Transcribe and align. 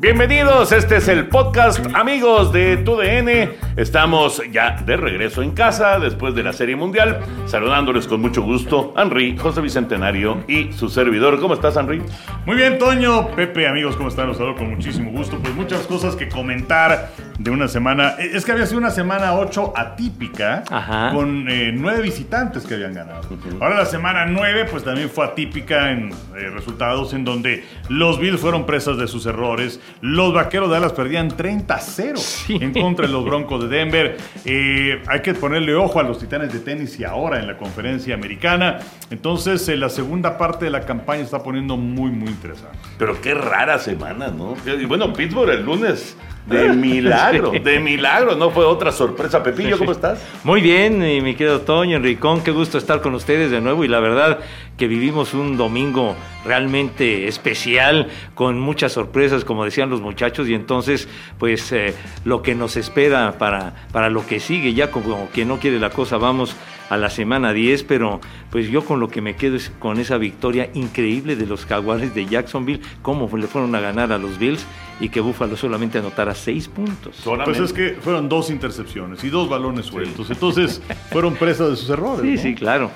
Bienvenidos, 0.00 0.70
este 0.70 0.98
es 0.98 1.08
el 1.08 1.26
podcast 1.26 1.84
amigos 1.92 2.52
de 2.52 2.76
TUDN. 2.76 3.50
Estamos 3.76 4.40
ya 4.52 4.80
de 4.86 4.96
regreso 4.96 5.42
en 5.42 5.50
casa 5.50 5.98
después 5.98 6.36
de 6.36 6.44
la 6.44 6.52
Serie 6.52 6.76
Mundial, 6.76 7.18
saludándoles 7.46 8.06
con 8.06 8.20
mucho 8.20 8.42
gusto 8.42 8.94
Henry, 8.96 9.36
José 9.36 9.60
Bicentenario 9.60 10.44
y 10.46 10.72
su 10.72 10.88
servidor. 10.88 11.40
¿Cómo 11.40 11.54
estás, 11.54 11.76
Henry? 11.76 12.00
Muy 12.46 12.54
bien, 12.54 12.78
Toño, 12.78 13.32
Pepe, 13.34 13.66
amigos, 13.66 13.96
¿cómo 13.96 14.08
están? 14.08 14.28
Los 14.28 14.36
saludo 14.36 14.54
con 14.54 14.70
muchísimo 14.70 15.10
gusto. 15.10 15.36
Pues 15.42 15.52
muchas 15.56 15.80
cosas 15.88 16.14
que 16.14 16.28
comentar 16.28 17.10
de 17.36 17.50
una 17.50 17.66
semana. 17.66 18.14
Eh, 18.20 18.30
Es 18.34 18.44
que 18.44 18.52
había 18.52 18.66
sido 18.66 18.78
una 18.78 18.90
semana 18.90 19.34
8 19.34 19.72
atípica, 19.76 20.62
Ajá. 20.70 21.10
con 21.12 21.48
eh, 21.48 21.72
nueve 21.74 22.02
visitantes 22.02 22.64
que 22.66 22.74
habían 22.74 22.94
ganado. 22.94 23.22
Ahora 23.60 23.76
la 23.78 23.86
semana 23.86 24.26
9, 24.26 24.66
pues 24.70 24.84
también 24.84 25.10
fue 25.10 25.24
atípica 25.24 25.90
en 25.90 26.10
eh, 26.36 26.50
resultados 26.54 27.14
en 27.14 27.24
donde 27.24 27.64
los 27.88 28.20
Bills 28.20 28.40
fueron 28.40 28.64
presas 28.64 28.96
de 28.96 29.08
sus 29.08 29.26
errores. 29.26 29.80
Los 30.00 30.32
vaqueros 30.32 30.68
de 30.68 30.74
Dallas 30.74 30.92
perdían 30.92 31.30
30-0 31.30 32.60
en 32.62 32.72
contra 32.72 33.06
de 33.06 33.12
los 33.12 33.24
Broncos 33.24 33.62
de 33.62 33.76
Denver. 33.76 34.16
Eh, 34.44 35.02
hay 35.06 35.20
que 35.20 35.34
ponerle 35.34 35.74
ojo 35.74 36.00
a 36.00 36.02
los 36.02 36.18
titanes 36.18 36.52
de 36.52 36.60
tenis 36.60 36.98
y 37.00 37.04
ahora 37.04 37.38
en 37.40 37.46
la 37.46 37.56
conferencia 37.56 38.14
americana. 38.14 38.78
Entonces, 39.10 39.68
eh, 39.68 39.76
la 39.76 39.88
segunda 39.88 40.38
parte 40.38 40.66
de 40.66 40.70
la 40.70 40.82
campaña 40.82 41.22
está 41.22 41.42
poniendo 41.42 41.76
muy, 41.76 42.10
muy 42.10 42.28
interesante. 42.28 42.78
Pero 42.98 43.20
qué 43.20 43.34
rara 43.34 43.78
semana, 43.78 44.28
¿no? 44.28 44.54
Y 44.66 44.84
bueno, 44.84 45.12
Pittsburgh 45.12 45.50
el 45.50 45.64
lunes, 45.64 46.16
de 46.48 46.68
milagro, 46.74 47.52
de 47.52 47.80
milagro, 47.80 48.34
¿no? 48.34 48.50
Fue 48.50 48.64
otra 48.64 48.92
sorpresa. 48.92 49.42
Pepillo, 49.42 49.78
¿cómo 49.78 49.92
estás? 49.92 50.24
Muy 50.44 50.60
bien, 50.60 51.04
y 51.06 51.20
mi 51.20 51.34
querido 51.34 51.60
Toño, 51.60 51.96
Enricón, 51.96 52.42
qué 52.42 52.50
gusto 52.50 52.78
estar 52.78 53.00
con 53.00 53.14
ustedes 53.14 53.50
de 53.50 53.60
nuevo 53.60 53.84
y 53.84 53.88
la 53.88 54.00
verdad 54.00 54.40
que 54.76 54.86
vivimos 54.86 55.34
un 55.34 55.56
domingo 55.56 56.14
realmente 56.44 57.26
especial 57.26 58.08
con 58.34 58.58
muchas 58.58 58.92
sorpresas, 58.92 59.44
como 59.44 59.64
decían 59.64 59.90
los 59.90 60.00
muchachos, 60.00 60.48
y 60.48 60.54
entonces 60.54 61.08
pues 61.38 61.72
eh, 61.72 61.94
lo 62.24 62.42
que 62.42 62.54
nos 62.54 62.76
espera 62.76 63.36
para, 63.38 63.74
para 63.92 64.08
lo 64.08 64.24
que 64.26 64.40
sigue, 64.40 64.72
ya 64.74 64.90
como 64.90 65.28
que 65.32 65.44
no 65.44 65.58
quiere 65.58 65.78
la 65.80 65.90
cosa, 65.90 66.16
vamos 66.16 66.56
a 66.88 66.96
la 66.96 67.10
semana 67.10 67.52
10, 67.52 67.84
pero 67.84 68.20
pues 68.50 68.68
yo 68.68 68.84
con 68.84 69.00
lo 69.00 69.08
que 69.08 69.20
me 69.20 69.36
quedo 69.36 69.56
es 69.56 69.70
con 69.78 69.98
esa 69.98 70.16
victoria 70.16 70.70
increíble 70.74 71.36
de 71.36 71.46
los 71.46 71.66
Jaguares 71.66 72.14
de 72.14 72.26
Jacksonville, 72.26 72.80
cómo 73.02 73.28
le 73.36 73.46
fueron 73.46 73.74
a 73.74 73.80
ganar 73.80 74.12
a 74.12 74.18
los 74.18 74.38
Bills 74.38 74.64
y 75.00 75.10
que 75.10 75.20
Buffalo 75.20 75.56
solamente 75.56 75.98
anotara 75.98 76.34
seis 76.38 76.68
puntos. 76.68 77.16
Solamente. 77.16 77.58
Pues 77.58 77.70
es 77.70 77.76
que 77.76 78.00
fueron 78.00 78.28
dos 78.28 78.50
intercepciones 78.50 79.22
y 79.24 79.28
dos 79.30 79.48
balones 79.48 79.86
sueltos. 79.86 80.30
Entonces, 80.30 80.80
fueron 81.12 81.34
presas 81.36 81.70
de 81.70 81.76
sus 81.76 81.90
errores. 81.90 82.22
Sí, 82.22 82.34
¿no? 82.36 82.42
sí, 82.42 82.54
claro. 82.54 82.90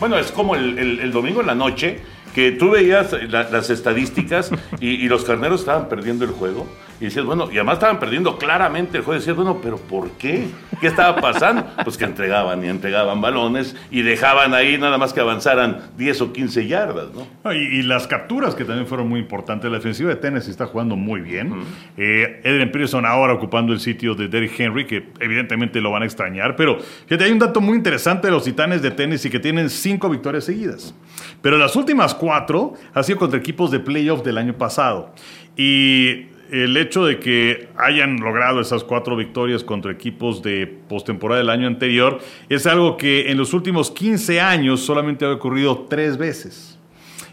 Bueno, 0.00 0.18
es 0.18 0.32
como 0.32 0.56
el, 0.56 0.78
el- 0.78 1.00
el 1.00 1.12
domingo 1.12 1.40
en 1.40 1.46
la 1.46 1.54
noche 1.54 2.00
que 2.34 2.50
tú 2.52 2.70
veías 2.70 3.12
la- 3.28 3.48
las 3.50 3.70
estadísticas 3.70 4.50
y, 4.80 4.88
y 4.88 5.08
los 5.08 5.24
carneros 5.24 5.60
estaban 5.60 5.88
perdiendo 5.88 6.24
el 6.24 6.32
juego. 6.32 6.66
Y 7.04 7.08
decías, 7.08 7.26
bueno, 7.26 7.48
y 7.52 7.56
además 7.56 7.74
estaban 7.74 8.00
perdiendo 8.00 8.38
claramente 8.38 8.96
el 8.96 9.04
juego. 9.04 9.16
Y 9.16 9.20
decías, 9.20 9.36
bueno, 9.36 9.58
pero 9.62 9.76
¿por 9.76 10.12
qué? 10.12 10.46
¿Qué 10.80 10.86
estaba 10.86 11.20
pasando? 11.20 11.64
Pues 11.84 11.98
que 11.98 12.04
entregaban 12.04 12.64
y 12.64 12.68
entregaban 12.68 13.20
balones 13.20 13.76
y 13.90 14.00
dejaban 14.00 14.54
ahí 14.54 14.78
nada 14.78 14.96
más 14.96 15.12
que 15.12 15.20
avanzaran 15.20 15.90
10 15.98 16.20
o 16.22 16.32
15 16.32 16.66
yardas, 16.66 17.08
¿no? 17.12 17.52
Y, 17.52 17.58
y 17.58 17.82
las 17.82 18.06
capturas 18.06 18.54
que 18.54 18.64
también 18.64 18.86
fueron 18.86 19.06
muy 19.06 19.20
importantes. 19.20 19.70
La 19.70 19.76
defensiva 19.76 20.08
de 20.08 20.16
Tennessee 20.16 20.50
está 20.50 20.64
jugando 20.64 20.96
muy 20.96 21.20
bien. 21.20 21.52
Eh, 21.98 22.40
Adrian 22.42 22.72
Peterson 22.72 23.04
ahora 23.04 23.34
ocupando 23.34 23.74
el 23.74 23.80
sitio 23.80 24.14
de 24.14 24.28
Derrick 24.28 24.58
Henry, 24.58 24.86
que 24.86 25.10
evidentemente 25.20 25.78
lo 25.82 25.90
van 25.90 26.04
a 26.04 26.06
extrañar. 26.06 26.56
Pero 26.56 26.78
fíjate, 26.78 27.24
hay 27.24 27.32
un 27.32 27.38
dato 27.38 27.60
muy 27.60 27.76
interesante 27.76 28.28
de 28.28 28.30
los 28.30 28.44
titanes 28.44 28.80
de 28.80 28.90
Tennessee 28.90 29.28
que 29.28 29.40
tienen 29.40 29.68
cinco 29.68 30.08
victorias 30.08 30.44
seguidas. 30.44 30.94
Pero 31.42 31.58
las 31.58 31.76
últimas 31.76 32.14
cuatro 32.14 32.72
han 32.94 33.04
sido 33.04 33.18
contra 33.18 33.38
equipos 33.38 33.70
de 33.70 33.80
playoff 33.80 34.22
del 34.24 34.38
año 34.38 34.54
pasado. 34.54 35.12
Y 35.54 36.33
el 36.62 36.76
hecho 36.76 37.04
de 37.04 37.18
que 37.18 37.68
hayan 37.76 38.20
logrado 38.20 38.60
esas 38.60 38.84
cuatro 38.84 39.16
victorias 39.16 39.64
contra 39.64 39.90
equipos 39.90 40.40
de 40.40 40.68
postemporada 40.88 41.40
del 41.40 41.50
año 41.50 41.66
anterior 41.66 42.20
es 42.48 42.66
algo 42.68 42.96
que 42.96 43.32
en 43.32 43.38
los 43.38 43.54
últimos 43.54 43.90
15 43.90 44.40
años 44.40 44.80
solamente 44.80 45.24
ha 45.24 45.32
ocurrido 45.32 45.86
tres 45.90 46.16
veces. 46.16 46.78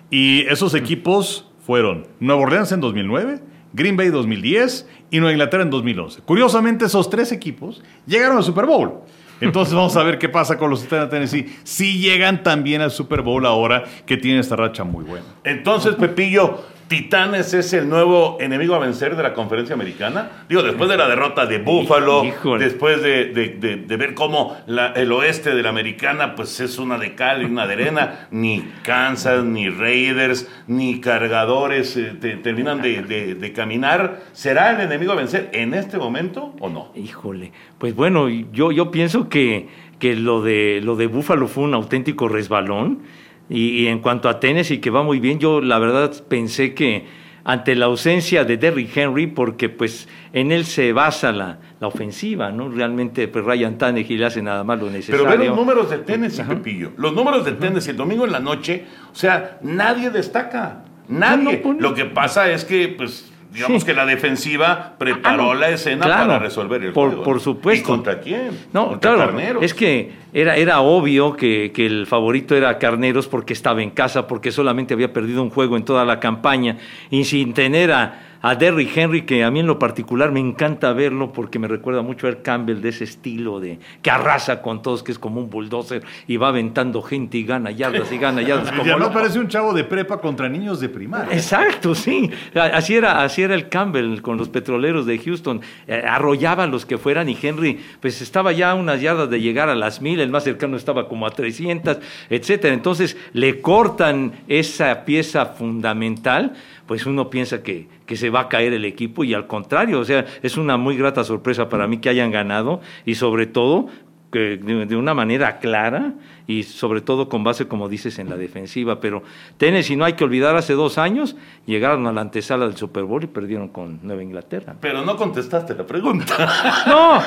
Y 0.10 0.42
esos 0.48 0.74
equipos 0.74 1.48
fueron 1.64 2.08
Nueva 2.20 2.42
Orleans 2.42 2.72
en 2.72 2.82
2009, 2.82 3.40
Green 3.74 3.96
Bay 3.96 4.10
2010 4.10 4.90
y 5.12 5.20
Nueva 5.20 5.34
Inglaterra 5.34 5.64
en 5.64 5.70
2011. 5.70 6.24
Curiosamente, 6.24 6.86
esos 6.86 7.08
tres 7.08 7.32
equipos 7.32 7.84
llegaron 8.08 8.38
al 8.38 8.44
Super 8.44 8.66
Bowl. 8.66 9.02
Entonces 9.40 9.74
vamos 9.76 9.96
a 9.98 10.04
ver 10.04 10.18
qué 10.18 10.30
pasa 10.30 10.58
con 10.58 10.72
los 10.72 10.82
Titanes 10.82 11.06
de 11.06 11.12
Tennessee. 11.12 11.56
Si 11.64 12.00
llegan 12.00 12.42
también 12.42 12.82
al 12.82 12.90
Super 12.90 13.22
Bowl 13.22 13.46
ahora 13.46 13.84
que 14.08 14.18
tienen 14.18 14.40
esta 14.40 14.56
racha 14.56 14.84
muy 14.84 15.06
buena. 15.06 15.28
Entonces, 15.44 15.94
Pepillo, 15.94 16.64
¿Titanes 16.92 17.54
es 17.54 17.72
el 17.72 17.88
nuevo 17.88 18.36
enemigo 18.42 18.76
a 18.76 18.80
vencer 18.80 19.16
de 19.16 19.24
la 19.24 19.34
conferencia 19.34 19.74
americana? 19.76 20.44
Digo, 20.50 20.62
después 20.62 20.90
de 20.90 20.98
la 20.98 21.08
derrota 21.08 21.46
de 21.46 21.60
Buffalo, 21.60 22.26
Híjole. 22.26 22.66
después 22.66 23.02
de, 23.02 23.28
de- 23.28 23.48
de- 23.48 23.78
de 23.78 23.96
ver 23.96 24.14
cómo 24.14 24.58
la- 24.68 24.88
el 24.92 25.10
oeste 25.14 25.56
de 25.56 25.64
la 25.64 25.70
americana 25.70 26.36
pues 26.36 26.60
es 26.60 26.78
una 26.80 26.98
de 26.98 27.16
cal 27.16 27.44
y 27.44 27.46
una 27.46 27.66
de 27.66 27.76
arena, 27.76 28.28
ni 28.32 28.66
Kansas, 28.84 29.46
ni 29.46 29.70
Raiders, 29.70 30.52
ni 30.68 31.00
cargadores 31.00 31.96
eh, 31.96 32.14
te- 32.20 32.36
terminan 32.36 32.82
de, 32.82 33.54
caminar. 33.56 34.20
¿Será 34.34 34.72
el 34.72 34.82
enemigo 34.82 35.14
a 35.14 35.16
vencer 35.16 35.50
en 35.54 35.74
este 35.74 35.98
momento 35.98 36.54
o 36.60 36.68
no? 36.68 36.92
Híjole, 36.94 37.54
pues 37.78 37.96
bueno, 37.96 38.28
yo, 38.28 38.74
yo 38.74 38.92
pienso 38.92 39.30
que, 39.30 39.70
que 39.98 40.18
lo 40.18 40.42
de 40.42 40.82
lo 40.84 40.98
de 40.98 41.08
Búfalo 41.08 41.48
fue 41.48 41.64
un 41.64 41.74
auténtico 41.74 42.28
resbalón. 42.28 43.04
Y, 43.52 43.84
y 43.84 43.88
en 43.88 44.00
cuanto 44.00 44.30
a 44.30 44.40
Tennessee, 44.40 44.80
que 44.80 44.90
va 44.90 45.04
muy 45.04 45.20
bien, 45.20 45.38
yo 45.38 45.62
la 45.62 45.78
verdad 45.78 46.12
pensé 46.28 46.74
que 46.74 47.06
ante 47.44 47.76
la 47.76 47.88
ausencia 47.88 48.46
de 48.46 48.58
Derrick 48.58 48.96
Henry, 48.96 49.28
porque 49.28 49.70
pues 49.70 50.08
en 50.34 50.52
él 50.52 50.66
se 50.66 50.94
basa 50.94 51.32
la, 51.32 51.60
la 51.80 51.88
ofensiva, 51.88 52.52
¿no? 52.52 52.70
Realmente 52.70 53.28
pues 53.28 53.44
Ryan 53.44 53.78
Tannehill 53.78 54.24
hace 54.24 54.42
nada 54.42 54.64
más 54.64 54.80
lo 54.80 54.90
necesario. 54.90 55.26
Pero 55.26 55.38
ve 55.38 55.48
los 55.48 55.58
números 55.58 55.90
de 55.90 55.98
Tennessee, 56.00 56.44
Pepillo. 56.44 56.92
Los 56.98 57.14
números 57.14 57.44
de 57.46 57.54
Tennessee 57.54 57.92
el 57.92 57.98
domingo 57.98 58.26
en 58.26 58.32
la 58.32 58.40
noche, 58.40 58.86
o 59.12 59.16
sea, 59.16 59.60
nadie 59.62 60.12
destaca. 60.12 60.84
Nadie. 61.08 61.62
No, 61.64 61.74
no, 61.74 61.80
Lo 61.80 61.94
que 61.94 62.06
pasa 62.06 62.50
es 62.52 62.64
que, 62.64 62.88
pues, 62.88 63.31
digamos 63.52 63.82
Sí. 63.82 63.86
que 63.88 63.94
la 63.94 64.06
defensiva 64.06 64.94
preparó 64.98 65.52
Ah, 65.52 65.54
no. 65.54 65.60
la 65.60 65.70
escena 65.70 66.06
Claro. 66.06 66.28
para 66.28 66.40
resolver 66.40 66.84
el 66.84 66.94
Por- 66.94 67.10
juego. 67.10 67.24
por 67.24 67.40
supuesto. 67.40 67.82
¿Y 67.84 67.86
contra 67.86 68.20
quién? 68.20 68.52
No, 68.74 68.90
contra 68.90 69.14
claro, 69.16 69.32
Carneros. 69.32 69.64
es 69.64 69.74
que 69.74 70.12
era, 70.34 70.56
era 70.56 70.80
obvio 70.82 71.36
que, 71.36 71.72
que 71.74 71.86
el 71.86 72.08
favorito 72.08 72.56
era 72.56 72.78
Carneros 72.80 73.28
porque 73.28 73.54
estaba 73.54 73.82
en 73.84 73.90
casa, 73.90 74.28
porque 74.28 74.52
solamente 74.52 74.94
había 74.94 75.12
perdido 75.12 75.44
un 75.44 75.50
juego 75.50 75.76
en 75.78 75.84
toda 75.84 76.06
la 76.06 76.20
campaña 76.20 76.78
y 77.10 77.24
sin 77.26 77.54
tener 77.54 77.92
a, 77.92 78.22
a 78.42 78.56
Derrick 78.56 78.96
Henry, 78.96 79.22
que 79.24 79.44
a 79.44 79.52
mí 79.52 79.60
en 79.60 79.68
lo 79.68 79.78
particular 79.80 80.32
me 80.32 80.40
encanta 80.40 80.94
verlo 80.94 81.32
porque 81.32 81.60
me 81.60 81.68
recuerda 81.68 82.02
mucho 82.02 82.28
a 82.28 82.36
Campbell 82.36 82.82
de 82.82 82.90
ese 82.90 83.04
estilo 83.04 83.60
de 83.60 83.80
que 84.02 84.10
arrasa 84.10 84.62
con 84.62 84.82
todos, 84.82 85.04
que 85.04 85.12
es 85.12 85.20
como 85.20 85.40
un 85.40 85.50
bulldozer 85.50 86.04
y 86.28 86.38
va 86.38 86.50
aventando 86.50 87.02
gente 87.02 87.38
y 87.38 87.44
gana 87.44 87.72
yardas 87.72 88.12
y 88.12 88.18
gana 88.18 88.42
yardas 88.42 88.70
como 88.72 88.82
además 88.82 89.00
loco. 89.00 89.14
parece 89.14 89.40
un 89.40 89.48
chavo 89.48 89.74
de 89.74 89.84
prepa 89.84 90.20
contra 90.20 90.50
niños 90.50 90.80
de 90.80 90.90
primaria. 90.90 91.34
Exacto, 91.34 91.94
sí. 91.94 92.32
Así 92.56 92.96
era, 92.96 93.24
así 93.24 93.44
era 93.44 93.54
el 93.54 93.70
Campbell 93.70 94.22
con 94.22 94.38
los 94.38 94.50
petroleros 94.50 95.06
de 95.06 95.20
Houston. 95.20 95.62
Eh, 95.88 96.04
arrollaba 96.08 96.64
a 96.64 96.68
los 96.68 96.86
que 96.86 96.98
fueran 96.98 97.30
y 97.30 97.38
Henry, 97.42 97.80
pues 98.00 98.22
estaba 98.22 98.52
ya 98.52 98.72
a 98.72 98.76
unas 98.76 99.02
yardas 99.02 99.30
de 99.30 99.40
llegar 99.40 99.70
a 99.70 99.76
las 99.76 100.02
mil, 100.02 100.20
el 100.20 100.30
más 100.30 100.44
cercano 100.44 100.78
estaba 100.78 101.08
como 101.08 101.28
a 101.28 101.32
300, 101.32 101.98
etcétera. 102.30 102.74
Entonces 102.74 103.18
le 103.34 103.62
cortan 103.62 104.34
esa 104.48 105.06
pieza 105.06 105.46
fundamental, 105.46 106.54
pues 106.92 107.06
uno 107.06 107.30
piensa 107.30 107.64
que, 107.64 107.88
que 108.06 108.18
se 108.18 108.30
va 108.30 108.42
a 108.42 108.50
caer 108.50 108.74
el 108.74 108.84
equipo 108.84 109.24
y 109.24 109.34
al 109.34 109.48
contrario, 109.48 110.02
o 110.02 110.04
sea, 110.04 110.26
es 110.44 110.58
una 110.58 110.76
muy 110.76 110.98
grata 110.98 111.24
sorpresa 111.24 111.70
para 111.70 111.88
mí 111.88 112.00
que 112.00 112.10
hayan 112.10 112.32
ganado 112.32 112.82
y 113.06 113.16
sobre 113.16 113.48
todo 113.48 113.88
que 114.30 114.58
de, 114.58 114.86
de 114.86 114.98
una 114.98 115.14
manera 115.14 115.60
clara 115.60 116.16
y 116.52 116.64
sobre 116.64 117.02
todo 117.02 117.30
con 117.30 117.44
base, 117.44 117.68
como 117.68 117.88
dices, 117.90 118.20
en 118.20 118.30
la 118.30 118.36
defensiva. 118.38 119.00
Pero 119.00 119.24
Tennessee, 119.58 119.96
no 119.96 120.06
hay 120.06 120.14
que 120.14 120.24
olvidar, 120.24 120.56
hace 120.56 120.74
dos 120.74 120.98
años 120.98 121.36
llegaron 121.66 122.08
a 122.08 122.12
la 122.12 122.22
antesala 122.22 122.66
del 122.66 122.76
Super 122.78 123.04
Bowl 123.04 123.24
y 123.24 123.28
perdieron 123.28 123.68
con 123.70 124.00
Nueva 124.04 124.24
Inglaterra. 124.24 124.76
Pero 124.82 125.04
no 125.06 125.16
contestaste 125.16 125.76
la 125.76 125.86
pregunta. 125.86 126.36
No, 126.88 127.22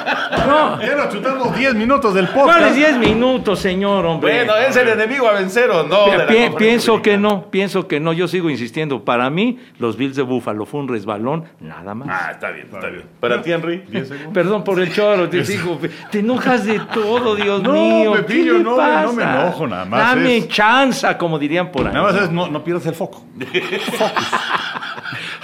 no. 0.46 0.76
Nos 0.76 1.08
chutamos 1.12 1.56
10 1.56 1.74
minutos 1.74 2.14
del 2.14 2.26
podcast. 2.28 2.58
¿Cuáles 2.58 2.76
10 2.76 2.98
minutos, 2.98 3.58
señor, 3.58 4.04
hombre? 4.04 4.44
bueno, 4.44 4.56
¿es 4.56 4.76
el 4.76 4.88
enemigo 4.88 5.28
a 5.28 5.32
vencer 5.32 5.70
o 5.70 5.84
no? 5.84 6.06
Pi- 6.28 6.54
pienso 6.56 7.00
que 7.02 7.16
no, 7.16 7.50
pienso 7.50 7.86
que 7.86 8.00
no. 8.00 8.12
Yo 8.12 8.26
sigo 8.28 8.50
insistiendo. 8.50 9.04
Para 9.04 9.30
mí, 9.30 9.58
los 9.78 9.96
Bills 9.96 10.16
de 10.16 10.22
Buffalo 10.22 10.66
fue 10.66 10.80
un 10.80 10.88
resbalón, 10.88 11.44
nada 11.60 11.94
más. 11.94 12.08
Ah, 12.10 12.30
está 12.32 12.50
bien, 12.50 12.68
está 12.72 12.88
bien. 12.88 13.04
Para 13.20 13.42
ti, 13.42 13.52
Henry. 13.52 13.84
10 13.88 14.08
segundos. 14.08 14.34
Perdón 14.34 14.64
por 14.64 14.80
el 14.80 14.92
choro, 14.92 15.28
te 15.28 15.42
digo, 15.42 15.78
te 16.10 16.18
enojas 16.20 16.64
de 16.64 16.80
todo, 16.92 17.34
Dios 17.36 17.62
No, 17.62 17.72
mío. 17.72 18.12
¿qué 18.12 18.22
Pepillo, 18.22 18.58
le 18.58 18.64
no, 18.64 18.76
no 18.76 19.12
me 19.14 19.22
enojo, 19.22 19.66
nada 19.66 19.84
más 19.84 20.00
Dame 20.14 20.36
es- 20.38 20.48
chanza, 20.48 21.16
como 21.18 21.38
dirían 21.38 21.70
por 21.72 21.86
ahí. 21.86 21.92
Nada 21.94 22.12
más 22.12 22.22
es 22.22 22.30
no, 22.30 22.46
no 22.48 22.62
pierdas 22.64 22.86
el 22.86 22.94
foco. 22.94 23.24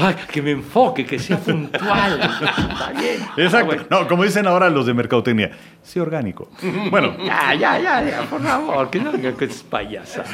Ay, 0.03 0.15
que 0.33 0.41
me 0.41 0.53
enfoque, 0.53 1.05
que 1.05 1.19
sea 1.19 1.37
puntual. 1.37 2.19
Está 2.21 2.91
bien. 2.99 3.17
Exacto. 3.37 3.67
Bueno, 3.67 3.83
No, 3.91 4.09
como 4.09 4.25
dicen 4.25 4.47
ahora 4.47 4.71
los 4.71 4.87
de 4.87 4.95
mercadotecnia, 4.95 5.51
sí 5.83 6.01
orgánico. 6.01 6.49
Bueno, 6.91 7.15
ya, 7.23 7.53
ya, 7.55 7.79
ya, 7.79 8.03
ya, 8.03 8.23
por 8.23 8.43
favor, 8.43 8.89
que 8.89 8.99
no 8.99 9.13
digan 9.13 9.35
que 9.35 9.45
es 9.45 9.63
payasa. 9.63 10.25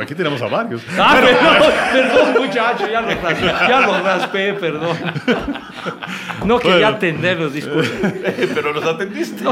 aquí 0.00 0.14
tenemos 0.14 0.40
a 0.42 0.46
varios. 0.46 0.82
Ah, 0.96 1.18
perdón, 1.20 1.72
perdón, 1.92 2.46
muchacho, 2.46 2.88
ya 2.88 3.00
lo 3.00 3.08
raspé, 3.08 3.46
ya 3.68 3.80
lo 3.80 4.00
raspé, 4.02 4.52
perdón. 4.54 4.96
No 6.44 6.58
quería 6.58 6.74
Bueno. 6.76 6.96
atenderlos, 6.96 7.52
disculpen. 7.52 8.22
Pero 8.54 8.72
los 8.72 8.84
atendiste. 8.84 9.44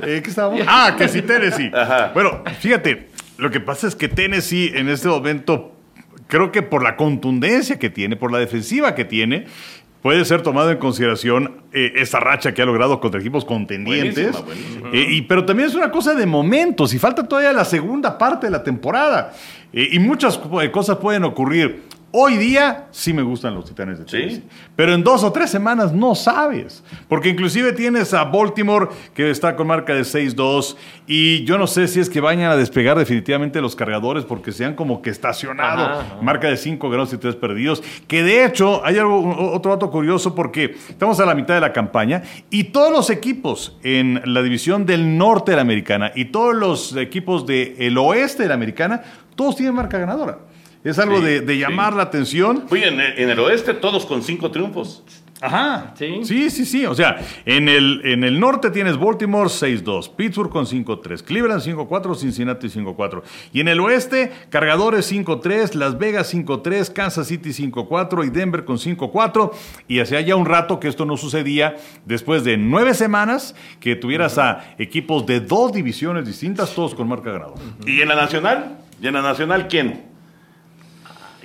Eh, 0.00 0.20
¿Qué 0.22 0.30
estábamos? 0.30 0.60
Ah, 0.66 0.94
que 0.96 1.08
sí, 1.08 1.22
Tennessee. 1.22 1.70
Ajá. 1.74 2.10
Bueno, 2.14 2.42
fíjate, 2.60 3.08
lo 3.38 3.50
que 3.50 3.60
pasa 3.60 3.86
es 3.86 3.94
que 3.94 4.08
Tennessee 4.08 4.72
en 4.74 4.88
este 4.88 5.08
momento, 5.08 5.72
creo 6.28 6.52
que 6.52 6.62
por 6.62 6.82
la 6.82 6.96
contundencia 6.96 7.78
que 7.78 7.90
tiene, 7.90 8.16
por 8.16 8.32
la 8.32 8.38
defensiva 8.38 8.94
que 8.94 9.04
tiene, 9.04 9.46
puede 10.06 10.24
ser 10.24 10.42
tomado 10.42 10.70
en 10.70 10.78
consideración 10.78 11.62
eh, 11.72 11.94
esa 11.96 12.20
racha 12.20 12.54
que 12.54 12.62
ha 12.62 12.64
logrado 12.64 13.00
contra 13.00 13.20
equipos 13.20 13.44
contendientes. 13.44 14.32
Buenísima, 14.32 14.46
buenísima. 14.46 14.90
Eh, 14.92 15.06
y, 15.16 15.22
pero 15.22 15.44
también 15.44 15.68
es 15.68 15.74
una 15.74 15.90
cosa 15.90 16.14
de 16.14 16.26
momentos 16.26 16.94
y 16.94 16.98
falta 16.98 17.26
todavía 17.26 17.52
la 17.52 17.64
segunda 17.64 18.16
parte 18.16 18.46
de 18.46 18.52
la 18.52 18.62
temporada. 18.62 19.32
Eh, 19.72 19.88
y 19.92 19.98
muchas 19.98 20.38
cosas 20.72 20.98
pueden 20.98 21.24
ocurrir. 21.24 21.82
Hoy 22.12 22.36
día 22.36 22.86
sí 22.92 23.12
me 23.12 23.22
gustan 23.22 23.54
los 23.54 23.66
Titanes 23.66 23.98
de 23.98 24.04
¿Sí? 24.04 24.10
Tennessee. 24.10 24.42
Pero 24.74 24.94
en 24.94 25.02
dos 25.02 25.22
o 25.24 25.32
tres 25.32 25.50
semanas 25.50 25.92
no 25.92 26.14
sabes. 26.14 26.82
Porque 27.08 27.28
inclusive 27.28 27.72
tienes 27.72 28.14
a 28.14 28.24
Baltimore 28.24 28.88
que 29.12 29.28
está 29.28 29.56
con 29.56 29.66
marca 29.66 29.92
de 29.92 30.02
6-2 30.02 30.76
y 31.06 31.44
yo 31.44 31.58
no 31.58 31.66
sé 31.66 31.88
si 31.88 32.00
es 32.00 32.08
que 32.08 32.20
vayan 32.20 32.50
a 32.50 32.56
despegar 32.56 32.96
definitivamente 32.96 33.60
los 33.60 33.76
cargadores 33.76 34.24
porque 34.24 34.52
se 34.52 34.64
han 34.64 34.74
como 34.74 35.02
que 35.02 35.10
estacionado. 35.10 35.84
Ajá. 36.00 36.18
Marca 36.22 36.48
de 36.48 36.56
5 36.56 36.88
ganados 36.88 37.12
y 37.12 37.18
3 37.18 37.36
perdidos. 37.36 37.82
Que 38.06 38.22
de 38.22 38.44
hecho 38.44 38.84
hay 38.84 38.98
algo, 38.98 39.52
otro 39.52 39.72
dato 39.72 39.90
curioso 39.90 40.34
porque 40.34 40.76
estamos 40.88 41.18
a 41.20 41.26
la 41.26 41.34
mitad 41.34 41.54
de 41.54 41.60
la 41.60 41.72
campaña 41.72 42.22
y 42.50 42.64
todos 42.64 42.92
los 42.92 43.10
equipos 43.10 43.76
en 43.82 44.22
la 44.24 44.42
división 44.42 44.86
del 44.86 45.18
norte 45.18 45.52
de 45.52 45.56
la 45.56 45.62
americana 45.62 46.12
y 46.14 46.26
todos 46.26 46.54
los 46.54 46.96
equipos 46.96 47.46
del 47.46 47.98
oeste 47.98 48.44
de 48.44 48.48
la 48.48 48.54
americana, 48.54 49.02
todos 49.34 49.56
tienen 49.56 49.74
marca 49.74 49.98
ganadora. 49.98 50.38
Es 50.86 50.98
algo 50.98 51.18
Sí, 51.18 51.24
de, 51.24 51.40
de 51.40 51.54
sí. 51.54 51.60
llamar 51.60 51.94
la 51.94 52.04
atención. 52.04 52.64
Oye, 52.70 52.88
en 52.88 53.00
el, 53.00 53.18
en 53.18 53.30
el 53.30 53.38
oeste 53.40 53.74
todos 53.74 54.06
con 54.06 54.22
cinco 54.22 54.50
triunfos. 54.50 55.02
Ajá. 55.38 55.92
Sí. 55.98 56.20
Sí, 56.22 56.48
sí, 56.48 56.64
sí. 56.64 56.86
O 56.86 56.94
sea, 56.94 57.18
en 57.44 57.68
el, 57.68 58.00
en 58.04 58.24
el 58.24 58.40
norte 58.40 58.70
tienes 58.70 58.96
Baltimore 58.98 59.50
6-2, 59.50 60.14
Pittsburgh 60.16 60.48
con 60.48 60.64
5-3, 60.64 61.22
Cleveland 61.24 61.60
5-4, 61.62 62.16
Cincinnati 62.16 62.68
5-4. 62.68 63.22
Y 63.52 63.60
en 63.60 63.68
el 63.68 63.80
oeste, 63.80 64.32
Cargadores 64.48 65.12
5-3, 65.12 65.74
Las 65.74 65.98
Vegas 65.98 66.32
5-3, 66.34 66.90
Kansas 66.90 67.26
City 67.26 67.50
5-4 67.50 68.26
y 68.26 68.30
Denver 68.30 68.64
con 68.64 68.78
5-4. 68.78 69.50
Y 69.88 70.00
hacía 70.00 70.22
ya 70.22 70.36
un 70.36 70.46
rato 70.46 70.80
que 70.80 70.88
esto 70.88 71.04
no 71.04 71.18
sucedía 71.18 71.76
después 72.06 72.42
de 72.42 72.56
nueve 72.56 72.94
semanas 72.94 73.54
que 73.78 73.94
tuvieras 73.94 74.38
a 74.38 74.74
equipos 74.78 75.26
de 75.26 75.40
dos 75.40 75.70
divisiones 75.70 76.24
distintas, 76.24 76.74
todos 76.74 76.94
con 76.94 77.08
marca 77.08 77.30
ganadora. 77.32 77.60
¿Y 77.86 78.00
en 78.00 78.08
la 78.08 78.14
nacional? 78.16 78.78
¿Y 79.02 79.06
en 79.08 79.12
la 79.12 79.20
nacional 79.22 79.68
quién? 79.68 80.15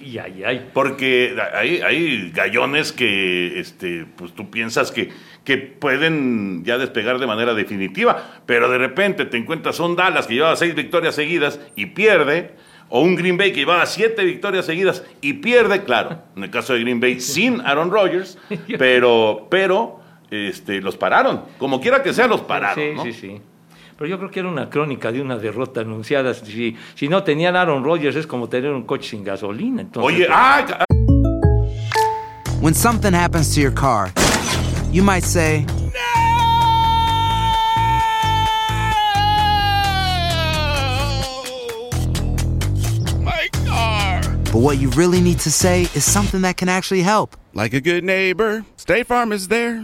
Ay, 0.02 0.18
ay, 0.18 0.44
ay. 0.44 0.70
Porque 0.74 1.36
hay, 1.54 1.82
hay 1.82 2.32
gallones 2.32 2.92
que 2.92 3.60
este, 3.60 4.06
pues 4.16 4.34
tú 4.34 4.50
piensas 4.50 4.92
que, 4.92 5.10
que 5.44 5.58
pueden 5.58 6.64
ya 6.66 6.78
despegar 6.78 7.20
de 7.20 7.28
manera 7.28 7.54
definitiva, 7.54 8.42
pero 8.46 8.70
de 8.70 8.78
repente 8.78 9.26
te 9.26 9.38
encuentras 9.38 9.80
un 9.80 9.96
Dallas 9.96 10.28
que 10.28 10.36
llevaba 10.36 10.56
seis 10.56 10.74
victorias 10.74 11.16
seguidas 11.16 11.60
y 11.76 11.88
pierde, 11.88 12.56
o 12.90 13.02
un 13.02 13.16
Green 13.16 13.38
Bay 13.38 13.52
que 13.52 13.60
llevaba 13.60 13.86
siete 13.86 14.24
victorias 14.26 14.66
seguidas 14.66 15.04
y 15.22 15.34
pierde, 15.34 15.84
claro, 15.84 16.24
en 16.36 16.44
el 16.44 16.50
caso 16.50 16.74
de 16.74 16.82
Green 16.82 17.00
Bay 17.00 17.20
sin 17.20 17.62
Aaron 17.62 17.92
Rodgers, 17.92 18.38
pero, 18.78 19.48
pero 19.50 20.02
este, 20.32 20.82
los 20.82 20.98
pararon, 20.98 21.44
como 21.58 21.80
quiera 21.80 22.02
que 22.02 22.14
sea, 22.14 22.28
los 22.28 22.42
pararon. 22.42 22.84
Sí, 22.84 22.92
¿no? 22.96 23.04
sí, 23.04 23.14
sí. 23.14 23.42
Pero 24.02 24.10
yo 24.10 24.18
creo 24.18 24.32
que 24.32 24.40
era 24.40 24.50
una 24.50 24.68
crónica 24.68 25.12
de 25.12 25.22
una 25.22 25.38
derrota 25.38 25.82
anunciada. 25.82 26.34
Si, 26.34 26.76
si 26.96 27.08
no 27.08 27.22
tenían 27.22 27.56
Aaron 27.56 27.84
Rodgers 27.84 28.16
es 28.16 28.26
como 28.26 28.50
tener 28.50 28.72
un 28.72 28.82
coche 28.82 29.08
sin 29.12 29.24
gasolina. 29.24 29.84
Entonces, 29.84 30.12
Oye, 30.12 30.28
ah, 30.28 30.84
When 32.62 32.74
something 32.74 33.14
happens 33.14 33.54
to 33.54 33.62
your 33.62 33.72
car, 33.72 34.12
you 34.92 35.04
might 35.04 35.24
say, 35.24 35.68
My 43.20 43.50
car. 43.68 44.22
but 44.52 44.62
what 44.64 44.80
you 44.80 44.90
really 44.96 45.22
need 45.22 45.38
to 45.42 45.52
say 45.52 45.84
is 45.94 46.04
something 46.04 46.42
that 46.42 46.58
can 46.58 46.70
actually 46.70 47.04
help. 47.04 47.38
Like 47.54 47.76
a 47.76 47.80
good 47.80 48.04
neighbor, 48.04 48.66
State 48.78 49.06
Farm 49.06 49.32
is 49.32 49.50
there. 49.50 49.84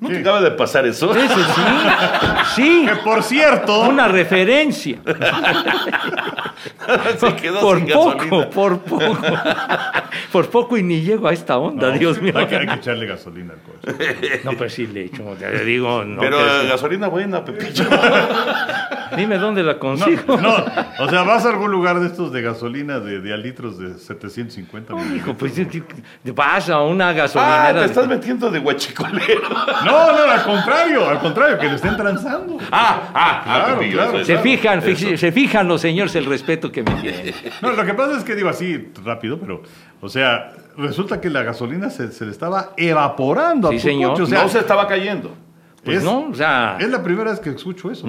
¿No 0.00 0.08
te 0.08 0.18
acaba 0.18 0.40
de 0.40 0.50
pasar 0.52 0.86
eso? 0.86 1.14
Ese 1.14 1.34
sí. 1.34 1.62
Sí. 2.56 2.86
Que 2.88 2.96
por 2.96 3.22
cierto, 3.22 3.80
Una 3.82 4.08
referencia. 4.08 4.98
Se 7.18 7.36
quedó 7.36 7.60
por 7.60 7.78
sin 7.78 7.88
poco, 7.88 8.10
gasolina. 8.14 8.50
por 8.50 8.78
poco. 8.80 9.18
por 10.32 10.50
poco 10.50 10.76
y 10.76 10.82
ni 10.82 11.00
llego 11.02 11.28
a 11.28 11.32
esta 11.32 11.56
onda, 11.58 11.90
Dios 11.90 12.20
mío. 12.20 12.32
hay 12.36 12.46
que, 12.46 12.56
hay 12.56 12.66
que 12.66 12.74
echarle 12.74 13.06
gasolina 13.06 13.54
al 13.54 13.60
coche. 13.60 14.40
No, 14.44 14.52
pero 14.52 14.70
sí 14.70 14.86
le 14.86 15.04
echo. 15.04 15.22
le 15.38 15.64
digo, 15.64 16.04
no. 16.04 16.20
Pero 16.20 16.38
que 16.38 16.68
gasolina 16.68 17.08
buena, 17.08 17.44
Pepillo. 17.44 17.84
Dime 19.16 19.38
dónde 19.38 19.62
la 19.62 19.78
consigo. 19.78 20.36
no, 20.36 20.64
o 20.98 21.08
sea, 21.08 21.22
vas 21.22 21.44
a 21.46 21.50
algún 21.50 21.70
lugar 21.70 21.98
de 22.00 22.06
estos 22.06 22.32
de 22.32 22.42
gasolina 22.42 23.00
de, 23.00 23.20
de 23.20 23.32
a 23.32 23.36
litros 23.36 23.78
de 23.78 23.94
750 23.98 24.92
Hijo, 24.92 25.02
mililitros. 25.02 25.36
pues 25.38 25.56
yo- 25.56 25.64
yo- 26.24 26.34
vas 26.34 26.68
a 26.68 26.80
una 26.82 27.08
Ah, 27.10 27.12
gasolinera. 27.12 27.72
te 27.74 27.78
de- 27.80 27.86
estás 27.86 28.06
metiendo 28.08 28.50
de 28.50 28.58
guachicolero. 28.58 29.40
No, 29.92 30.12
no, 30.26 30.30
al 30.32 30.42
contrario, 30.44 31.08
al 31.08 31.18
contrario, 31.18 31.58
que 31.58 31.66
le 31.68 31.74
estén 31.74 31.96
transando. 31.96 32.56
Ah, 32.70 33.10
ah, 33.14 33.42
ah, 33.44 33.64
Claro, 33.64 33.80
claro. 33.90 34.24
Se 34.24 34.38
fijan, 34.38 34.78
Eso. 34.86 35.16
se 35.16 35.32
fijan 35.32 35.66
los 35.68 35.80
señores 35.80 36.14
el 36.16 36.26
respeto 36.26 36.70
que 36.70 36.82
me 36.82 36.92
tienen. 37.00 37.34
No, 37.62 37.72
lo 37.72 37.84
que 37.84 37.94
pasa 37.94 38.16
es 38.18 38.24
que 38.24 38.34
digo 38.34 38.48
así 38.48 38.92
rápido, 39.04 39.38
pero, 39.38 39.62
o 40.00 40.08
sea, 40.08 40.52
resulta 40.76 41.20
que 41.20 41.30
la 41.30 41.42
gasolina 41.42 41.90
se, 41.90 42.12
se 42.12 42.24
le 42.24 42.30
estaba 42.30 42.70
evaporando 42.76 43.68
Sí, 43.70 43.76
a 43.76 43.78
tu 43.80 43.82
señor. 43.86 44.10
coche. 44.12 44.22
O 44.22 44.26
sea, 44.26 44.42
no 44.42 44.48
se 44.48 44.58
estaba 44.58 44.86
cayendo. 44.86 45.34
Pues 45.88 45.98
es, 45.98 46.04
no, 46.04 46.28
o 46.28 46.34
sea, 46.34 46.76
es 46.80 46.88
la 46.90 47.02
primera 47.02 47.30
vez 47.30 47.40
que 47.40 47.50
escucho 47.50 47.90
eso. 47.90 48.06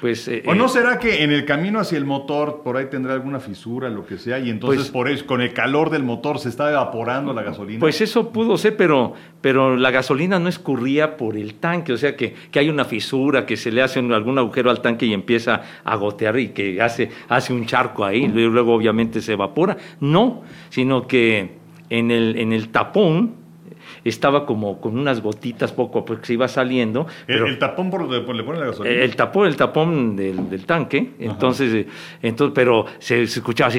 Pues. 0.00 0.26
eh, 0.28 0.42
¿O 0.46 0.54
no 0.54 0.66
eh, 0.66 0.68
será 0.68 0.98
que 0.98 1.22
en 1.22 1.30
el 1.30 1.44
camino 1.44 1.78
hacia 1.78 1.98
el 1.98 2.04
motor 2.04 2.62
por 2.64 2.76
ahí 2.76 2.86
tendrá 2.90 3.14
alguna 3.14 3.40
fisura, 3.40 3.88
lo 3.88 4.06
que 4.06 4.18
sea, 4.18 4.38
y 4.38 4.50
entonces 4.50 4.82
Pues- 4.82 4.90
por 4.90 5.08
eso, 5.08 5.26
con 5.26 5.40
el 5.40 5.52
calor 5.52 5.90
del 5.90 6.02
motor 6.02 6.38
se 6.38 6.48
está 6.48 6.70
evaporando 6.70 7.32
la 7.32 7.42
gasolina? 7.42 7.80
Pues 7.80 8.00
eso 8.00 8.30
pudo 8.32 8.56
ser, 8.56 8.76
pero, 8.76 9.14
pero 9.40 9.76
la 9.76 9.90
gasolina 9.90 10.38
no 10.38 10.48
escurría 10.48 11.16
por 11.16 11.36
el 11.36 11.54
tanque, 11.54 11.92
o 11.92 11.96
sea 11.98 12.16
que, 12.16 12.34
que 12.50 12.58
hay 12.58 12.68
una 12.70 12.84
fisura, 12.84 13.44
que 13.46 13.56
se 13.56 13.70
le 13.70 13.82
hace 13.82 14.00
un- 14.00 14.12
algún 14.12 14.38
agujero 14.38 14.70
al 14.70 14.80
tanque 14.80 15.06
y 15.06 15.12
empieza 15.12 15.62
a 15.84 15.96
gotear 15.96 16.38
y 16.38 16.48
que 16.48 16.80
hace, 16.80 17.10
hace 17.28 17.52
un 17.52 17.66
charco 17.66 18.04
ahí, 18.04 18.24
y 18.24 18.28
luego 18.28 18.74
obviamente 18.74 19.20
se 19.20 19.34
evapora. 19.34 19.76
No, 20.00 20.42
sino 20.70 21.06
que 21.06 21.56
en 21.90 22.10
el, 22.10 22.36
en 22.38 22.52
el 22.52 22.68
tapón 22.68 23.34
estaba 24.04 24.46
como 24.46 24.80
con 24.80 24.98
unas 24.98 25.20
gotitas 25.22 25.72
poco 25.72 26.00
a 26.00 26.04
poco 26.04 26.20
que 26.20 26.26
se 26.26 26.32
iba 26.34 26.48
saliendo. 26.48 27.06
El, 27.26 27.34
pero- 27.34 27.46
el 27.46 27.58
tapón 27.58 27.90
por 27.90 28.00
donde 28.08 28.18
le 28.34 28.42
ponen 28.44 28.60
la 28.60 28.66
gasolina. 28.68 29.02
el 29.04 29.16
tapón, 29.16 29.46
el 29.46 29.56
tapón 29.56 30.16
del, 30.16 30.48
del 30.50 30.64
tanque, 30.66 31.10
entonces, 31.18 31.72
eh, 31.74 31.86
entonces, 32.22 32.52
pero 32.54 32.84
se, 32.98 33.26
se 33.26 33.38
escuchaba 33.40 33.68
así, 33.68 33.78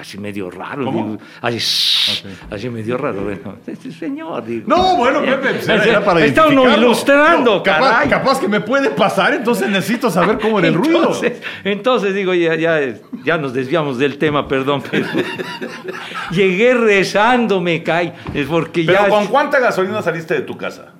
así 0.00 0.18
medio 0.18 0.50
raro, 0.50 1.18
así, 1.40 1.58
"Shh", 1.58 2.24
así 2.50 2.68
medio 2.70 2.96
raro, 2.96 3.22
bueno, 3.22 3.56
"Sí, 3.80 3.92
señor, 3.98 4.44
digo. 4.44 4.64
No, 4.66 4.96
bueno, 4.96 5.20
Pepe, 5.22 5.48
pues 5.54 5.68
era, 5.68 5.84
era 5.84 6.04
para 6.04 6.24
Está 6.24 6.46
uno 6.48 6.74
ilustrando, 6.76 7.56
No, 7.56 7.62
capaz, 7.62 7.90
caray. 7.90 8.08
capaz 8.08 8.40
que 8.40 8.48
me 8.48 8.60
puede 8.60 8.90
pasar, 8.90 9.34
entonces 9.34 9.68
necesito 9.68 10.10
saber 10.10 10.38
cómo 10.38 10.58
era 10.58 10.68
el 10.68 10.74
ruido. 10.74 11.12
Entonces, 11.64 12.14
digo, 12.14 12.34
ya, 12.34 12.54
ya, 12.54 12.80
ya 13.24 13.38
nos 13.38 13.52
desviamos 13.52 13.98
del 13.98 14.18
tema, 14.18 14.46
perdón, 14.48 14.82
pero 14.90 15.06
llegué 16.30 16.74
rezando, 16.74 17.60
me 17.60 17.82
cae, 17.82 18.12
es 18.34 18.46
porque 18.46 18.84
Pero 18.84 18.98
ya 19.04 19.08
¿con 19.08 19.26
cuánta 19.42 19.60
gasolina 19.60 20.02
saliste 20.02 20.34
de 20.34 20.40
tu 20.42 20.56
casa? 20.56 20.92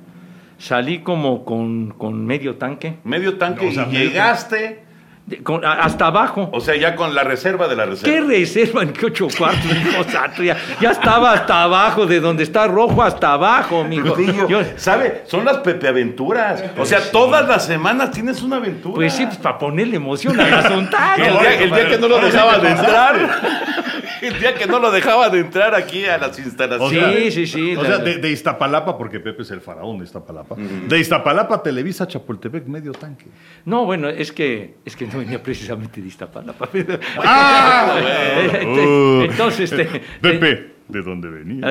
salí 0.58 1.00
como 1.00 1.44
con, 1.44 1.90
con 1.98 2.24
medio 2.24 2.54
tanque, 2.56 2.98
Medio 3.02 3.36
tanque 3.36 3.68
O 3.68 3.72
sea, 3.72 3.82
y 3.82 3.86
medio 3.92 4.10
llegaste, 4.10 4.84
de- 5.26 5.42
con- 5.42 5.64
a- 5.64 5.72
hasta 5.72 6.06
abajo. 6.06 6.50
o 6.52 6.60
sea, 6.60 6.76
ya 6.76 6.94
con 6.94 7.16
la 7.16 7.24
reserva 7.24 7.66
de 7.66 7.74
la 7.74 7.84
¿Qué 7.84 7.90
reserva. 7.90 8.28
reserva 8.28 8.82
en 8.84 8.92
qué 8.92 9.06
ocho 9.06 9.26
cuartos, 9.36 9.64
hijo 9.64 10.04
santo? 10.04 10.42
Ya, 10.44 10.56
ya 10.80 10.90
estaba 10.92 11.32
hasta 11.32 11.64
abajo, 11.64 12.06
de 12.06 12.20
donde 12.20 12.44
está 12.44 12.68
rojo 12.68 13.02
hasta 13.02 13.32
abajo, 13.32 13.82
mijo. 13.82 14.16
Yo- 14.48 14.62
¿Sabe? 14.76 15.22
Son 15.26 15.44
las 15.44 15.58
Pepe 15.58 15.88
Aventuras. 15.88 16.62
O 16.78 16.84
sea, 16.86 17.10
todas 17.10 17.48
las 17.48 17.66
semanas 17.66 18.12
tienes 18.12 18.40
una 18.42 18.56
aventura. 18.56 18.94
pues 18.94 19.12
sí, 19.14 19.26
pues 19.26 19.38
para 19.38 19.58
ponerle 19.58 19.96
emoción 19.96 20.38
al 20.38 20.52
asunto. 20.54 20.96
El 21.16 21.38
día, 21.40 21.60
el 21.62 21.70
día 21.72 21.88
que 21.88 21.98
no 21.98 22.06
lo 22.08 22.20
dejaba 22.20 22.58
de 22.58 22.68
entrar. 22.70 23.91
El 24.22 24.38
día 24.38 24.54
que 24.54 24.66
no 24.66 24.78
lo 24.78 24.90
dejaba 24.90 25.28
de 25.28 25.40
entrar 25.40 25.74
aquí 25.74 26.04
a 26.04 26.16
las 26.16 26.38
O 26.38 26.42
instalaciones. 26.42 27.34
Sí, 27.34 27.46
sí, 27.46 27.46
sí, 27.46 27.76
O 27.76 27.84
sea, 27.84 27.98
de, 27.98 28.18
de 28.18 28.30
Iztapalapa, 28.30 28.96
porque 28.96 29.20
Pepe 29.20 29.42
es 29.42 29.50
el 29.50 29.60
faraón 29.60 29.98
de 29.98 30.04
Iztapalapa. 30.04 30.56
De 30.56 30.98
Iztapalapa, 30.98 31.62
Televisa, 31.62 32.06
Chapultepec, 32.06 32.66
medio 32.66 32.92
tanque. 32.92 33.26
No, 33.64 33.84
bueno, 33.84 34.08
es 34.08 34.32
que, 34.32 34.76
es 34.84 34.94
que 34.96 35.06
no 35.06 35.18
venía 35.18 35.42
precisamente 35.42 36.00
de 36.00 36.08
Iztapalapa. 36.08 36.68
¡Ah! 37.18 37.96
Entonces, 38.52 39.30
entonces, 39.30 39.72
este, 39.72 40.00
Pepe, 40.20 40.74
¿de 40.88 41.02
dónde 41.02 41.28
venía? 41.28 41.66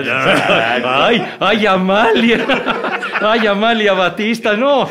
Ay, 0.83 1.23
ay, 1.39 1.65
Amalia. 1.65 2.45
Ay, 3.21 3.47
Amalia 3.47 3.93
Batista, 3.93 4.55
no. 4.55 4.87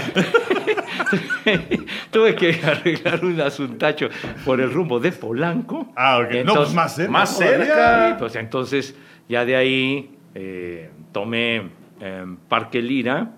Tuve 2.10 2.34
que 2.34 2.60
arreglar 2.64 3.24
un 3.24 3.40
asuntacho 3.40 4.08
por 4.44 4.60
el 4.60 4.72
rumbo 4.72 5.00
de 5.00 5.12
Polanco. 5.12 5.92
Ah, 5.96 6.18
ok. 6.18 6.24
no, 6.24 6.28
pues 6.30 6.38
Entonces- 6.38 6.74
más 6.74 6.94
cerca. 6.94 7.10
Más 7.12 7.36
cerca. 7.38 8.16
Pues 8.18 8.36
entonces 8.36 8.94
ya 9.28 9.44
de 9.44 9.56
ahí 9.56 10.10
eh, 10.34 10.90
tomé 11.12 11.62
eh, 12.00 12.24
Parque 12.48 12.82
Lira 12.82 13.32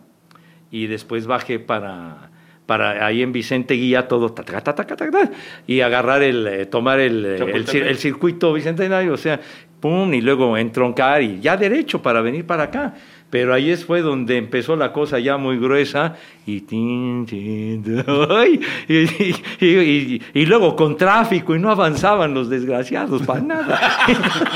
y 0.70 0.86
después 0.86 1.26
bajé 1.26 1.58
para, 1.58 2.30
para 2.66 3.04
ahí 3.04 3.22
en 3.22 3.32
Vicente 3.32 3.74
Guía 3.74 4.08
todo 4.08 4.32
ta, 4.32 4.42
ta, 4.42 4.60
ta, 4.62 4.74
ta, 4.74 4.86
ta, 4.86 4.96
ta, 4.96 5.10
ta, 5.10 5.30
y 5.66 5.80
agarrar 5.80 6.22
el, 6.22 6.46
eh, 6.46 6.66
tomar 6.66 6.98
el, 7.00 7.24
eh, 7.26 7.36
el, 7.36 7.66
el 7.86 7.96
circuito 7.98 8.52
bicentenario, 8.52 9.12
o 9.12 9.16
sea, 9.18 9.38
pum, 9.80 10.14
y 10.14 10.20
luego 10.22 10.56
entroncar 10.56 11.22
y 11.22 11.40
ya 11.40 11.56
derecho 11.56 12.00
para 12.00 12.20
venir 12.22 12.46
para 12.46 12.64
acá. 12.64 12.94
Pero 13.32 13.54
ahí 13.54 13.74
fue 13.76 14.02
donde 14.02 14.36
empezó 14.36 14.76
la 14.76 14.92
cosa 14.92 15.18
ya 15.18 15.38
muy 15.38 15.56
gruesa 15.56 16.16
y, 16.44 16.62
y, 20.34 20.44
luego 20.44 20.76
con 20.76 20.98
tráfico 20.98 21.56
y 21.56 21.58
no 21.58 21.70
avanzaban 21.70 22.34
los 22.34 22.50
desgraciados 22.50 23.22
para 23.22 23.40
nada. 23.40 23.80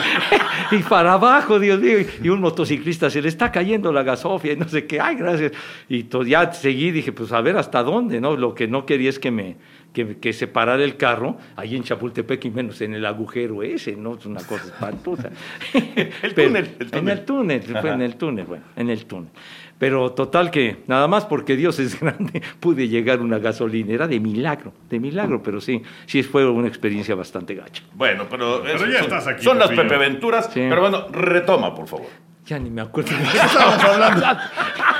y 0.73 0.83
para 0.83 1.15
abajo, 1.15 1.59
Dios 1.59 1.81
mío, 1.81 2.01
y 2.23 2.29
un 2.29 2.43
motociclista 2.43 3.09
se 3.09 3.23
le 3.23 3.29
está 3.29 3.51
cayendo 3.51 3.91
la 3.91 4.03
gasofia 4.03 4.53
y 4.53 4.57
no 4.57 4.69
sé 4.69 4.85
qué, 4.87 5.01
ay, 5.01 5.17
gracias. 5.17 5.53
Y 5.89 6.07
ya 6.27 6.53
seguí, 6.53 6.91
dije, 6.91 7.13
pues 7.13 7.33
a 7.33 7.41
ver 7.41 7.57
hasta 7.57 7.83
dónde, 7.83 8.21
¿no? 8.21 8.37
Lo 8.37 8.55
que 8.55 8.69
no 8.69 8.85
quería 8.85 9.09
es 9.09 9.19
que 9.19 9.31
me 9.31 9.57
que, 9.97 10.19
que 10.19 10.35
se 10.35 10.47
parara 10.47 10.85
el 10.85 10.99
carro 10.99 11.39
ahí 11.57 11.75
en 11.75 11.83
Chapultepec 11.83 12.45
y 12.45 12.51
menos 12.51 12.83
en 12.83 12.93
el 12.93 13.07
agujero 13.07 13.63
ese, 13.63 13.97
¿no? 13.97 14.17
Es 14.17 14.27
una 14.27 14.43
cosa 14.43 14.65
espantosa. 14.67 15.31
El 15.75 16.35
Pero- 16.35 16.49
túnel, 16.49 16.71
el 16.79 16.83
En 16.83 16.91
túnel. 16.91 17.19
el 17.19 17.25
túnel, 17.25 17.63
fue 17.81 17.91
en 17.91 18.03
el 18.03 18.17
túnel, 18.17 18.45
bueno, 18.45 18.65
en 18.77 18.91
el 18.91 19.07
túnel. 19.07 19.31
Pero 19.79 20.13
total 20.13 20.51
que, 20.51 20.79
nada 20.87 21.07
más 21.09 21.25
porque 21.25 21.57
Dios 21.57 21.79
es 21.79 21.99
grande, 22.01 22.43
pude 22.61 22.89
llegar 22.89 23.21
a 23.21 23.23
una 23.23 23.39
gasolinera 23.39 24.07
de 24.07 24.21
milagro, 24.21 24.73
de 24.91 25.01
milagro, 25.01 25.43
pero 25.43 25.61
sí, 25.63 25.81
sí 26.07 26.23
fue 26.23 26.47
una 26.49 26.69
experiencia 26.69 27.15
bastante 27.15 27.55
gacha. 27.55 27.83
Bueno, 27.95 28.27
pero, 28.31 28.61
Pero 28.63 28.77
eso 28.77 28.87
ya 28.87 28.95
son, 28.99 29.03
estás 29.05 29.27
aquí, 29.27 29.45
son 29.45 29.59
las 29.59 29.69
Pepillo. 29.69 29.83
Pepe 29.85 29.95
Aventuras. 29.95 30.47
Sí. 30.53 30.61
Pero 30.69 30.81
bueno, 30.83 31.09
retoma, 31.09 31.75
por 31.75 31.87
favor. 31.89 32.07
Ya 32.47 32.59
ni 32.61 32.71
me 32.71 32.81
acuerdo. 32.83 33.11
de 33.11 33.23
qué 33.25 33.39
estábamos 33.39 33.83
hablando. 33.85 34.27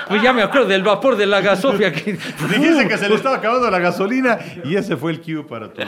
Pues 0.09 0.23
ya 0.23 0.33
me 0.33 0.43
acuerdo 0.43 0.67
del 0.67 0.83
vapor 0.83 1.17
de 1.17 1.27
la 1.27 1.41
gasofia. 1.41 1.93
Que... 1.93 2.13
Dijiste 2.49 2.89
que 2.89 2.99
se 2.99 3.09
le 3.09 3.15
estaba 3.15 3.37
acabando 3.37 3.71
la 3.71 3.79
gasolina 3.79 4.39
y 4.65 4.75
ese 4.77 4.97
fue 4.97 5.13
el 5.13 5.21
cue 5.21 5.45
para 5.47 5.73
tu 5.73 5.81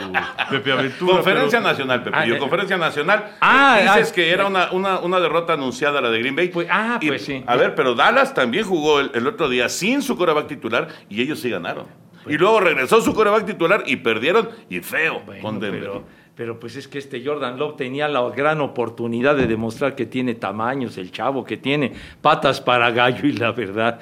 Pepe 0.49 0.71
Aventura. 0.71 1.13
Conferencia 1.15 1.59
pero- 1.59 1.69
Nacional, 1.71 2.03
Pepe. 2.03 2.17
Ah, 2.17 2.25
eh. 2.27 2.37
Conferencia 2.37 2.77
Nacional. 2.77 3.35
Ah, 3.41 3.79
Dices 3.95 4.09
ah, 4.11 4.15
que 4.15 4.31
era 4.31 4.47
una, 4.47 4.71
una, 4.71 4.99
una 4.99 5.19
derrota 5.19 5.53
anunciada 5.53 5.99
la 6.01 6.09
de 6.09 6.19
Green 6.19 6.35
Bay. 6.35 6.47
Pues- 6.49 6.67
ah, 6.71 6.97
Y, 7.01 7.07
pues 7.09 7.23
sí. 7.25 7.43
A 7.45 7.55
ver, 7.57 7.75
pero 7.75 7.93
Dallas 7.93 8.33
también 8.33 8.63
jugó 8.65 8.99
el, 9.01 9.11
el 9.13 9.27
otro 9.27 9.49
día 9.49 9.67
sin 9.69 10.01
su 10.01 10.15
coreback 10.17 10.47
titular 10.47 10.87
y 11.09 11.21
ellos 11.21 11.39
sí 11.41 11.49
ganaron. 11.49 11.85
y 12.27 12.37
luego 12.37 12.59
regresó 12.61 13.01
su 13.01 13.13
coreback 13.13 13.45
titular 13.45 13.83
y 13.85 13.97
perdieron 13.97 14.49
y 14.69 14.79
feo 14.79 15.21
Bueno, 15.25 15.41
con 15.41 15.59
Denver. 15.59 15.79
pero, 15.81 16.03
pero 16.39 16.57
pues 16.57 16.77
es 16.77 16.87
que 16.87 16.99
este 16.99 17.21
Jordan 17.21 17.59
Love 17.59 17.75
tenía 17.75 18.07
la 18.07 18.21
gran 18.29 18.61
oportunidad 18.61 19.35
de 19.35 19.45
demostrar 19.45 19.93
que 19.93 20.05
tiene 20.05 20.35
tamaños, 20.35 20.97
el 20.97 21.11
chavo 21.11 21.43
que 21.43 21.57
tiene 21.57 21.91
patas 22.21 22.61
para 22.61 22.91
gallo 22.91 23.27
y 23.27 23.33
la 23.33 23.51
verdad 23.51 23.99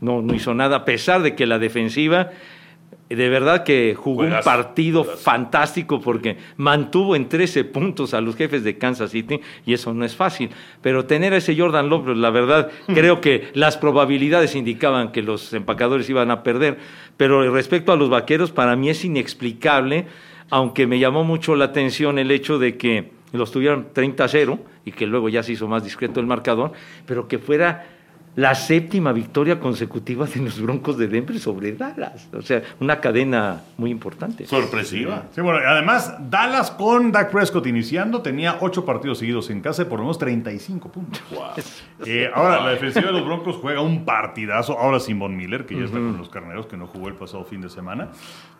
no, 0.00 0.22
no 0.22 0.32
hizo 0.32 0.54
nada, 0.54 0.76
a 0.76 0.84
pesar 0.84 1.22
de 1.22 1.34
que 1.34 1.44
la 1.44 1.58
defensiva 1.58 2.30
de 3.08 3.28
verdad 3.28 3.64
que 3.64 3.96
jugó 3.96 4.22
un 4.22 4.36
partido 4.44 5.02
fantástico 5.02 6.00
porque 6.00 6.36
mantuvo 6.56 7.16
en 7.16 7.28
13 7.28 7.64
puntos 7.64 8.14
a 8.14 8.20
los 8.20 8.36
jefes 8.36 8.62
de 8.62 8.78
Kansas 8.78 9.10
City 9.10 9.40
y 9.64 9.74
eso 9.74 9.92
no 9.92 10.04
es 10.04 10.14
fácil. 10.14 10.50
Pero 10.82 11.06
tener 11.06 11.32
a 11.32 11.38
ese 11.38 11.56
Jordan 11.56 11.88
Love, 11.88 12.04
pues, 12.04 12.16
la 12.16 12.30
verdad, 12.30 12.70
creo 12.86 13.20
que 13.20 13.48
las 13.54 13.76
probabilidades 13.76 14.54
indicaban 14.54 15.10
que 15.10 15.22
los 15.22 15.52
empacadores 15.52 16.08
iban 16.10 16.30
a 16.30 16.44
perder. 16.44 16.78
Pero 17.16 17.48
respecto 17.52 17.90
a 17.90 17.96
los 17.96 18.08
vaqueros, 18.08 18.52
para 18.52 18.76
mí 18.76 18.88
es 18.88 19.04
inexplicable, 19.04 20.06
aunque 20.50 20.86
me 20.86 20.98
llamó 20.98 21.24
mucho 21.24 21.56
la 21.56 21.66
atención 21.66 22.18
el 22.18 22.30
hecho 22.30 22.58
de 22.58 22.76
que 22.76 23.12
los 23.32 23.50
tuvieran 23.50 23.88
30-0 23.92 24.58
y 24.84 24.92
que 24.92 25.06
luego 25.06 25.28
ya 25.28 25.42
se 25.42 25.52
hizo 25.52 25.68
más 25.68 25.84
discreto 25.84 26.20
el 26.20 26.26
marcador, 26.26 26.72
pero 27.06 27.28
que 27.28 27.38
fuera 27.38 27.86
la 28.36 28.54
séptima 28.54 29.12
victoria 29.12 29.58
consecutiva 29.58 30.26
de 30.26 30.42
los 30.42 30.60
Broncos 30.60 30.98
de 30.98 31.08
Denver 31.08 31.38
sobre 31.40 31.72
Dallas. 31.72 32.28
O 32.34 32.42
sea, 32.42 32.62
una 32.80 33.00
cadena 33.00 33.62
muy 33.78 33.90
importante. 33.90 34.44
Sorpresiva. 34.46 35.24
Sí, 35.34 35.40
bueno, 35.40 35.58
además, 35.66 36.14
Dallas 36.30 36.70
con 36.70 37.12
Dak 37.12 37.30
Prescott 37.30 37.66
iniciando 37.66 38.20
tenía 38.20 38.58
ocho 38.60 38.84
partidos 38.84 39.18
seguidos 39.18 39.48
en 39.48 39.62
casa 39.62 39.82
y 39.82 39.84
por 39.86 39.98
lo 39.98 40.04
menos 40.04 40.18
35 40.18 40.92
puntos. 40.92 41.22
Eh, 42.04 42.30
ahora, 42.34 42.62
la 42.62 42.70
defensiva 42.70 43.06
de 43.06 43.12
los 43.12 43.24
Broncos 43.24 43.56
juega 43.56 43.80
un 43.80 44.04
partidazo. 44.04 44.78
Ahora 44.78 45.00
sin 45.00 45.18
Von 45.18 45.34
Miller, 45.34 45.64
que 45.64 45.74
ya 45.74 45.86
está 45.86 45.96
con 45.96 46.18
los 46.18 46.28
carneros, 46.28 46.66
que 46.66 46.76
no 46.76 46.86
jugó 46.86 47.08
el 47.08 47.14
pasado 47.14 47.42
fin 47.44 47.62
de 47.62 47.70
semana. 47.70 48.10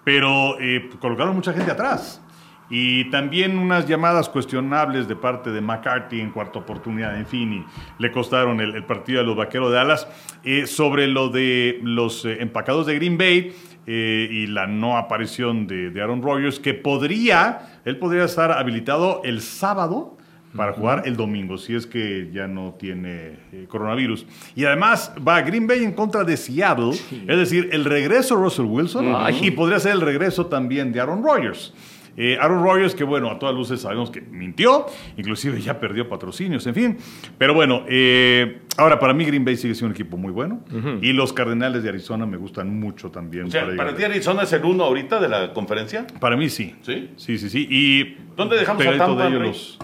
Pero 0.06 0.56
eh, 0.60 0.88
colocaron 1.00 1.34
mucha 1.34 1.52
gente 1.52 1.72
atrás. 1.72 2.22
Y 2.70 3.10
también 3.10 3.58
unas 3.58 3.88
llamadas 3.88 4.28
cuestionables 4.28 5.08
de 5.08 5.16
parte 5.16 5.50
de 5.50 5.60
McCarthy 5.60 6.20
en 6.20 6.30
cuarta 6.30 6.60
oportunidad, 6.60 7.18
en 7.18 7.26
fin, 7.26 7.52
y 7.52 7.64
le 7.98 8.12
costaron 8.12 8.60
el, 8.60 8.84
partido 8.84 9.20
a 9.20 9.24
los 9.24 9.34
vaqueros 9.34 9.70
de 9.70 9.76
Dallas. 9.76 10.06
Eh, 10.44 10.68
sobre 10.68 11.08
lo 11.08 11.28
de 11.28 11.80
los 11.82 12.24
eh, 12.24 12.36
empacados 12.40 12.86
de 12.86 12.94
Green 12.94 13.18
Bay 13.18 13.52
y 13.88 14.46
la 14.46 14.68
no 14.68 14.96
aparición 14.96 15.66
de, 15.66 15.90
de 15.90 16.02
Aaron 16.02 16.22
Rodgers, 16.22 16.60
que 16.60 16.74
podría, 16.74 17.80
él 17.84 17.98
podría 17.98 18.24
estar 18.24 18.52
habilitado 18.52 19.22
el 19.24 19.40
sábado 19.40 20.15
para 20.56 20.72
jugar 20.72 21.02
el 21.04 21.16
domingo, 21.16 21.58
si 21.58 21.74
es 21.74 21.86
que 21.86 22.30
ya 22.32 22.46
no 22.46 22.74
tiene 22.78 23.36
eh, 23.52 23.66
coronavirus. 23.68 24.26
Y 24.54 24.64
además 24.64 25.12
va 25.26 25.36
a 25.36 25.42
Green 25.42 25.66
Bay 25.66 25.84
en 25.84 25.92
contra 25.92 26.24
de 26.24 26.36
Seattle, 26.36 26.90
es 26.92 27.36
decir, 27.38 27.68
el 27.72 27.84
regreso 27.84 28.36
de 28.36 28.42
Russell 28.42 28.66
Wilson 28.66 29.14
Ay. 29.16 29.38
y 29.42 29.50
podría 29.50 29.78
ser 29.78 29.92
el 29.92 30.00
regreso 30.00 30.46
también 30.46 30.92
de 30.92 31.00
Aaron 31.00 31.22
Rodgers. 31.22 31.72
Eh, 32.18 32.38
Aaron 32.40 32.64
Rodgers, 32.64 32.94
que 32.94 33.04
bueno, 33.04 33.30
a 33.30 33.38
todas 33.38 33.54
luces 33.54 33.78
sabemos 33.78 34.10
que 34.10 34.22
mintió, 34.22 34.86
inclusive 35.18 35.60
ya 35.60 35.78
perdió 35.78 36.08
patrocinios, 36.08 36.66
en 36.66 36.74
fin. 36.74 36.96
Pero 37.36 37.52
bueno, 37.52 37.84
eh, 37.88 38.62
ahora 38.78 38.98
para 38.98 39.12
mí 39.12 39.26
Green 39.26 39.44
Bay 39.44 39.58
sigue 39.58 39.74
siendo 39.74 39.88
un 39.88 39.92
equipo 40.00 40.16
muy 40.16 40.32
bueno 40.32 40.60
y 41.02 41.12
los 41.12 41.34
Cardenales 41.34 41.82
de 41.82 41.90
Arizona 41.90 42.24
me 42.24 42.38
gustan 42.38 42.80
mucho 42.80 43.10
también. 43.10 43.44
O 43.44 43.50
sea, 43.50 43.64
para 43.64 43.76
¿para 43.76 43.90
llegar. 43.90 44.08
ti 44.08 44.12
Arizona 44.14 44.44
es 44.44 44.52
el 44.54 44.64
uno 44.64 44.84
ahorita 44.84 45.20
de 45.20 45.28
la 45.28 45.52
conferencia? 45.52 46.06
Para 46.18 46.38
mí 46.38 46.48
sí. 46.48 46.74
¿Sí? 46.80 47.10
Sí, 47.16 47.36
sí, 47.36 47.50
sí. 47.50 47.66
Y 47.70 48.16
¿Dónde 48.34 48.56
dejamos 48.56 48.86
a 48.86 48.96
Tampa, 48.96 49.22
de 49.24 49.28
ellos 49.28 49.40
Rey? 49.40 49.48
los- 49.50 49.78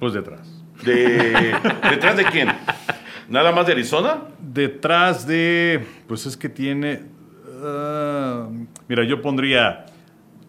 Pues 0.00 0.14
detrás. 0.14 0.48
De, 0.82 1.54
¿Detrás 1.90 2.16
de 2.16 2.24
quién? 2.24 2.48
¿Nada 3.28 3.52
más 3.52 3.66
de 3.66 3.72
Arizona? 3.72 4.22
Detrás 4.40 5.26
de, 5.26 5.86
pues 6.08 6.26
es 6.26 6.36
que 6.36 6.48
tiene, 6.48 7.02
ah, 7.62 8.48
mira, 8.88 9.04
yo 9.04 9.20
pondría 9.22 9.84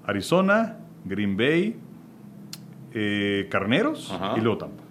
Arizona, 0.08 0.78
Green 1.04 1.36
Bay, 1.38 1.76
eh, 2.94 3.48
Carneros 3.52 4.12
Ajá. 4.12 4.34
y 4.38 4.42
luego 4.42 4.58
Tampa. 4.58 4.84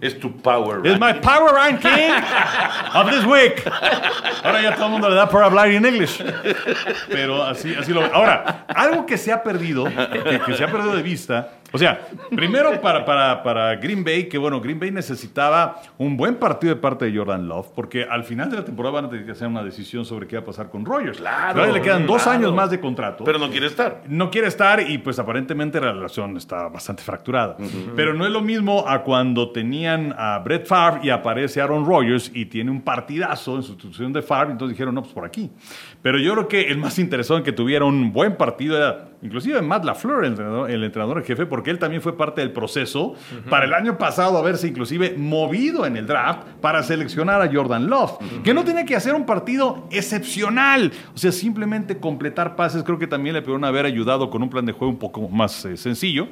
Es 0.00 0.18
tu 0.18 0.36
power 0.36 0.84
Es 0.84 0.98
my 0.98 1.12
ranking. 1.12 1.20
power 1.22 1.54
ranking 1.54 2.10
of 2.92 3.08
this 3.08 3.24
week. 3.24 3.62
Ahora 4.42 4.60
ya 4.60 4.74
todo 4.74 4.86
el 4.86 4.92
mundo 4.92 5.08
le 5.08 5.14
da 5.14 5.28
por 5.28 5.44
hablar 5.44 5.68
en 5.70 5.86
inglés. 5.86 6.18
Pero 7.08 7.44
así, 7.44 7.72
así 7.72 7.92
lo. 7.92 8.04
Ahora, 8.12 8.66
algo 8.66 9.06
que 9.06 9.16
se 9.16 9.30
ha 9.32 9.44
perdido, 9.44 9.84
que, 9.84 10.40
que 10.44 10.54
se 10.56 10.64
ha 10.64 10.72
perdido 10.72 10.96
de 10.96 11.02
vista. 11.04 11.50
O 11.72 11.78
sea, 11.78 12.06
primero 12.30 12.80
para, 12.80 13.04
para, 13.04 13.42
para 13.42 13.76
Green 13.76 14.04
Bay, 14.04 14.28
que 14.28 14.38
bueno, 14.38 14.60
Green 14.60 14.78
Bay 14.78 14.90
necesitaba 14.90 15.80
un 15.98 16.16
buen 16.16 16.36
partido 16.36 16.74
de 16.74 16.80
parte 16.80 17.06
de 17.06 17.16
Jordan 17.16 17.48
Love, 17.48 17.68
porque 17.74 18.04
al 18.04 18.24
final 18.24 18.50
de 18.50 18.58
la 18.58 18.64
temporada 18.64 18.94
van 18.94 19.04
a 19.06 19.08
tener 19.08 19.24
que 19.24 19.32
hacer 19.32 19.48
una 19.48 19.62
decisión 19.64 20.04
sobre 20.04 20.26
qué 20.26 20.36
va 20.36 20.42
a 20.42 20.46
pasar 20.46 20.68
con 20.68 20.84
Rogers. 20.84 21.18
Claro, 21.18 21.54
Todavía 21.54 21.74
le 21.74 21.82
quedan 21.82 22.06
dos 22.06 22.22
claro. 22.24 22.38
años 22.38 22.54
más 22.54 22.70
de 22.70 22.80
contrato 22.80 23.24
Pero 23.24 23.38
no 23.38 23.50
quiere 23.50 23.66
estar. 23.66 24.02
no 24.06 24.30
quiere 24.30 24.48
estar 24.48 24.80
y 24.88 24.98
pues 24.98 25.18
aparentemente 25.18 25.80
la 25.80 25.92
relación 25.92 26.36
está 26.36 26.68
bastante 26.68 27.02
fracturada. 27.02 27.56
Pero 27.96 28.14
no 28.14 28.26
es 28.26 28.32
lo 28.32 28.40
mismo 28.42 28.84
a 28.86 29.02
cuando 29.02 29.50
tenían 29.50 30.14
a 30.18 30.38
Brett 30.40 30.66
Favre 30.66 31.00
y 31.02 31.10
aparece 31.10 31.60
Aaron 31.60 31.86
Rodgers 31.86 32.30
y 32.34 32.46
tiene 32.46 32.70
un 32.70 32.82
partidazo 32.82 33.56
en 33.56 33.62
sustitución 33.62 34.12
de 34.12 34.22
Favre, 34.22 34.52
entonces 34.52 34.76
dijeron, 34.76 34.94
no, 34.94 35.02
pues 35.02 35.14
por 35.14 35.24
aquí. 35.24 35.50
Pero 36.02 36.18
yo 36.18 36.32
creo 36.32 36.48
que 36.48 36.62
el 36.70 36.78
más 36.78 36.98
interesado 36.98 37.38
en 37.38 37.44
que 37.44 37.52
tuviera 37.52 37.84
un 37.84 38.12
buen 38.12 38.36
partido 38.36 38.76
era 38.76 39.08
inclusive 39.22 39.62
Matt 39.62 39.84
LaFleur, 39.84 40.24
el 40.24 40.32
entrenador, 40.32 40.70
el 40.70 40.82
entrenador 40.82 41.18
en 41.18 41.24
jefe, 41.24 41.46
porque 41.46 41.70
él 41.70 41.78
también 41.78 42.02
fue 42.02 42.16
parte 42.16 42.40
del 42.40 42.50
proceso 42.50 43.14
para 43.48 43.66
el 43.66 43.72
año 43.72 43.96
pasado 43.96 44.36
haberse 44.36 44.66
inclusive 44.66 45.14
movido 45.16 45.86
en 45.86 45.96
el 45.96 46.06
draft 46.08 46.40
para 46.60 46.82
seleccionar 46.82 47.40
a 47.40 47.52
Jordan 47.52 47.88
Love, 47.88 48.18
que 48.42 48.52
no 48.52 48.64
tenía 48.64 48.84
que 48.84 48.96
hacer 48.96 49.14
un 49.14 49.24
partido 49.24 49.86
excepcional, 49.92 50.92
o 51.14 51.18
sea, 51.18 51.30
simplemente 51.30 51.98
completar 51.98 52.56
pases, 52.56 52.82
creo 52.82 52.98
que 52.98 53.06
también 53.06 53.34
le 53.34 53.42
pudieron 53.42 53.64
haber 53.64 53.86
ayudado 53.86 54.28
con 54.28 54.42
un 54.42 54.50
plan 54.50 54.66
de 54.66 54.72
juego 54.72 54.92
un 54.92 54.98
poco 54.98 55.28
más 55.28 55.64
eh, 55.64 55.76
sencillo, 55.76 56.26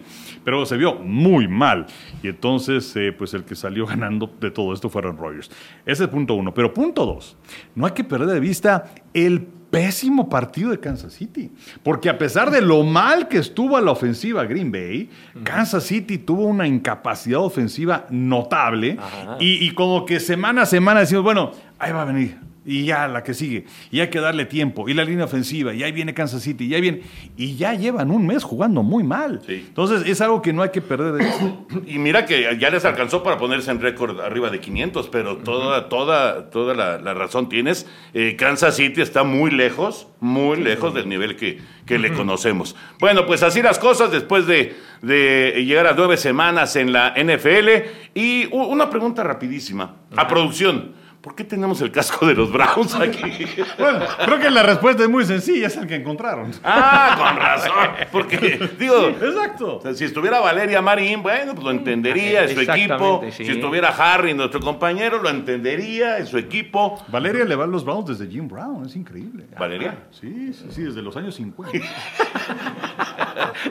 pero 0.45 0.67
se 0.67 0.77
vio 0.77 0.97
muy 0.97 1.47
mal. 1.47 1.87
Y 2.23 2.29
entonces, 2.29 2.95
eh, 2.97 3.13
pues 3.17 3.35
el 3.35 3.45
que 3.45 3.55
salió 3.55 3.87
ganando 3.91 4.31
de 4.41 4.51
todo 4.51 4.73
esto 4.73 4.89
fueron 4.89 5.17
Rodgers. 5.17 5.51
Ese 5.87 6.05
es 6.05 6.11
punto 6.11 6.35
uno. 6.35 6.53
Pero 6.53 6.75
punto 6.75 7.07
dos, 7.07 7.37
no 7.75 7.87
hay 7.87 7.93
que 7.93 8.05
perder 8.05 8.29
de 8.29 8.41
vista 8.41 8.93
el 9.15 9.60
pésimo 9.71 10.29
partido 10.29 10.71
de 10.71 10.81
Kansas 10.81 11.13
City. 11.13 11.51
Porque 11.83 12.09
a 12.09 12.19
pesar 12.19 12.51
de 12.51 12.61
lo 12.61 12.83
mal 12.83 13.29
que 13.29 13.39
estuvo 13.39 13.77
a 13.77 13.81
la 13.81 13.93
ofensiva 13.93 14.45
Green 14.45 14.73
Bay, 14.73 15.09
Kansas 15.45 15.85
City 15.85 16.19
tuvo 16.19 16.45
una 16.45 16.67
incapacidad 16.67 17.41
ofensiva 17.41 18.07
notable. 18.11 18.99
Y, 19.39 19.67
y 19.67 19.75
como 19.75 20.05
que 20.05 20.21
semana 20.21 20.63
a 20.63 20.67
semana 20.67 21.01
decimos, 21.01 21.25
bueno, 21.25 21.53
ahí 21.79 21.93
va 21.93 22.03
a 22.03 22.07
venir. 22.07 22.50
Y 22.65 22.85
ya 22.85 23.09
la 23.09 23.23
que 23.23 23.33
sigue. 23.33 23.65
Y 23.91 24.01
hay 24.01 24.09
que 24.09 24.21
darle 24.21 24.45
tiempo. 24.45 24.89
Y 24.89 24.95
la 24.95 25.05
línea 25.05 25.25
ofensiva. 25.25 25.73
Y 25.73 25.83
ahí 25.83 25.93
viene 25.93 26.13
Kansas 26.13 26.43
City. 26.43 26.67
Y 26.67 26.75
ahí 26.75 26.81
viene. 26.81 27.03
Y 27.37 27.57
ya 27.57 27.75
llevan 27.75 28.11
un 28.11 28.27
mes 28.27 28.45
jugando 28.45 28.83
muy 28.83 29.03
mal. 29.03 29.41
Sí. 29.47 29.65
Entonces 29.67 30.07
es 30.07 30.21
algo 30.21 30.43
que 30.43 30.53
no 30.53 30.63
hay 30.63 30.71
que 30.71 30.83
perder 30.83 31.15
de. 31.15 31.55
Y 31.87 31.99
mira 31.99 32.27
que 32.27 32.59
ya 32.61 32.71
les 32.71 32.85
alcanzó 32.85 33.23
para 33.23 33.39
ponerse 33.39 33.71
en 33.71 33.81
récord 33.81 34.21
arriba 34.21 34.51
de 34.51 34.61
500, 34.61 35.09
pero 35.09 35.39
toda, 35.39 35.89
toda, 35.89 36.51
toda 36.51 36.75
la, 36.75 36.99
la 36.99 37.15
razón 37.15 37.49
tienes. 37.49 37.87
Eh, 38.13 38.37
Kansas 38.37 38.77
City 38.77 39.01
está 39.01 39.25
muy 39.25 39.51
lejos, 39.51 40.09
muy 40.21 40.59
lejos 40.59 40.93
del 40.93 41.09
nivel 41.09 41.37
que, 41.37 41.61
que 41.87 41.99
le 41.99 42.13
conocemos. 42.13 42.77
Bueno, 42.99 43.27
pues 43.27 43.43
así 43.43 43.63
las 43.63 43.79
cosas 43.79 44.13
después 44.13 44.47
de, 44.47 44.77
de 45.03 45.65
llegar 45.65 45.87
a 45.87 45.95
nueve 45.95 46.17
semanas 46.19 46.77
en 46.77 46.93
la 46.93 47.15
NFL. 47.17 47.69
Y 48.15 48.47
una 48.53 48.91
pregunta 48.91 49.23
rapidísima. 49.23 49.97
A 50.17 50.29
producción. 50.29 51.00
¿Por 51.21 51.35
qué 51.35 51.45
tenemos 51.45 51.83
el 51.83 51.93
casco 51.93 52.27
de 52.27 52.35
los 52.35 52.51
Browns 52.51 52.95
aquí? 52.95 53.21
Bueno, 53.79 54.01
creo 54.25 54.39
que 54.39 54.51
la 54.51 54.63
respuesta 54.63 55.03
es 55.03 55.09
muy 55.09 55.25
sencilla. 55.27 55.67
Es 55.67 55.77
el 55.77 55.87
que 55.87 55.97
encontraron. 55.97 56.51
Ah, 56.65 57.15
con 57.19 57.37
razón. 57.37 57.73
Porque, 58.11 58.71
digo, 58.79 59.09
Exacto. 59.09 59.77
O 59.77 59.81
sea, 59.83 59.95
si 59.95 60.05
estuviera 60.05 60.41
Valeria 60.41 60.81
Marín, 60.81 61.23
bueno, 61.23 61.53
pues 61.55 61.65
lo 61.65 61.71
entendería, 61.71 62.45
es 62.45 62.53
su 62.53 62.61
equipo. 62.61 62.75
Exactamente, 62.75 63.33
sí. 63.33 63.45
Si 63.45 63.53
estuviera 63.53 63.89
Harry, 63.89 64.33
nuestro 64.33 64.61
compañero, 64.61 65.21
lo 65.23 65.29
entendería, 65.29 66.19
es 66.19 66.31
su 66.31 66.39
equipo. 66.39 67.03
Valeria 67.09 67.45
le 67.45 67.55
va 67.55 67.65
a 67.65 67.67
los 67.67 67.85
Browns 67.85 68.09
desde 68.09 68.31
Jim 68.31 68.49
Brown. 68.49 68.87
Es 68.87 68.97
increíble. 68.97 69.47
¿Valeria? 69.59 69.99
Sí, 70.11 70.53
sí, 70.55 70.67
sí, 70.71 70.83
desde 70.85 71.03
los 71.03 71.17
años 71.17 71.35
50. 71.35 71.79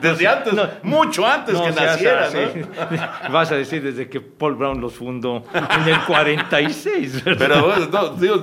Desde 0.01 0.27
antes, 0.27 0.53
mucho 0.83 1.25
antes 1.25 1.53
No 1.53 1.63
que 1.63 1.71
naciera. 1.71 2.29
¿no? 2.29 3.31
Vas 3.31 3.51
a 3.51 3.55
decir 3.55 3.81
desde 3.81 4.07
que 4.07 4.21
Paul 4.21 4.55
Brown 4.55 4.79
los 4.81 4.93
fundó 4.93 5.43
en 5.53 5.87
el 5.87 5.99
46. 6.05 7.23
¿verdad? 7.23 7.38
Pero 7.39 7.65
bueno, 7.65 7.87
no, 7.91 8.09
digo, 8.15 8.35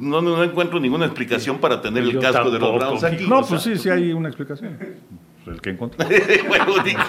no, 0.00 0.20
no- 0.22 0.36
no 0.36 0.42
encuentro 0.42 0.80
ninguna 0.80 1.04
explicación 1.06 1.58
para 1.58 1.80
tener 1.80 2.02
el 2.02 2.18
casco 2.18 2.50
de 2.50 2.58
los. 2.58 2.74
Browns 2.74 3.04
aquí. 3.04 3.26
No, 3.28 3.38
o 3.40 3.42
sea. 3.42 3.50
pues 3.50 3.62
sí, 3.62 3.76
sí 3.78 3.88
hay 3.90 4.12
una 4.12 4.28
explicación. 4.28 4.76
El 5.46 5.60
que 5.62 5.70
encontró. 5.70 6.06
Bueno, 6.48 6.66
digo. 6.84 7.00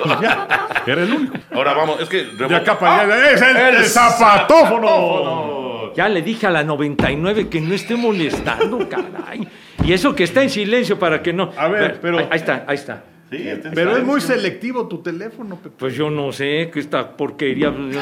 Era 0.86 1.04
el 1.04 1.12
único. 1.14 1.36
Ahora 1.52 1.74
vamos, 1.74 2.00
es 2.00 2.08
que... 2.08 2.24
De 2.24 2.56
acá 2.56 2.78
para 2.80 3.02
allá. 3.02 3.32
¡Es 3.32 3.42
el, 3.42 3.58
el 3.58 3.84
zapatófono! 4.80 5.94
Ya 5.96 6.08
le 6.08 6.22
dije 6.22 6.48
a 6.48 6.52
la 6.52 6.64
99 6.64 7.50
que 7.50 7.60
no 7.60 7.74
esté 7.74 7.96
molestando, 7.96 8.88
caray. 8.88 9.48
Y 9.84 9.92
eso 9.94 10.16
que 10.16 10.24
está 10.24 10.42
en 10.44 10.50
silencio 10.50 10.98
para 11.00 11.22
que 11.22 11.34
no. 11.34 11.52
A 11.58 11.68
ver, 11.68 12.00
pero- 12.02 12.20
Ahí, 12.20 12.28
ahí 12.32 12.38
está, 12.38 12.64
ahí 12.68 12.76
está. 12.76 13.04
Sí, 13.32 13.46
Pero 13.76 13.96
es 13.96 14.04
muy 14.04 14.22
selectivo 14.22 14.88
tu 14.88 15.04
teléfono, 15.04 15.56
Pepe. 15.58 15.76
Pues 15.78 15.94
yo 15.96 16.10
no 16.10 16.32
sé, 16.32 16.72
que 16.74 16.80
esta 16.80 17.16
porquería, 17.16 17.68
yo 17.68 17.78
no 17.78 17.92
sé. 17.92 18.00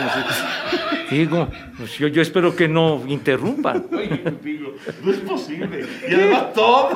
Digo, 1.10 1.48
pues 1.78 1.98
yo, 1.98 2.08
yo 2.08 2.22
espero 2.22 2.56
que 2.56 2.68
no 2.68 3.04
interrumpan. 3.08 3.86
Oye, 3.92 4.22
digo, 4.44 4.74
no 5.04 5.12
es 5.12 5.18
posible. 5.20 5.86
Y 6.10 6.14
además 6.14 6.54
todo, 6.54 6.90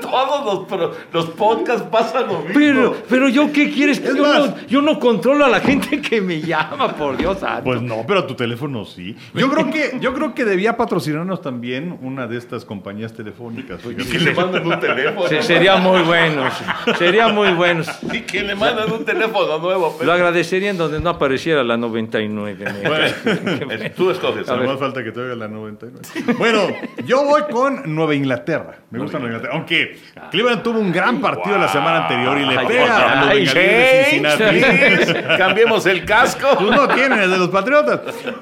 todos 0.00 0.66
los, 1.12 1.26
podcasts 1.30 1.82
pasan 1.90 2.26
lo 2.28 2.38
mismo. 2.40 2.54
Pero, 2.54 2.96
pero 3.08 3.28
yo 3.28 3.52
qué 3.52 3.70
quieres 3.72 4.02
yo 4.02 4.22
más- 4.22 4.38
no, 4.50 4.66
yo 4.66 4.82
no 4.82 4.98
controlo 4.98 5.44
a 5.44 5.48
la 5.48 5.60
gente 5.60 6.00
que 6.00 6.20
me 6.20 6.40
llama, 6.40 6.94
por 6.96 7.16
Dios 7.16 7.38
santo. 7.38 7.64
Pues 7.64 7.82
no, 7.82 8.04
pero 8.06 8.24
tu 8.26 8.34
teléfono 8.34 8.84
sí. 8.84 9.16
Yo 9.34 9.50
creo 9.50 9.70
que, 9.70 9.98
yo 10.00 10.14
creo 10.14 10.34
que 10.34 10.44
debía 10.44 10.76
patrocinarnos 10.76 11.40
también 11.42 11.98
una 12.02 12.26
de 12.26 12.36
estas 12.38 12.64
compañías 12.64 13.12
telefónicas. 13.12 13.80
Y 13.84 13.94
que 14.04 14.18
le 14.18 14.34
mandan 14.34 14.66
un 14.66 14.80
teléfono. 14.80 15.28
Se- 15.28 15.42
sería 15.42 15.76
muy 15.76 16.00
bueno, 16.02 16.42
se- 16.84 16.94
sería 16.94 17.28
muy 17.28 17.50
bueno. 17.50 17.82
Y 18.12 18.20
que 18.22 18.42
le 18.42 18.54
mandan 18.54 18.90
un 18.92 19.04
teléfono 19.04 19.58
nuevo. 19.58 19.86
Lo 19.92 19.98
Pero... 19.98 20.12
agradecería 20.12 20.70
en 20.70 20.78
donde 20.78 21.00
no 21.00 21.10
apareciera 21.10 21.62
la 21.64 21.76
99. 21.76 22.64
me- 22.64 22.70
Es- 22.88 22.95
Tú 23.96 24.10
escoges. 24.10 24.46
Nada 24.46 24.58
a 24.58 24.60
ver. 24.60 24.68
más 24.68 24.78
falta 24.78 25.04
que 25.04 25.12
te 25.12 25.20
oiga 25.20 25.34
la 25.34 25.48
99. 25.48 26.34
Bueno, 26.38 26.66
yo 27.04 27.24
voy 27.24 27.42
con 27.50 27.94
Nueva 27.94 28.14
Inglaterra. 28.14 28.76
Me 28.90 28.98
gusta 28.98 29.18
Nueva 29.18 29.34
Inglaterra. 29.34 29.58
Aunque 29.58 29.98
Cleveland 30.30 30.62
tuvo 30.62 30.78
un 30.78 30.92
gran 30.92 31.20
partido 31.20 31.58
la 31.58 31.68
semana 31.68 32.06
anterior 32.06 32.38
y 32.38 32.46
le 32.46 32.58
Ay, 32.58 32.66
pega 32.66 33.20
a 33.20 33.24
los 33.34 33.54
de 33.54 34.06
Cincinnati. 34.10 35.22
Cambiemos 35.38 35.86
el 35.86 36.04
casco. 36.04 36.48
Pues 36.58 36.70
no 36.70 36.88
tienen 36.88 37.20
el 37.20 37.30
de 37.30 37.38
los 37.38 37.48
Patriotas. 37.48 38.00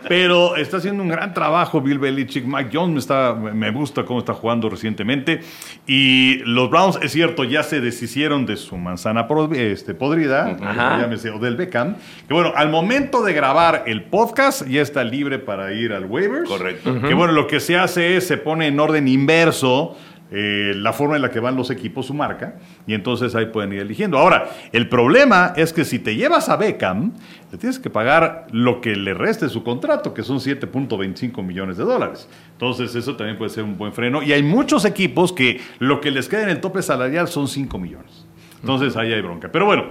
Pero 0.09 0.57
está 0.57 0.79
haciendo 0.79 1.03
un 1.03 1.09
gran 1.09 1.35
trabajo 1.35 1.81
Bill 1.81 1.99
Belichick. 1.99 2.45
Mike 2.45 2.71
Jones 2.73 2.93
me, 2.93 2.99
está, 3.01 3.35
me 3.35 3.71
gusta 3.71 4.05
cómo 4.05 4.21
está 4.21 4.35
jugando 4.35 4.69
recientemente. 4.69 5.41
Y 5.87 6.39
los 6.45 6.71
Browns, 6.71 6.99
es 7.03 7.13
cierto, 7.13 7.45
ya 7.45 7.63
se 7.63 7.81
deshicieron 7.81 8.47
de 8.47 8.57
su 8.57 8.77
manzana 8.77 9.27
este, 9.55 9.95
podrida, 9.95 10.57
Ajá. 10.63 10.99
llámese 11.01 11.31
Odell 11.31 11.57
Beckham. 11.57 11.97
Que 12.27 12.35
bueno, 12.35 12.53
al 12.55 12.69
momento 12.71 13.23
de 13.23 13.33
grabar 13.33 13.85
el 13.87 14.05
podcast 14.05 14.44
ya 14.69 14.83
está 14.83 15.05
libre 15.05 15.39
para 15.39 15.73
ir 15.73 15.93
al 15.93 16.07
waivers. 16.07 16.49
Correcto. 16.49 17.01
Que 17.01 17.15
bueno, 17.15 17.33
lo 17.33 17.47
que 17.47 17.61
se 17.61 17.77
hace 17.77 18.17
es 18.17 18.27
se 18.27 18.37
pone 18.37 18.67
en 18.69 18.79
orden 18.81 19.09
inverso. 19.09 19.97
eh, 20.37 20.73
la 20.75 20.93
forma 20.93 21.15
en 21.15 21.23
la 21.23 21.31
que 21.31 21.39
van 21.39 21.55
los 21.55 21.71
equipos, 21.71 22.07
su 22.07 22.15
marca, 22.15 22.57
y 22.89 22.95
entonces 22.95 23.37
ahí 23.37 23.47
pueden 23.47 23.73
ir 23.73 23.81
eligiendo. 23.81 24.19
Ahora, 24.19 24.51
el 24.73 24.89
problema 24.89 25.53
es 25.55 25.73
que 25.73 25.85
si 25.85 26.01
te 26.01 26.17
llevas 26.17 26.49
a 26.49 26.57
Beckham, 26.57 27.13
le 27.53 27.59
tienes 27.59 27.79
que 27.79 27.89
pagar 27.89 28.47
lo 28.51 28.81
que 28.81 28.97
le 28.97 29.15
reste 29.15 29.45
de 29.45 29.51
su 29.51 29.63
contrato, 29.63 30.13
que 30.13 30.25
son 30.25 30.39
7.25 30.41 31.41
millones 31.45 31.77
de 31.77 31.85
dólares. 31.85 32.29
Entonces, 32.53 32.97
eso 32.97 33.15
también 33.15 33.39
puede 33.39 33.51
ser 33.51 33.63
un 33.63 33.77
buen 33.77 33.93
freno. 33.93 34.23
Y 34.25 34.33
hay 34.33 34.43
muchos 34.43 34.85
equipos 34.87 35.33
que 35.33 35.61
lo 35.79 36.01
que 36.01 36.11
les 36.11 36.29
queda 36.29 36.43
en 36.43 36.49
el 36.49 36.61
tope 36.61 36.83
salarial 36.83 37.29
son 37.29 37.47
5 37.47 37.79
millones. 37.79 38.27
Entonces, 38.61 38.97
ahí 38.97 39.13
hay 39.13 39.21
bronca. 39.21 39.53
Pero 39.53 39.67
bueno, 39.67 39.85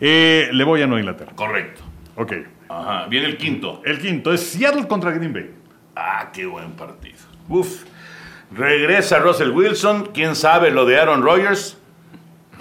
eh, 0.00 0.48
le 0.52 0.64
voy 0.64 0.80
a 0.80 0.86
Nueva 0.86 1.00
Inglaterra. 1.00 1.32
Correcto. 1.34 1.82
Ok. 2.16 2.32
Ajá. 2.70 3.06
Viene 3.08 3.26
el 3.26 3.36
quinto. 3.36 3.82
El 3.84 3.98
quinto 3.98 4.32
es 4.32 4.40
Seattle 4.46 4.86
contra 4.86 5.10
Green 5.10 5.32
Bay. 5.32 5.50
Ah, 5.96 6.30
qué 6.32 6.46
buen 6.46 6.70
partido. 6.72 7.16
Uf. 7.48 7.82
Regresa 8.52 9.18
Russell 9.18 9.50
Wilson. 9.50 10.10
¿Quién 10.14 10.36
sabe 10.36 10.70
lo 10.70 10.84
de 10.86 10.98
Aaron 11.00 11.22
Rodgers? 11.22 11.76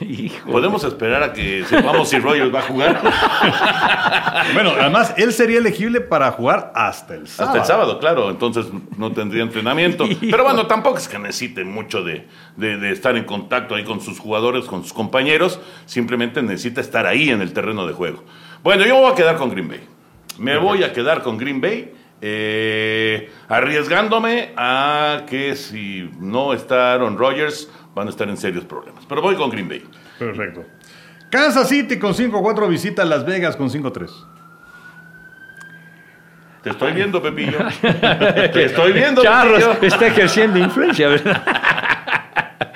Hijo. 0.01 0.49
Podemos 0.49 0.83
esperar 0.85 1.21
a 1.23 1.33
que 1.33 1.65
sepamos 1.65 2.07
si 2.09 2.17
Rodgers 2.19 2.55
va 2.55 2.59
a 2.59 2.61
jugar 2.61 3.01
Bueno, 4.53 4.71
además, 4.79 5.13
él 5.17 5.33
sería 5.33 5.57
elegible 5.57 5.99
para 5.99 6.31
jugar 6.31 6.71
hasta 6.73 7.15
el 7.15 7.27
sábado. 7.27 7.49
hasta 7.59 7.61
el 7.61 7.67
sábado, 7.67 7.99
claro. 7.99 8.29
Entonces 8.29 8.67
no 8.97 9.11
tendría 9.11 9.43
entrenamiento. 9.43 10.05
Pero 10.21 10.43
bueno, 10.43 10.67
tampoco 10.67 10.97
es 10.99 11.07
que 11.09 11.19
necesite 11.19 11.63
mucho 11.65 12.01
de, 12.03 12.27
de- 12.55 12.77
de 12.77 12.91
estar 12.91 13.17
en 13.17 13.25
contacto 13.25 13.75
ahí 13.75 13.83
con 13.83 13.99
sus 13.99 14.19
jugadores, 14.19 14.65
con 14.65 14.83
sus 14.83 14.93
compañeros. 14.93 15.59
Simplemente 15.85 16.41
necesita 16.41 16.79
estar 16.81 17.05
ahí 17.05 17.29
en 17.29 17.41
el 17.41 17.51
terreno 17.51 17.85
de 17.85 17.93
juego. 17.93 18.23
Bueno, 18.63 18.85
yo 18.85 18.95
me 18.95 19.01
voy 19.01 19.11
a 19.11 19.15
quedar 19.15 19.35
con 19.35 19.49
Green 19.49 19.67
Bay. 19.67 19.81
Me 20.39 20.57
voy 20.57 20.83
a 20.83 20.93
quedar 20.93 21.21
con 21.21 21.37
Green 21.37 21.61
Bay. 21.61 21.93
eh, 22.21 23.29
arriesgándome 23.47 24.51
a 24.57 25.23
que 25.27 25.55
si 25.55 26.09
no 26.19 26.53
está 26.53 26.93
Aaron 26.93 27.17
Rodgers 27.17 27.69
van 27.95 28.07
a 28.07 28.09
estar 28.09 28.27
en 28.27 28.35
serios 28.37 28.65
problemas. 28.65 29.05
Pero 29.07 29.21
voy 29.21 29.35
con 29.35 29.49
Green 29.49 29.69
Bay. 29.69 29.83
Perfecto. 30.17 30.65
Kansas 31.31 31.69
City 31.69 31.97
con 31.99 32.13
5-4 32.13 32.67
visita 32.67 33.05
Las 33.05 33.25
Vegas 33.25 33.55
con 33.55 33.69
5-3. 33.69 34.09
Te 36.63 36.71
estoy 36.71 36.91
viendo, 36.91 37.21
Pepillo. 37.21 37.57
Te 37.81 38.65
estoy 38.65 38.91
viendo, 38.91 39.21
Charros 39.23 39.63
Pepillo. 39.63 39.87
está 39.93 40.07
ejerciendo 40.07 40.59
influencia, 40.59 41.07
¿verdad? 41.09 41.43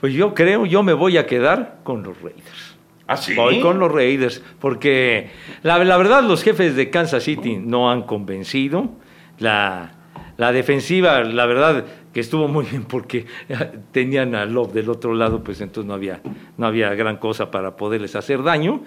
Pues 0.00 0.14
yo 0.14 0.34
creo, 0.34 0.66
yo 0.66 0.82
me 0.82 0.94
voy 0.94 1.16
a 1.16 1.26
quedar 1.26 1.76
con 1.84 2.02
los 2.02 2.20
Raiders. 2.20 2.71
¿Ah, 3.06 3.16
sí? 3.16 3.34
Voy 3.34 3.60
con 3.60 3.78
los 3.78 3.90
Raiders, 3.90 4.42
porque 4.60 5.30
la, 5.62 5.78
verdad 5.78 6.22
los 6.22 6.42
jefes 6.42 6.76
de 6.76 6.90
Kansas 6.90 7.24
City 7.24 7.56
no 7.56 7.90
han 7.90 8.02
convencido. 8.02 8.90
La, 9.38 9.92
la 10.36 10.52
defensiva, 10.52 11.20
la 11.24 11.46
verdad 11.46 11.84
que 12.12 12.20
estuvo 12.20 12.48
muy 12.48 12.64
bien 12.66 12.84
porque 12.84 13.26
tenían 13.92 14.34
a 14.34 14.44
Love 14.44 14.72
del 14.72 14.90
otro 14.90 15.14
lado, 15.14 15.42
pues 15.42 15.60
entonces 15.60 15.88
no 15.88 15.94
había, 15.94 16.20
no 16.56 16.66
había 16.66 16.94
gran 16.94 17.16
cosa 17.16 17.50
para 17.50 17.76
poderles 17.76 18.14
hacer 18.16 18.42
daño. 18.42 18.82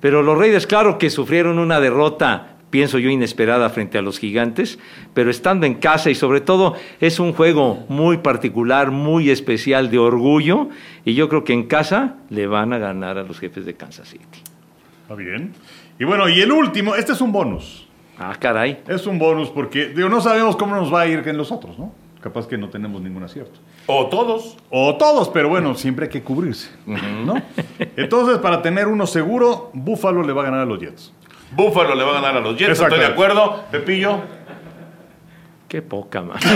Pero 0.00 0.22
los 0.22 0.36
Raiders, 0.36 0.66
claro 0.66 0.98
que 0.98 1.10
sufrieron 1.10 1.58
una 1.58 1.80
derrota, 1.80 2.56
pienso 2.72 2.98
yo, 2.98 3.10
inesperada 3.10 3.68
frente 3.68 3.98
a 3.98 4.02
los 4.02 4.18
gigantes, 4.18 4.78
pero 5.12 5.30
estando 5.30 5.66
en 5.66 5.74
casa 5.74 6.10
y 6.10 6.14
sobre 6.14 6.40
todo 6.40 6.74
es 7.00 7.20
un 7.20 7.34
juego 7.34 7.84
muy 7.88 8.16
particular, 8.16 8.90
muy 8.90 9.28
especial 9.30 9.90
de 9.90 9.98
orgullo, 9.98 10.70
y 11.04 11.12
yo 11.14 11.28
creo 11.28 11.44
que 11.44 11.52
en 11.52 11.64
casa 11.64 12.16
le 12.30 12.46
van 12.46 12.72
a 12.72 12.78
ganar 12.78 13.18
a 13.18 13.24
los 13.24 13.38
jefes 13.38 13.66
de 13.66 13.74
Kansas 13.74 14.08
City. 14.08 14.24
Está 15.02 15.14
bien. 15.14 15.52
Y 16.00 16.04
bueno, 16.04 16.28
y 16.30 16.40
el 16.40 16.50
último, 16.50 16.96
este 16.96 17.12
es 17.12 17.20
un 17.20 17.30
bonus. 17.30 17.86
Ah, 18.18 18.34
caray. 18.40 18.82
Es 18.88 19.06
un 19.06 19.18
bonus 19.18 19.50
porque 19.50 19.88
digo, 19.88 20.08
no 20.08 20.22
sabemos 20.22 20.56
cómo 20.56 20.74
nos 20.74 20.92
va 20.92 21.02
a 21.02 21.06
ir 21.06 21.22
en 21.26 21.36
los 21.36 21.52
otros, 21.52 21.78
¿no? 21.78 21.92
Capaz 22.22 22.46
que 22.46 22.56
no 22.56 22.70
tenemos 22.70 23.02
ningún 23.02 23.22
acierto. 23.22 23.60
O 23.86 24.06
todos. 24.06 24.56
O 24.70 24.96
todos, 24.96 25.28
pero 25.28 25.50
bueno, 25.50 25.74
siempre 25.74 26.06
hay 26.06 26.10
que 26.10 26.22
cubrirse, 26.22 26.70
¿no? 26.86 27.34
Entonces, 27.96 28.38
para 28.38 28.62
tener 28.62 28.86
uno 28.86 29.06
seguro, 29.06 29.70
Buffalo 29.74 30.22
le 30.22 30.32
va 30.32 30.42
a 30.42 30.44
ganar 30.46 30.60
a 30.60 30.64
los 30.64 30.78
Jets. 30.80 31.12
Búfalo 31.54 31.94
le 31.94 32.04
va 32.04 32.10
a 32.10 32.14
ganar 32.14 32.36
a 32.36 32.40
los 32.40 32.56
Jets, 32.56 32.80
estoy 32.80 32.98
de 32.98 33.06
acuerdo. 33.06 33.64
Pepillo. 33.70 34.20
Qué 35.68 35.82
poca, 35.82 36.22
man. 36.22 36.38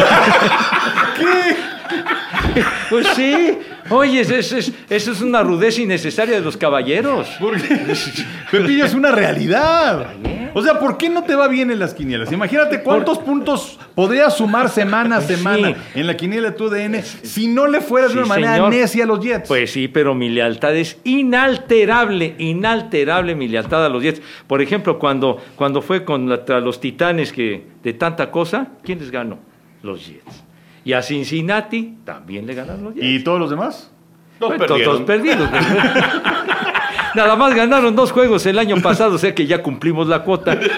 Pues 2.91 3.07
sí. 3.15 3.59
Oye, 3.91 4.21
eso 4.21 4.35
es, 4.35 4.53
es- 4.53 4.73
eso 4.89 5.13
es 5.13 5.21
una 5.21 5.43
rudeza 5.43 5.81
innecesaria 5.81 6.35
de 6.37 6.41
los 6.41 6.57
caballeros. 6.57 7.29
Porque 7.41 7.79
Pepillo 8.51 8.85
es 8.85 8.95
una 8.95 9.13
realidad. 9.13 10.09
O 10.55 10.63
sea, 10.63 10.79
¿por 10.79 10.97
qué 10.97 11.11
no 11.11 11.23
te 11.25 11.35
va 11.35 11.49
bien 11.49 11.71
en 11.71 11.79
las 11.79 11.93
quinielas? 11.93 12.33
Imagínate 12.33 12.83
cuántos 12.83 13.19
puntos 13.19 13.79
podrías 13.95 14.37
sumar 14.39 14.71
semana 14.71 15.19
a 15.19 15.21
semana 15.21 15.69
sí. 15.69 16.01
en 16.01 16.07
la 16.07 16.17
quiniela 16.17 16.51
de 16.51 16.57
tu 16.57 16.71
DN 16.71 17.03
si 17.03 17.47
no 17.49 17.67
le 17.67 17.83
fueras 17.83 18.13
de 18.15 18.19
una 18.21 18.27
manera 18.27 18.55
señor. 18.55 18.71
necia 18.71 19.05
a 19.05 19.07
los 19.07 19.21
Jets. 19.21 19.49
Pues 19.49 19.71
sí, 19.73 19.87
pero 19.89 20.15
mi 20.15 20.31
lealtad 20.31 20.75
es 20.75 20.99
inalterable, 21.05 22.35
inalterable 22.39 23.35
mi 23.35 23.49
lealtad 23.49 23.85
a 23.85 23.89
los 23.91 24.03
Jets. 24.03 24.23
Por 24.47 24.63
ejemplo, 24.63 24.99
cuando, 24.99 25.37
cuando 25.57 25.83
fue 25.83 26.05
contra 26.05 26.61
los 26.61 26.81
Titanes 26.81 27.33
que 27.33 27.63
de 27.83 27.93
tanta 27.93 28.31
cosa, 28.31 28.69
¿quién 28.83 28.99
les 28.99 29.11
ganó? 29.11 29.39
Los 29.83 30.07
Jets. 30.07 30.45
Y 30.87 30.93
a 30.93 31.03
Cincinnati 31.03 31.97
también 32.05 32.47
le 32.47 32.55
ganaron 32.55 32.85
los 32.85 32.95
Jets. 32.95 33.05
¿Y 33.05 33.25
todos 33.25 33.41
los 33.41 33.51
demás? 33.51 33.91
Dos 34.39 34.51
Bueno, 34.51 34.67
perdieron. 34.67 34.95
todos 34.95 35.05
perdidos. 35.05 35.51
Nada 37.17 37.35
más 37.35 37.57
ganaron 37.57 37.97
dos 37.97 38.13
juegos 38.13 38.47
el 38.47 38.57
año 38.57 38.77
pasado, 38.81 39.17
o 39.17 39.19
sea 39.19 39.35
que 39.35 39.49
ya 39.49 39.65
cumplimos 39.65 40.07
la 40.07 40.23
cuota. 40.23 40.57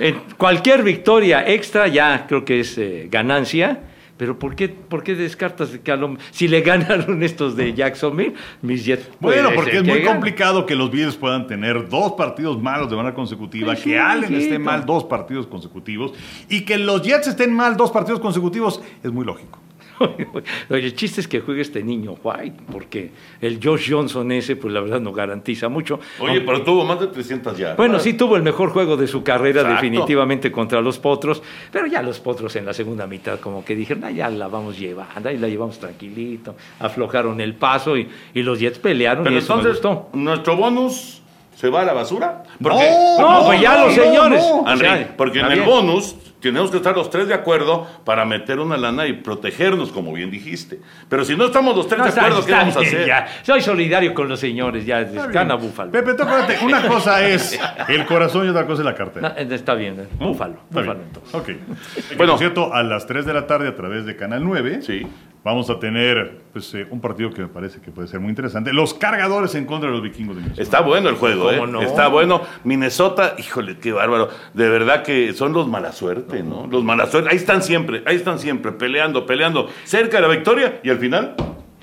En 0.00 0.20
cualquier 0.36 0.84
victoria 0.84 1.48
extra 1.48 1.88
ya 1.88 2.26
creo 2.28 2.44
que 2.44 2.60
es 2.60 2.78
eh, 2.78 3.08
ganancia. 3.10 3.80
Pero 4.18 4.38
¿por 4.38 4.54
qué, 4.56 4.68
¿por 4.68 5.02
qué 5.02 5.14
descartas 5.14 5.70
que 5.82 5.90
a 5.92 5.96
lo- 5.96 6.16
si 6.32 6.48
le 6.48 6.60
ganaron 6.60 7.22
estos 7.22 7.56
de 7.56 7.72
Jacksonville, 7.72 8.34
mis 8.60 8.84
Jets? 8.84 9.08
Bueno, 9.20 9.50
porque 9.54 9.78
es 9.78 9.84
muy 9.84 10.02
complicado 10.02 10.66
que 10.66 10.74
los 10.74 10.90
Bills 10.90 11.16
puedan 11.16 11.46
tener 11.46 11.88
dos 11.88 12.12
partidos 12.12 12.60
malos 12.60 12.90
de 12.90 12.96
manera 12.96 13.14
consecutiva, 13.14 13.68
Pues 13.68 13.78
sí, 13.78 13.90
que 13.90 13.98
Allen 13.98 14.24
esté 14.34 14.36
hijito. 14.54 14.60
mal 14.60 14.84
dos 14.84 15.04
partidos 15.04 15.46
consecutivos 15.46 16.12
y 16.50 16.62
que 16.66 16.76
los 16.76 17.00
Jets 17.02 17.28
estén 17.28 17.54
mal 17.54 17.76
dos 17.76 17.90
partidos 17.90 18.20
consecutivos 18.20 18.82
es 19.02 19.10
muy 19.10 19.24
lógico. 19.24 19.60
Oye, 20.70 20.84
el 20.86 20.94
chiste 20.94 21.20
es 21.20 21.28
que 21.28 21.40
juegue 21.40 21.62
este 21.62 21.82
niño 21.82 22.16
White, 22.22 22.62
porque 22.70 23.10
el 23.40 23.58
Josh 23.62 23.90
Johnson 23.92 24.30
ese, 24.32 24.56
pues 24.56 24.72
la 24.72 24.80
verdad 24.80 25.00
no 25.00 25.12
garantiza 25.12 25.68
mucho. 25.68 25.98
Oye, 26.20 26.40
pero 26.42 26.62
tuvo 26.62 26.84
más 26.84 27.00
de 27.00 27.08
300 27.08 27.56
ya. 27.58 27.74
Bueno, 27.74 27.98
sí 27.98 28.12
tuvo 28.14 28.36
el 28.36 28.42
mejor 28.42 28.70
juego 28.70 28.96
de 28.96 29.06
su 29.06 29.22
carrera 29.22 29.60
Exacto. 29.62 29.82
definitivamente 29.82 30.52
contra 30.52 30.80
los 30.80 30.98
Potros, 30.98 31.42
pero 31.72 31.86
ya 31.86 32.02
los 32.02 32.20
Potros 32.20 32.54
en 32.56 32.66
la 32.66 32.72
segunda 32.72 33.06
mitad 33.06 33.40
como 33.40 33.64
que 33.64 33.74
dijeron, 33.74 34.04
"Ah, 34.04 34.10
ya 34.10 34.28
la 34.30 34.48
vamos 34.48 34.78
llevando, 34.78 35.28
ahí 35.28 35.38
la 35.38 35.48
llevamos 35.48 35.78
tranquilito, 35.78 36.54
aflojaron 36.80 37.40
el 37.40 37.54
paso 37.54 37.96
y, 37.96 38.08
y 38.34 38.42
los 38.42 38.58
Jets 38.60 38.78
pelearon 38.78 39.24
Pero 39.24 39.34
y 39.36 39.38
eso 39.38 39.54
me 39.56 39.60
entonces, 39.62 39.82
gustó. 39.82 40.08
¿nuestro 40.12 40.56
bonus 40.56 41.22
se 41.56 41.68
va 41.70 41.82
a 41.82 41.84
la 41.84 41.92
basura? 41.92 42.44
No, 42.60 43.42
pues 43.46 43.60
ya 43.60 43.84
los 43.84 43.94
señores. 43.94 44.40
no. 44.42 44.60
O 44.62 44.68
Henry, 44.68 44.86
sea, 44.86 45.14
porque 45.16 45.40
en 45.40 45.52
el 45.52 45.62
bonus 45.62 46.16
tenemos 46.40 46.70
que 46.70 46.76
estar 46.76 46.94
los 46.96 47.10
tres 47.10 47.26
de 47.26 47.34
acuerdo 47.34 47.86
para 48.04 48.24
meter 48.24 48.60
una 48.60 48.76
lana 48.76 49.06
y 49.06 49.12
protegernos, 49.14 49.90
como 49.90 50.12
bien 50.12 50.30
dijiste. 50.30 50.78
Pero 51.08 51.24
si 51.24 51.36
no 51.36 51.46
estamos 51.46 51.74
los 51.76 51.88
tres 51.88 51.98
No, 51.98 52.04
de 52.04 52.10
está- 52.10 52.22
acuerdo, 52.26 52.46
¿qué 52.46 52.52
vamos 52.52 52.76
a 52.76 52.80
hacer? 52.80 53.06
ya. 53.06 53.26
Soy 53.42 53.60
solidario 53.60 54.14
con 54.14 54.28
los 54.28 54.38
señores, 54.38 54.84
ya, 54.86 55.00
Está 55.00 55.26
gana 55.26 55.56
bien. 55.56 55.68
Búfalo. 55.70 55.90
Pepe, 55.90 56.14
tú 56.14 56.22
acuérdate, 56.22 56.58
una 56.64 56.86
cosa 56.86 57.26
es 57.26 57.58
el 57.88 58.06
corazón 58.06 58.46
y 58.46 58.50
otra 58.50 58.66
cosa 58.66 58.82
es 58.82 58.86
la 58.86 58.94
cartera. 58.94 59.34
No, 59.44 59.54
está 59.54 59.74
bien, 59.74 59.98
eh, 60.00 60.06
Búfalo, 60.18 60.54
Está 60.54 60.80
Búfalo 60.80 60.94
bien. 60.94 61.06
entonces. 61.06 61.34
Ok. 61.34 61.48
Bueno. 62.16 62.32
Por 62.32 62.38
cierto, 62.38 62.72
a 62.74 62.82
las 62.82 63.06
3 63.06 63.26
de 63.26 63.32
la 63.34 63.46
tarde 63.46 63.68
a 63.68 63.74
través 63.76 64.04
de 64.04 64.16
Canal 64.16 64.42
9 64.44 64.80
Sí. 64.82 65.06
vamos 65.44 65.70
a 65.70 65.78
tener 65.78 66.40
pues, 66.52 66.72
eh, 66.74 66.86
un 66.90 67.00
partido 67.00 67.30
que 67.30 67.42
me 67.42 67.48
parece 67.48 67.80
que 67.80 67.90
puede 67.90 68.08
ser 68.08 68.20
muy 68.20 68.30
interesante. 68.30 68.72
Los 68.72 68.94
cargadores 68.94 69.54
en 69.54 69.64
contra 69.66 69.88
de 69.88 69.94
los 69.94 70.02
vikingos 70.02 70.34
de 70.36 70.42
Minnesota. 70.42 70.62
Está 70.62 70.80
bueno 70.80 71.08
el 71.08 71.14
juego, 71.16 71.50
¿eh? 71.50 71.58
¿Cómo 71.58 71.66
no? 71.72 71.82
Está 71.82 72.08
bueno. 72.08 72.42
Minnesota, 72.64 73.34
híjole, 73.38 73.78
qué 73.78 73.92
bárbaro. 73.92 74.28
De 74.54 74.68
verdad 74.68 75.02
que 75.02 75.32
son 75.32 75.52
los 75.52 75.68
mala 75.68 75.92
suerte, 75.92 76.42
¿no? 76.42 76.66
Los 76.70 76.84
mala 76.84 77.06
suerte. 77.06 77.30
Ahí 77.30 77.36
están 77.36 77.62
siempre, 77.62 78.02
ahí 78.06 78.16
están 78.16 78.38
siempre, 78.38 78.72
peleando, 78.72 79.26
peleando, 79.26 79.68
cerca 79.84 80.18
de 80.18 80.22
la 80.22 80.28
victoria 80.28 80.80
y 80.82 80.90
al 80.90 80.98
final 80.98 81.34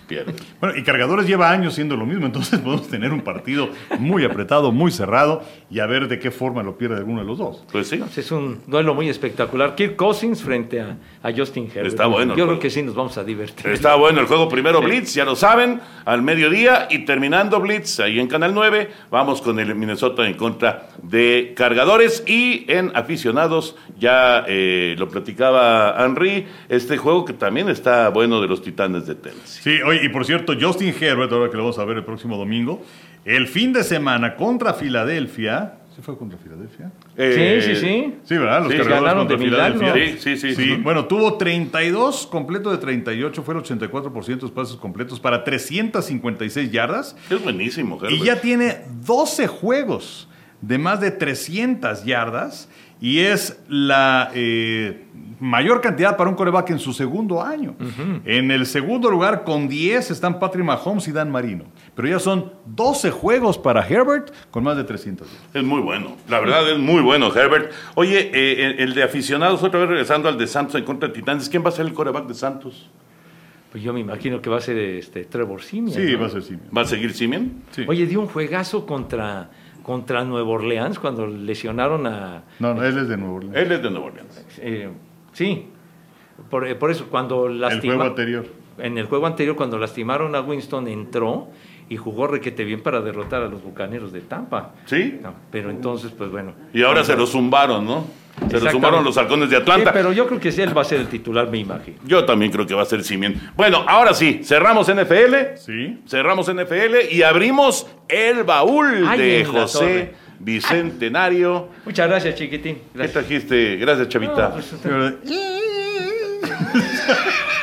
pierden. 0.07 0.35
Bueno, 0.59 0.77
y 0.77 0.83
Cargadores 0.83 1.27
lleva 1.27 1.49
años 1.51 1.73
siendo 1.75 1.95
lo 1.97 2.05
mismo, 2.05 2.25
entonces 2.25 2.59
podemos 2.63 2.87
tener 2.87 3.11
un 3.11 3.21
partido 3.21 3.69
muy 3.99 4.23
apretado, 4.25 4.71
muy 4.71 4.91
cerrado 4.91 5.43
y 5.69 5.79
a 5.79 5.85
ver 5.85 6.07
de 6.07 6.19
qué 6.19 6.31
forma 6.31 6.63
lo 6.63 6.77
pierde 6.77 6.97
alguno 6.97 7.19
de 7.21 7.25
los 7.27 7.37
dos. 7.37 7.63
Pues 7.71 7.87
sí. 7.87 8.01
Es 8.15 8.31
un 8.31 8.61
duelo 8.67 8.93
muy 8.93 9.09
espectacular. 9.09 9.75
Kirk 9.75 9.95
Cousins 9.95 10.41
frente 10.41 10.81
a, 10.81 10.97
a 11.23 11.31
Justin 11.35 11.65
Herbert. 11.67 11.87
Está 11.87 12.05
bueno 12.07 12.33
Yo 12.33 12.45
juego. 12.45 12.49
creo 12.51 12.59
que 12.59 12.69
sí 12.69 12.81
nos 12.83 12.95
vamos 12.95 13.17
a 13.17 13.23
divertir. 13.23 13.67
Está 13.67 13.95
bueno 13.95 14.21
el 14.21 14.27
juego 14.27 14.47
primero 14.49 14.81
Blitz, 14.81 15.13
ya 15.13 15.25
lo 15.25 15.35
saben, 15.35 15.79
al 16.05 16.21
mediodía 16.21 16.87
y 16.89 16.99
terminando 17.05 17.59
Blitz 17.59 17.99
ahí 17.99 18.19
en 18.19 18.27
Canal 18.27 18.53
9, 18.53 18.89
vamos 19.11 19.41
con 19.41 19.59
el 19.59 19.73
Minnesota 19.75 20.27
en 20.27 20.35
contra 20.35 20.87
de 21.01 21.53
cargadores 21.55 22.23
y 22.27 22.65
en 22.71 22.91
aficionados, 22.95 23.75
ya 23.97 24.43
eh, 24.47 24.95
lo 24.97 25.09
platicaba 25.09 25.95
Henry, 26.03 26.47
este 26.69 26.97
juego 26.97 27.25
que 27.25 27.33
también 27.33 27.69
está 27.69 28.09
bueno 28.09 28.41
de 28.41 28.47
los 28.47 28.61
Titanes 28.61 29.05
de 29.07 29.15
Tennessee. 29.15 29.61
Sí, 29.61 29.81
oye, 29.81 29.94
y 30.03 30.09
por 30.09 30.25
cierto, 30.25 30.53
Justin 30.59 30.93
Herbert, 30.99 31.31
ahora 31.31 31.49
que 31.49 31.57
lo 31.57 31.63
vamos 31.63 31.79
a 31.79 31.85
ver 31.85 31.97
el 31.97 32.03
próximo 32.03 32.37
domingo, 32.37 32.83
el 33.25 33.47
fin 33.47 33.73
de 33.73 33.83
semana 33.83 34.35
contra 34.35 34.73
Filadelfia. 34.73 35.75
¿Se 35.95 36.01
fue 36.01 36.17
contra 36.17 36.37
Filadelfia? 36.37 36.91
Eh, 37.15 37.61
sí, 37.63 37.73
sí, 37.73 37.79
sí. 37.79 38.15
Sí, 38.25 38.37
¿verdad? 38.37 38.63
Los 38.63 38.71
Sí, 38.73 38.77
cargadores 38.79 39.01
ganaron 39.03 39.27
contra 39.27 39.37
milagro. 39.37 39.79
Filadelfia. 39.79 40.21
Sí, 40.21 40.35
sí, 40.37 40.53
sí. 40.53 40.63
Sí, 40.63 40.75
bueno, 40.83 41.05
tuvo 41.05 41.37
32 41.37 42.27
completo 42.27 42.69
de 42.69 42.77
38, 42.79 43.43
fue 43.43 43.55
el 43.55 43.61
84% 43.61 44.25
de 44.25 44.41
los 44.41 44.51
pases 44.51 44.75
completos 44.75 45.19
para 45.21 45.43
356 45.45 46.69
yardas 46.71 47.15
Es 47.29 47.41
buenísimo, 47.41 47.95
Herbert. 47.95 48.13
y 48.13 48.25
ya 48.25 48.41
tiene 48.41 48.79
12 49.05 49.47
juegos 49.47 50.27
de 50.61 50.77
más 50.77 50.99
de 50.99 51.11
300 51.11 52.03
yardas 52.03 52.69
y 53.01 53.19
es 53.19 53.59
la 53.67 54.31
eh, 54.33 55.05
mayor 55.39 55.81
cantidad 55.81 56.15
para 56.17 56.29
un 56.29 56.35
coreback 56.35 56.71
en 56.71 56.79
su 56.79 56.93
segundo 56.93 57.41
año. 57.41 57.75
En 58.25 58.51
el 58.51 58.65
segundo 58.65 59.09
lugar, 59.09 59.43
con 59.43 59.67
10, 59.67 60.11
están 60.11 60.39
Patrick 60.39 60.65
Mahomes 60.65 61.07
y 61.07 61.11
Dan 61.11 61.31
Marino. 61.31 61.65
Pero 61.95 62.07
ya 62.07 62.19
son 62.19 62.53
12 62.65 63.11
juegos 63.11 63.57
para 63.57 63.85
Herbert 63.87 64.33
con 64.51 64.63
más 64.63 64.77
de 64.77 64.83
300 64.83 65.27
yardas. 65.27 65.49
Es 65.53 65.63
muy 65.63 65.81
bueno, 65.81 66.15
la 66.29 66.39
verdad 66.39 66.69
es 66.69 66.79
muy 66.79 67.01
bueno, 67.01 67.33
Herbert. 67.35 67.71
Oye, 67.95 68.31
eh, 68.33 68.65
el, 68.65 68.79
el 68.79 68.93
de 68.93 69.03
aficionados, 69.03 69.63
otra 69.63 69.79
vez 69.79 69.89
regresando 69.89 70.29
al 70.29 70.37
de 70.37 70.47
Santos 70.47 70.75
en 70.75 70.83
contra 70.83 71.09
de 71.09 71.15
Titanes, 71.15 71.49
¿quién 71.49 71.63
va 71.63 71.69
a 71.69 71.73
ser 71.73 71.85
el 71.85 71.93
coreback 71.93 72.27
de 72.27 72.33
Santos? 72.33 72.89
Pues 73.75 73.83
yo 73.83 73.91
me 73.91 73.99
imagino 73.99 74.41
que 74.41 74.49
va 74.49 74.55
a 74.55 74.61
ser 74.61 74.77
este 74.77 75.25
Trevor 75.25 75.61
Simeon. 75.61 75.93
Sí, 75.93 76.13
¿no? 76.13 76.19
va 76.21 76.27
a 76.27 76.29
ser 76.29 76.43
Simeon. 76.43 76.69
¿Va 76.75 76.81
a 76.83 76.85
seguir 76.85 77.11
Simeon? 77.13 77.61
Sí. 77.71 77.83
Oye, 77.85 78.05
dio 78.05 78.21
un 78.21 78.27
juegazo 78.27 78.85
contra, 78.85 79.49
contra 79.85 80.23
Nueva 80.23 80.49
Orleans 80.49 80.97
cuando 80.97 81.27
lesionaron 81.27 82.07
a... 82.07 82.41
No, 82.59 82.73
no, 82.73 82.83
él 82.83 82.97
es 82.97 83.07
de 83.07 83.17
Nuevo 83.17 83.35
Orleans. 83.35 83.55
Él 83.55 83.71
es 83.71 83.83
de 83.83 83.91
Nueva 83.91 84.07
Orleans. 84.07 84.45
eh, 84.59 84.89
sí, 85.33 85.67
por, 86.49 86.67
eh, 86.67 86.73
por 86.73 86.89
eso 86.89 87.05
cuando 87.11 87.45
El 87.45 87.61
lastima- 87.61 87.93
juego 87.93 88.09
anterior. 88.09 88.45
En 88.79 88.97
el 88.97 89.05
juego 89.05 89.27
anterior, 89.27 89.55
cuando 89.55 89.77
lastimaron 89.77 90.35
a 90.35 90.41
Winston, 90.41 90.87
entró 90.87 91.47
y 91.87 91.97
jugó 91.97 92.25
requete 92.27 92.63
bien 92.63 92.81
para 92.81 92.99
derrotar 92.99 93.43
a 93.43 93.47
los 93.47 93.63
bucaneros 93.63 94.11
de 94.11 94.21
Tampa. 94.21 94.71
¿Sí? 94.85 95.19
No, 95.21 95.33
pero 95.51 95.69
entonces, 95.69 96.11
pues 96.11 96.31
bueno. 96.31 96.53
Y 96.73 96.81
ahora 96.81 97.03
se 97.03 97.15
lo 97.15 97.27
zumbaron, 97.27 97.85
¿no? 97.85 98.05
Se 98.49 98.59
lo 98.59 98.69
zumbaron 98.71 99.03
los 99.03 99.17
halcones 99.17 99.49
de 99.49 99.55
Sí, 99.55 99.61
Atlanta. 99.61 99.93
pero 99.93 100.11
yo 100.11 100.27
creo 100.27 100.39
que 100.39 100.51
sí, 100.51 100.61
él 100.61 100.77
va 100.77 100.81
a 100.81 100.85
ser 100.85 100.99
el 100.99 101.07
titular, 101.07 101.49
me 101.49 101.59
imagino. 101.59 101.97
Yo 102.05 102.25
también 102.25 102.51
creo 102.51 102.65
que 102.67 102.73
va 102.73 102.81
a 102.81 102.85
ser 102.85 103.03
Simeon. 103.03 103.33
Bueno, 103.55 103.85
ahora 103.87 104.13
sí, 104.13 104.41
cerramos 104.43 104.87
NFL. 104.87 105.55
Sí. 105.57 105.99
Cerramos 106.07 106.47
NFL 106.53 107.11
y 107.11 107.23
abrimos 107.23 107.87
el 108.09 108.43
baúl 108.43 109.05
Ay, 109.07 109.19
de 109.19 109.45
José 109.45 110.13
bicentenario. 110.39 111.69
Muchas 111.85 112.09
gracias, 112.09 112.35
chiquitín. 112.35 112.75
¿Qué 112.75 112.81
Gracias. 112.93 113.13
trajiste? 113.13 113.77
Gracias, 113.77 114.09
Chavita. 114.09 114.49
No, 114.49 114.55
pues, 114.55 114.73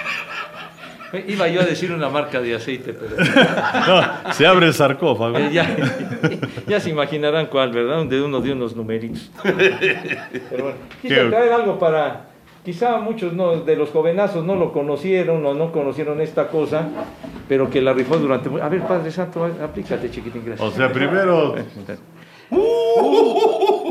Iba 1.29 1.49
yo 1.49 1.61
a 1.61 1.65
decir 1.65 1.93
una 1.93 2.09
marca 2.09 2.41
de 2.41 2.55
aceite, 2.55 2.95
pero 2.95 3.17
No, 3.87 4.33
se 4.33 4.47
abre 4.47 4.67
el 4.67 4.75
sarcófago. 4.75 5.37
eh, 5.37 5.51
ya, 5.53 5.77
ya 6.67 6.81
se 6.81 6.91
imaginarán 6.91 7.47
cuál, 7.47 7.71
¿verdad? 7.73 8.05
De 8.07 8.23
uno 8.23 8.41
de 8.41 8.53
unos 8.53 8.75
numeritos. 8.75 9.31
Pero 9.43 10.65
bueno, 10.65 10.79
quise 11.03 11.25
traer 11.27 11.53
algo 11.53 11.79
para. 11.79 12.29
Quizá 12.65 12.99
muchos 12.99 13.33
no, 13.33 13.57
de 13.57 13.75
los 13.75 13.91
jovenazos 13.91 14.45
no 14.45 14.55
lo 14.55 14.73
conocieron 14.73 15.45
o 15.45 15.53
no 15.53 15.73
conocieron 15.73 16.21
esta 16.21 16.47
cosa, 16.47 16.87
pero 17.49 17.69
que 17.69 17.83
la 17.83 17.93
rifó 17.93 18.19
durante. 18.19 18.49
A 18.63 18.69
ver, 18.69 18.83
Padre 18.83 19.11
Santo, 19.11 19.45
aplícate, 19.45 20.11
chiquitín, 20.11 20.45
gracias. 20.47 20.69
O 20.69 20.71
sea, 20.71 20.93
primero 20.93 21.57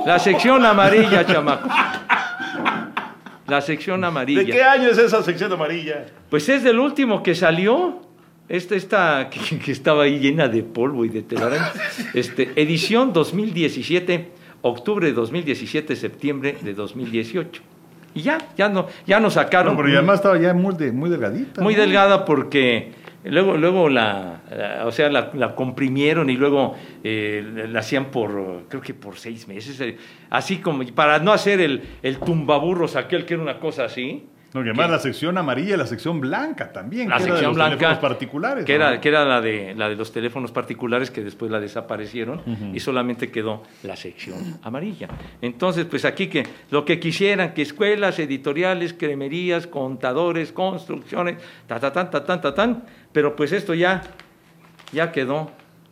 La 0.05 0.17
sección 0.19 0.65
amarilla, 0.65 1.25
chamaco. 1.25 1.67
La 3.51 3.59
sección 3.59 3.99
¿De 3.99 4.07
amarilla. 4.07 4.43
qué 4.45 4.63
año 4.63 4.87
es 4.87 4.97
esa 4.97 5.21
sección 5.21 5.51
amarilla? 5.51 6.05
Pues 6.29 6.47
es 6.47 6.63
del 6.63 6.79
último 6.79 7.21
que 7.21 7.35
salió. 7.35 7.99
Esta, 8.47 8.75
esta 8.75 9.29
que, 9.29 9.59
que 9.65 9.73
estaba 9.73 10.03
ahí 10.03 10.19
llena 10.19 10.47
de 10.47 10.63
polvo 10.63 11.03
y 11.03 11.09
de 11.09 11.21
telaraña. 11.21 11.69
Este, 12.13 12.49
edición 12.55 13.11
2017, 13.11 14.31
octubre 14.61 15.05
de 15.07 15.11
2017, 15.13 15.97
septiembre 15.97 16.55
de 16.61 16.73
2018. 16.73 17.61
Y 18.13 18.21
ya, 18.21 18.37
ya 18.57 18.69
no, 18.69 18.87
ya 19.05 19.19
nos 19.19 19.33
sacaron. 19.33 19.73
No, 19.73 19.77
pero 19.81 19.89
y 19.91 19.95
además 19.97 20.19
estaba 20.19 20.39
ya 20.39 20.53
muy, 20.53 20.73
de- 20.75 20.93
muy 20.93 21.09
delgadita. 21.09 21.61
muy 21.61 21.75
¿no? 21.75 21.81
delgada 21.81 22.23
porque 22.23 22.93
luego, 23.23 23.57
luego 23.57 23.89
la, 23.89 24.41
o 24.85 24.91
sea, 24.91 25.09
la, 25.09 25.31
la 25.33 25.55
comprimieron 25.55 26.29
y 26.29 26.37
luego 26.37 26.75
eh, 27.03 27.67
la 27.69 27.79
hacían 27.79 28.05
por, 28.05 28.65
creo 28.67 28.81
que 28.81 28.93
por 28.93 29.17
seis 29.17 29.47
meses, 29.47 29.95
así 30.29 30.57
como 30.57 30.85
para 30.87 31.19
no 31.19 31.31
hacer 31.31 31.61
el, 31.61 31.81
el 32.01 32.19
tumbaburros 32.19 32.95
aquel 32.95 33.25
que 33.25 33.35
era 33.35 33.43
una 33.43 33.59
cosa 33.59 33.85
así. 33.85 34.25
No, 34.53 34.63
que 34.63 34.69
además 34.69 34.89
la 34.89 34.99
sección 34.99 35.37
amarilla 35.37 35.75
y 35.75 35.77
la 35.77 35.87
sección 35.87 36.19
blanca 36.19 36.73
también. 36.73 37.07
La 37.07 37.17
que 37.17 37.23
era 37.23 37.33
de 37.33 37.39
sección 37.39 37.49
los 37.51 37.55
blanca 37.55 37.77
teléfonos 37.77 37.99
particulares. 37.99 38.65
que 38.65 38.77
¿no? 38.77 38.85
era, 38.85 39.01
que 39.01 39.09
era 39.09 39.25
la 39.25 39.41
de 39.41 39.73
la 39.75 39.89
de 39.89 39.95
los 39.95 40.11
teléfonos 40.11 40.51
particulares 40.51 41.09
que 41.09 41.23
después 41.23 41.49
la 41.49 41.59
desaparecieron 41.59 42.41
y 42.73 42.79
solamente 42.81 43.31
quedó 43.31 43.63
la 43.83 43.95
sección 43.95 44.59
amarilla. 44.63 45.07
Entonces, 45.41 45.85
pues 45.85 46.03
aquí 46.03 46.27
que 46.27 46.45
lo 46.69 46.83
que 46.83 46.99
quisieran 46.99 47.53
que 47.53 47.61
escuelas, 47.61 48.19
editoriales, 48.19 48.93
cremerías, 48.93 49.67
contadores, 49.67 50.51
construcciones, 50.51 51.37
ta 51.67 51.79
ta 51.79 51.93
tan 51.93 52.11
ta 52.11 52.25
tan 52.25 52.41
ta 52.41 52.53
tan, 52.53 52.83
pero 53.13 53.35
pues 53.35 53.53
esto 53.53 53.73
ya 53.73 54.01
ya 54.91 55.13
quedó 55.13 55.51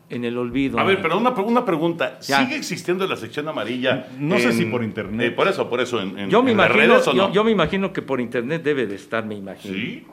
en 0.09 0.25
el 0.25 0.37
olvido. 0.37 0.79
A 0.79 0.83
ver, 0.83 1.01
pero 1.01 1.17
una, 1.17 1.31
una 1.31 1.65
pregunta. 1.65 2.19
Ya. 2.21 2.39
¿Sigue 2.43 2.55
existiendo 2.55 3.05
la 3.07 3.15
sección 3.15 3.47
amarilla? 3.47 4.07
No 4.17 4.37
sé 4.39 4.51
si 4.53 4.65
por 4.65 4.83
internet. 4.83 5.27
eh, 5.27 5.31
por 5.31 5.47
eso, 5.47 5.69
por 5.69 5.79
eso. 5.81 5.99
En, 6.01 6.17
en- 6.17 6.29
yo 6.29 6.41
me 6.43 6.51
en 6.51 6.57
las 6.57 6.67
imagino, 6.71 6.93
redes, 6.95 7.07
¿o 7.07 7.13
yo, 7.13 7.27
no? 7.27 7.33
yo 7.33 7.43
me 7.43 7.51
imagino 7.51 7.93
que 7.93 8.01
por 8.01 8.19
internet 8.21 8.63
debe 8.63 8.85
de 8.87 8.95
estar, 8.95 9.25
me 9.25 9.35
imagino. 9.35 9.73
Sí. 9.75 10.05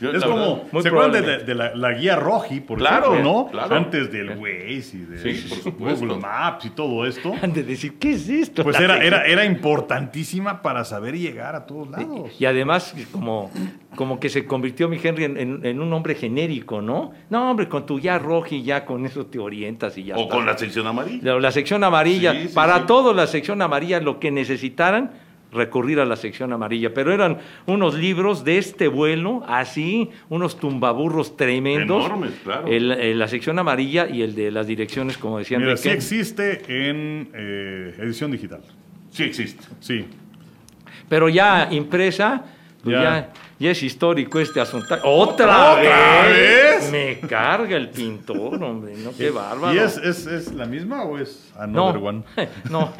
Yo, 0.00 0.10
Es 0.12 0.24
como, 0.24 0.64
verdad, 0.64 0.80
¿se 0.82 0.88
acuerdan 0.88 1.44
de, 1.46 1.54
la, 1.54 1.74
la 1.74 1.92
guía 1.92 2.16
Roji, 2.16 2.60
por 2.60 2.78
Claro, 2.78 3.12
ejemplo, 3.12 3.32
no? 3.32 3.48
claro. 3.50 3.74
Antes 3.76 4.10
del 4.10 4.30
Waze 4.30 4.96
y 4.96 4.98
de 5.00 5.18
Sí. 5.34 5.72
Google 5.78 6.16
Maps 6.16 6.64
y 6.64 6.70
todo 6.70 7.04
esto. 7.06 7.32
Han 7.42 7.52
de 7.52 7.62
decir, 7.62 7.98
¿qué 7.98 8.12
es 8.12 8.28
esto? 8.28 8.62
Pues 8.64 8.80
era, 8.80 8.98
era, 9.04 9.24
era 9.26 9.44
importantísima 9.44 10.62
para 10.62 10.84
saber 10.84 11.16
llegar 11.18 11.54
a 11.54 11.66
todos 11.66 11.90
lados. 11.90 12.30
Y 12.38 12.44
además, 12.46 12.94
como, 13.12 13.50
como 13.96 14.18
que 14.20 14.28
se 14.28 14.44
convirtió 14.46 14.88
mi 14.88 14.98
Henry 15.02 15.24
en, 15.24 15.36
en- 15.36 15.66
en 15.66 15.80
un 15.80 15.92
hombre 15.92 16.14
genérico, 16.14 16.80
¿no? 16.80 17.12
No, 17.28 17.50
hombre, 17.50 17.68
con 17.68 17.84
tu 17.86 17.98
ya 17.98 18.18
roji, 18.18 18.62
ya 18.62 18.84
con 18.84 19.04
eso 19.04 19.26
te 19.26 19.38
orientas 19.38 19.96
y 19.98 20.04
ya 20.04 20.16
O 20.16 20.20
está. 20.22 20.34
con 20.34 20.46
la 20.46 20.56
sección 20.56 20.86
amarilla. 20.86 21.34
La, 21.34 21.40
la 21.40 21.50
sección 21.52 21.84
amarilla, 21.84 22.32
Sí, 22.32 22.48
sí, 22.48 22.54
para 22.54 22.78
sí. 22.78 22.84
todo 22.86 23.12
la 23.12 23.26
sección 23.26 23.60
amarilla, 23.62 24.00
lo 24.00 24.18
que 24.20 24.30
necesitaran, 24.30 25.10
recurrir 25.52 25.98
a 26.00 26.04
la 26.04 26.16
sección 26.16 26.52
amarilla. 26.52 26.94
Pero 26.94 27.12
eran 27.12 27.38
unos 27.66 27.94
libros 27.94 28.44
de 28.44 28.58
este 28.58 28.88
vuelo, 28.88 29.42
así, 29.48 30.10
unos 30.28 30.58
tumbaburros 30.58 31.36
tremendos. 31.36 32.04
Enormes, 32.06 32.32
claro. 32.44 32.66
El- 32.68 32.92
el- 32.92 33.18
la 33.18 33.28
sección 33.28 33.58
amarilla 33.58 34.08
y 34.08 34.22
el 34.22 34.34
de 34.34 34.50
las 34.50 34.66
direcciones, 34.66 35.18
como 35.18 35.38
decía 35.38 35.58
Mira, 35.58 35.76
sí 35.76 35.88
existe 35.88 36.62
en 36.68 37.30
eh, 37.34 37.94
edición 37.98 38.30
digital. 38.30 38.60
Sí 39.10 39.24
existe. 39.24 39.64
Sí. 39.80 40.04
Pero 41.08 41.28
ya 41.28 41.68
impresa, 41.70 42.44
pues 42.84 42.94
Ya. 42.96 43.02
ya. 43.02 43.32
Ya 43.60 43.70
es 43.72 43.82
histórico 43.82 44.40
este 44.40 44.58
asunto. 44.58 44.96
¿Otra, 45.04 45.72
¿Otra 45.74 46.26
vez? 46.26 46.90
Me 46.90 47.20
carga 47.20 47.76
el 47.76 47.90
pintor, 47.90 48.62
hombre, 48.64 48.94
no, 48.96 49.10
qué 49.16 49.30
bárbaro. 49.30 49.74
¿Y 49.74 49.78
es, 49.78 49.98
es, 49.98 50.26
es 50.26 50.52
la 50.54 50.64
misma 50.64 51.02
o 51.04 51.18
es 51.18 51.52
no, 51.68 51.88
another 51.90 52.02
one? 52.02 52.22
no. 52.70 52.90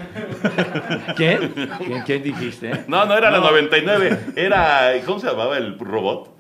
¿Quién? 1.17 1.55
¿Quién, 1.79 2.03
quién 2.03 2.23
dijiste? 2.23 2.71
eh? 2.71 2.85
No, 2.87 3.07
no 3.07 3.17
era 3.17 3.31
la 3.31 3.39
99. 3.39 4.21
Era. 4.37 4.93
¿Cómo 5.07 5.19
se 5.19 5.29
llamaba 5.29 5.57
el 5.57 5.79
robot? 5.79 6.31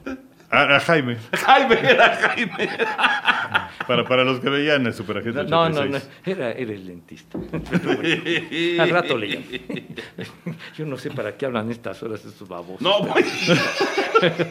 A, 0.52 0.76
a 0.76 0.80
Jaime, 0.80 1.16
Jaime, 1.32 1.78
era 1.80 2.16
Jaime. 2.16 2.68
para, 3.86 4.04
para 4.04 4.24
los 4.24 4.40
que 4.40 4.50
veían 4.50 4.84
el 4.84 4.92
Superagente 4.92 5.44
No, 5.44 5.68
no, 5.68 5.84
no, 5.84 5.96
86. 5.96 6.10
era, 6.26 6.50
era 6.52 6.72
el 6.72 6.86
dentista. 6.86 7.38
Pero 7.70 7.96
bueno, 7.96 8.82
al 8.82 8.90
rato 8.90 9.16
le 9.16 9.26
llamo. 9.28 9.44
Yo 10.76 10.86
no 10.86 10.96
sé 10.98 11.10
para 11.12 11.36
qué 11.36 11.46
hablan 11.46 11.70
estas 11.70 12.02
horas 12.02 12.24
estos 12.24 12.48
babosos. 12.48 12.80
No, 12.82 13.00
pues. 13.06 13.26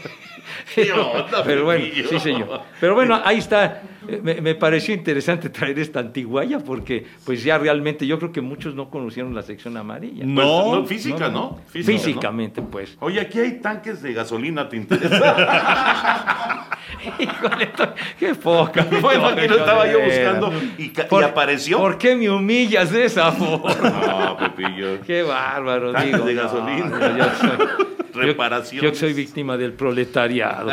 ¿Qué 0.74 0.92
onda, 0.94 1.44
Pero 1.44 1.66
bueno, 1.66 1.86
sí, 2.10 2.20
señor. 2.20 2.62
Pero 2.80 2.96
bueno, 2.96 3.20
ahí 3.24 3.38
está. 3.40 3.82
Me, 4.24 4.42
me 4.42 4.56
pareció 4.56 4.94
interesante 4.96 5.50
traer 5.50 5.78
esta 5.80 6.00
antiguaya 6.00 6.60
porque, 6.60 7.06
pues 7.26 7.44
ya 7.44 7.58
realmente, 7.58 8.08
yo 8.08 8.18
creo 8.18 8.32
que 8.32 8.42
muchos 8.42 8.74
no 8.74 8.90
conocieron 8.90 9.36
la 9.36 9.42
sección 9.44 9.78
amarilla. 9.78 10.24
Pues, 10.24 10.28
No, 10.28 10.76
no, 10.76 10.86
física, 10.86 11.30
¿no? 11.30 11.60
Física, 11.68 11.92
¿no? 11.92 12.00
Físicamente, 12.00 12.62
pues. 12.62 12.98
Oye, 13.02 13.20
aquí 13.20 13.40
hay 13.40 13.60
tanques 13.60 14.02
de 14.02 14.14
gasolina, 14.14 14.68
¿te 14.70 14.78
interesa? 14.78 15.88
Híjole, 17.20 17.66
to- 17.68 17.94
qué 18.20 18.36
poca. 18.36 18.86
Bueno, 19.02 19.28
aquí 19.28 19.48
lo 19.48 19.58
estaba 19.58 19.86
yo 19.88 20.00
de 20.00 20.06
buscando 20.06 20.54
y, 20.78 20.84
y 20.92 21.24
apareció. 21.24 21.78
¿Por 21.78 21.98
qué 21.98 22.16
me 22.16 22.30
humillas 22.30 22.92
de 22.92 23.06
esa 23.06 23.32
forma? 23.32 23.74
No, 24.20 24.38
Pepillo. 24.38 25.02
Qué 25.06 25.24
bárbaro, 25.24 25.92
Tanques 25.94 26.14
digo. 26.14 26.26
de 26.26 26.34
no, 26.34 26.42
gasolina. 26.44 26.90
yo- 27.00 27.18
yo 27.18 27.24
soy- 27.40 27.58
yo- 28.14 28.22
Reparaciones. 28.22 28.92
Yo, 28.92 29.00
soy 29.00 29.14
víctima 29.14 29.56
del 29.56 29.74
proletariado. 29.74 30.72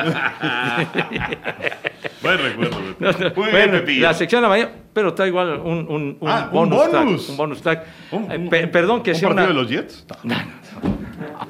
Buen 2.22 2.38
recuerdo. 2.38 2.76
No, 2.98 3.12
no, 3.12 3.18
Muy 3.18 3.44
bien, 3.46 3.50
bueno, 3.52 3.72
Pepillo. 3.72 4.02
la 4.02 4.14
sección 4.14 4.44
amarilla, 4.44 4.70
pero 4.92 5.08
está 5.10 5.26
igual 5.26 5.60
un, 5.60 5.86
un, 5.88 6.16
un 6.18 6.28
Ah, 6.28 6.46
un 6.50 6.70
bonus, 6.70 6.78
bonus. 6.90 6.90
track. 7.26 7.30
Un 7.30 7.36
bonus 7.36 7.62
track. 7.62 7.84
Un- 8.10 8.48
Eh, 8.52 8.66
perdón 8.68 9.02
que 9.02 9.10
¿Un 9.12 9.16
sea 9.16 9.28
partido 9.28 9.50
una. 9.50 9.54
de 9.54 9.62
los 9.62 9.70
Jets? 9.70 10.06
No. 10.24 10.34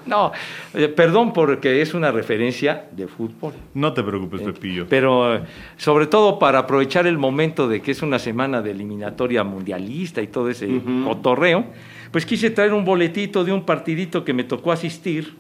No, 0.07 0.33
eh, 0.75 0.89
perdón 0.89 1.33
porque 1.33 1.83
es 1.83 1.95
una 1.95 2.13
referencia 2.13 2.89
de 2.93 3.09
fútbol. 3.09 3.53
No 3.75 3.93
te 3.93 4.03
preocupes, 4.03 4.41
Pepillo. 4.43 4.87
Pero 4.89 5.35
eh, 5.35 5.41
sobre 5.77 6.07
todo 6.07 6.39
para 6.39 6.61
aprovechar 6.61 7.07
el 7.07 7.19
momento 7.19 7.69
de 7.69 7.83
que 7.83 7.91
es 7.91 8.03
una 8.03 8.19
semana 8.19 8.63
de 8.63 8.71
eliminatoria 8.71 9.45
mundialista 9.45 10.23
y 10.23 10.29
todo 10.29 10.49
ese 10.49 10.69
cotorreo, 11.05 11.67
pues 12.13 12.25
quise 12.25 12.51
traer 12.51 12.73
un 12.73 12.85
boletito 12.85 13.45
de 13.45 13.53
un 13.53 13.65
partidito 13.65 14.25
que 14.25 14.33
me 14.33 14.45
tocó 14.45 14.73
asistir 14.73 15.35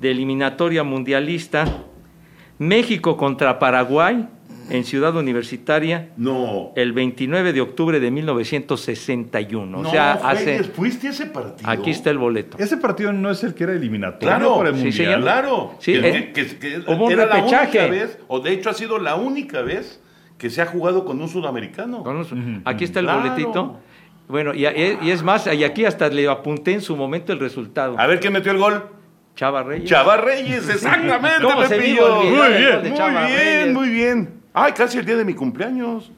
de 0.00 0.10
eliminatoria 0.10 0.84
mundialista. 0.84 1.64
México 2.58 3.16
contra 3.16 3.58
Paraguay 3.58 4.28
en 4.70 4.84
Ciudad 4.84 5.14
Universitaria 5.16 6.10
No. 6.16 6.72
el 6.76 6.92
29 6.92 7.52
de 7.52 7.60
octubre 7.60 8.00
de 8.00 8.10
1961. 8.10 9.66
no, 9.82 9.88
o 9.88 9.90
sea, 9.90 10.12
hace... 10.14 10.62
¿fuiste 10.64 11.08
a 11.08 11.10
ese 11.10 11.26
partido? 11.26 11.68
Aquí 11.70 11.90
está 11.90 12.10
el 12.10 12.18
boleto. 12.18 12.56
Ese 12.58 12.76
partido 12.76 13.12
no 13.12 13.30
es 13.30 13.42
el 13.44 13.54
que 13.54 13.64
era 13.64 13.72
eliminatorio 13.74 14.28
Claro, 14.28 14.56
para 14.56 14.68
el 14.70 14.76
sí, 14.76 14.82
Mundial. 14.84 15.06
señor. 15.06 15.20
Claro. 15.22 15.74
Sí, 15.78 15.92
que, 15.92 16.08
eh, 16.08 16.32
que- 16.32 16.58
que- 16.58 16.78
hubo 16.86 17.06
un 17.06 17.12
era 17.12 17.26
la 17.26 17.34
repechaje. 17.36 17.78
única 17.78 17.86
vez, 17.92 18.18
o 18.28 18.40
de 18.40 18.52
hecho 18.52 18.70
ha 18.70 18.74
sido 18.74 18.98
la 18.98 19.14
única 19.16 19.62
vez 19.62 20.00
que 20.38 20.50
se 20.50 20.62
ha 20.62 20.66
jugado 20.66 21.04
con 21.04 21.20
un 21.20 21.28
sudamericano. 21.28 22.02
Con 22.02 22.18
los- 22.18 22.32
Aquí 22.64 22.84
está 22.84 23.00
el 23.00 23.06
Claro. 23.06 23.20
boletito. 23.22 23.80
Bueno, 24.28 24.54
y, 24.54 24.64
y 24.66 25.10
es 25.10 25.22
más, 25.22 25.46
y 25.52 25.64
aquí 25.64 25.84
hasta 25.84 26.08
le 26.08 26.26
apunté 26.28 26.72
en 26.72 26.80
su 26.80 26.96
momento 26.96 27.32
el 27.32 27.38
resultado. 27.40 27.98
A 27.98 28.06
ver 28.06 28.20
quién 28.20 28.32
metió 28.32 28.52
el 28.52 28.58
gol. 28.58 28.82
Chava 29.36 29.62
Reyes. 29.64 29.88
Chava 29.90 30.16
Reyes, 30.16 30.68
exactamente, 30.70 31.42
¿Cómo 31.42 31.66
se 31.66 31.76
me 31.76 31.88
iba 31.88 32.06
a 32.06 32.20
Pepillo. 32.20 32.36
Muy 32.36 32.48
bien, 32.56 32.80
muy 32.94 33.32
bien, 33.32 33.74
muy 33.74 33.88
bien. 33.90 34.43
Ay, 34.56 34.72
casi 34.72 34.98
el 34.98 35.04
día 35.04 35.16
de 35.16 35.24
mi 35.24 35.34
cumpleaños. 35.34 36.10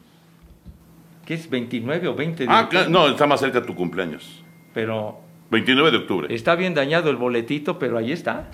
¿Qué 1.25 1.35
es 1.35 1.49
29 1.51 2.07
o 2.09 2.15
20 2.15 2.45
de 2.45 2.49
Ah, 2.53 2.65
octubre? 2.65 2.87
no, 2.89 3.09
está 3.09 3.27
más 3.27 3.41
cerca 3.41 3.63
tu 3.63 3.75
cumpleaños. 3.75 4.45
Pero 4.75 5.19
29 5.51 5.91
de 5.91 5.97
octubre. 5.97 6.35
está 6.35 6.55
bien 6.55 6.75
dañado 6.75 7.09
el 7.11 7.17
boletito, 7.17 7.79
pero 7.79 7.97
ahí 7.99 8.13
está. 8.13 8.49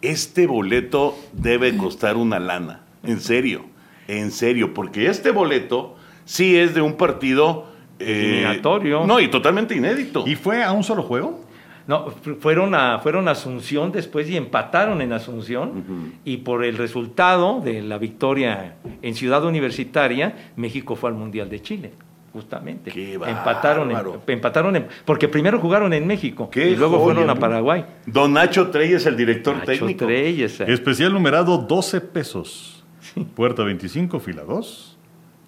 Este 0.00 0.46
boleto 0.46 1.14
debe 1.32 1.76
costar 1.76 2.16
una 2.16 2.38
lana. 2.38 2.80
En 3.04 3.20
serio, 3.20 3.66
en 4.08 4.30
serio, 4.30 4.72
porque 4.74 5.06
este 5.08 5.30
boleto 5.30 5.96
sí 6.24 6.56
es 6.56 6.74
de 6.74 6.80
un 6.80 6.94
partido 6.96 7.66
eh, 7.98 8.30
Eliminatorio. 8.32 9.06
No, 9.06 9.20
y 9.20 9.28
totalmente 9.28 9.76
inédito. 9.76 10.24
¿Y 10.26 10.34
fue 10.34 10.64
a 10.64 10.72
un 10.72 10.82
solo 10.82 11.02
juego? 11.02 11.44
No, 11.86 12.10
fu- 12.10 12.34
fueron 12.36 12.74
a, 12.74 12.98
fueron 12.98 13.28
a 13.28 13.32
Asunción 13.32 13.92
después 13.92 14.28
y 14.28 14.36
empataron 14.36 15.00
en 15.02 15.12
Asunción. 15.12 16.12
Y 16.24 16.38
por 16.38 16.64
el 16.64 16.76
resultado 16.76 17.60
de 17.60 17.82
la 17.82 17.98
victoria 17.98 18.76
en 19.02 19.14
Ciudad 19.14 19.44
Universitaria, 19.44 20.50
México 20.56 20.96
fue 20.96 21.10
al 21.10 21.16
Mundial 21.16 21.48
de 21.48 21.62
Chile. 21.62 21.92
justamente. 22.32 22.90
Qué 22.90 23.14
empataron, 23.14 23.90
en, 23.90 23.96
empataron 24.26 24.76
en- 24.76 24.86
porque 25.06 25.26
primero 25.26 25.58
jugaron 25.58 25.94
en 25.94 26.06
México 26.06 26.50
Qué 26.50 26.68
y 26.70 26.76
luego 26.76 26.98
joya, 26.98 27.14
fueron 27.14 27.30
a. 27.30 27.34
Paraguay. 27.34 27.84
Don 28.04 28.34
Nacho 28.34 28.68
Trey 28.70 28.92
es 28.92 29.06
el 29.06 29.16
director 29.16 29.54
Nacho 29.56 29.66
técnico. 29.66 30.04
Treyes, 30.04 30.60
eh. 30.60 30.64
Especial 30.68 31.14
numerado 31.14 31.56
12 31.56 32.00
pesos. 32.02 32.84
Puerta 33.34 33.62
25, 33.62 34.20
fila 34.20 34.42
2. 34.42 34.95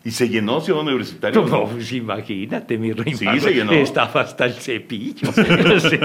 Y 0.05 0.11
se 0.13 0.29
llenó 0.29 0.61
Ciudad 0.61 0.83
Universitaria. 0.83 1.41
No, 1.41 1.67
pues 1.67 1.93
imagínate, 1.93 2.79
mi 2.79 2.93
rey. 2.93 3.15
Sí, 3.15 3.27
se 3.41 3.51
llenó. 3.53 3.73
Estaba 3.73 4.21
hasta 4.23 4.47
el 4.47 4.55
cepillo. 4.55 5.29
Sí. 5.81 5.99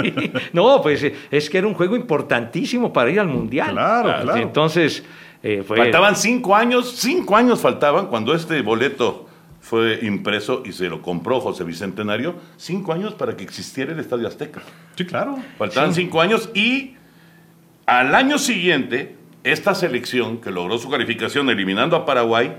No, 0.51 0.81
pues 0.81 1.05
es 1.31 1.49
que 1.49 1.57
era 1.57 1.67
un 1.67 1.73
juego 1.73 1.95
importantísimo 1.95 2.91
para 2.91 3.11
ir 3.11 3.19
al 3.19 3.27
Mundial. 3.27 3.71
Claro, 3.71 4.09
Ah, 4.09 4.21
claro. 4.23 4.41
Entonces, 4.41 5.03
eh, 5.41 5.63
fue... 5.65 5.77
Faltaban 5.77 6.15
cinco 6.15 6.55
años, 6.55 6.93
cinco 6.97 7.35
años 7.37 7.59
faltaban 7.61 8.07
cuando 8.07 8.33
este 8.33 8.61
boleto 8.61 9.29
fue 9.61 9.99
impreso 10.01 10.63
y 10.65 10.73
se 10.73 10.89
lo 10.89 11.01
compró 11.01 11.39
José 11.39 11.63
Bicentenario, 11.63 12.35
cinco 12.57 12.91
años 12.93 13.13
para 13.13 13.37
que 13.37 13.43
existiera 13.43 13.93
el 13.93 13.99
Estadio 13.99 14.27
Azteca. 14.27 14.61
Sí, 14.97 15.05
claro. 15.05 15.37
Faltaban 15.57 15.93
cinco 15.93 16.19
años 16.19 16.49
y 16.53 16.95
al 17.85 18.13
año 18.15 18.37
siguiente, 18.37 19.15
esta 19.43 19.75
selección 19.75 20.37
que 20.37 20.51
logró 20.51 20.77
su 20.77 20.89
calificación 20.89 21.49
eliminando 21.49 21.95
a 21.95 22.05
Paraguay, 22.05 22.55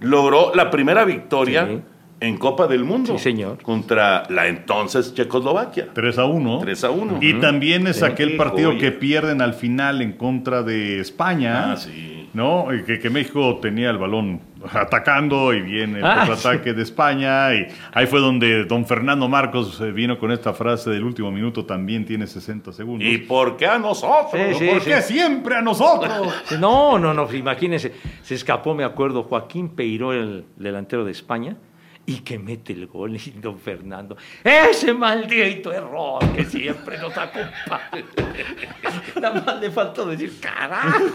logró 0.00 0.52
la 0.54 0.70
primera 0.70 1.04
victoria 1.04 1.66
Sí. 1.68 1.80
en 2.20 2.36
Copa 2.38 2.66
del 2.66 2.84
Mundo 2.84 3.16
Sí, 3.18 3.24
señor. 3.24 3.62
contra 3.62 4.24
la 4.30 4.48
entonces 4.48 5.14
Checoslovaquia. 5.14 5.88
3 5.92 6.18
a 6.18 6.24
1. 6.24 6.58
3 6.60 6.84
a 6.84 6.90
1. 6.90 7.18
Y 7.20 7.34
también 7.34 7.86
es 7.86 7.96
Sí. 7.98 8.04
aquel 8.04 8.36
partido 8.36 8.76
que 8.78 8.90
pierden 8.92 9.40
al 9.42 9.54
final 9.54 10.00
en 10.02 10.12
contra 10.12 10.62
de 10.62 11.00
España. 11.00 11.72
Ah, 11.72 11.76
sí. 11.76 12.28
¿No? 12.32 12.66
Que 13.00 13.10
México 13.10 13.58
tenía 13.62 13.90
el 13.90 13.98
balón 13.98 14.40
atacando 14.72 15.52
y 15.52 15.60
viene 15.60 15.98
el 15.98 16.04
Ah, 16.04 16.24
contraataque 16.26 16.72
de 16.72 16.82
España. 16.82 17.54
Y 17.54 17.66
ahí 17.92 18.06
fue 18.06 18.20
donde 18.20 18.64
don 18.64 18.86
Fernando 18.86 19.28
Marcos 19.28 19.80
eh, 19.80 19.90
vino 19.92 20.18
con 20.18 20.30
esta 20.32 20.52
frase 20.52 20.90
del 20.90 21.04
último 21.04 21.30
minuto, 21.30 21.64
también 21.64 22.04
tiene 22.04 22.26
60 22.26 22.72
segundos. 22.72 23.06
¿Y 23.08 23.18
por 23.18 23.56
qué 23.56 23.66
a 23.66 23.78
nosotros? 23.78 24.32
Sí, 24.32 24.54
sí. 24.58 24.66
¿Por 24.66 24.82
qué 24.82 25.02
siempre 25.02 25.56
a 25.56 25.62
nosotros? 25.62 26.12
No, 26.58 26.98
no, 26.98 27.12
no, 27.12 27.32
imagínense, 27.32 27.92
se 28.22 28.34
escapó, 28.34 28.74
me 28.74 28.84
acuerdo, 28.84 29.24
Joaquín 29.24 29.70
Peiró, 29.70 30.12
el 30.12 30.44
delantero 30.56 31.04
de 31.04 31.12
España, 31.12 31.56
y 32.06 32.16
que 32.20 32.38
mete 32.38 32.72
el 32.74 32.86
gol, 32.86 33.16
y 33.16 33.30
don 33.40 33.58
Fernando, 33.58 34.16
ese 34.42 34.92
maldito 34.92 35.72
error 35.72 36.18
que 36.34 36.44
siempre 36.44 36.98
nos 36.98 37.16
acompaña. 37.16 38.04
Nada 39.20 39.42
más 39.42 39.60
le 39.60 39.70
faltó 39.70 40.06
decir, 40.06 40.38
carajo. 40.40 41.04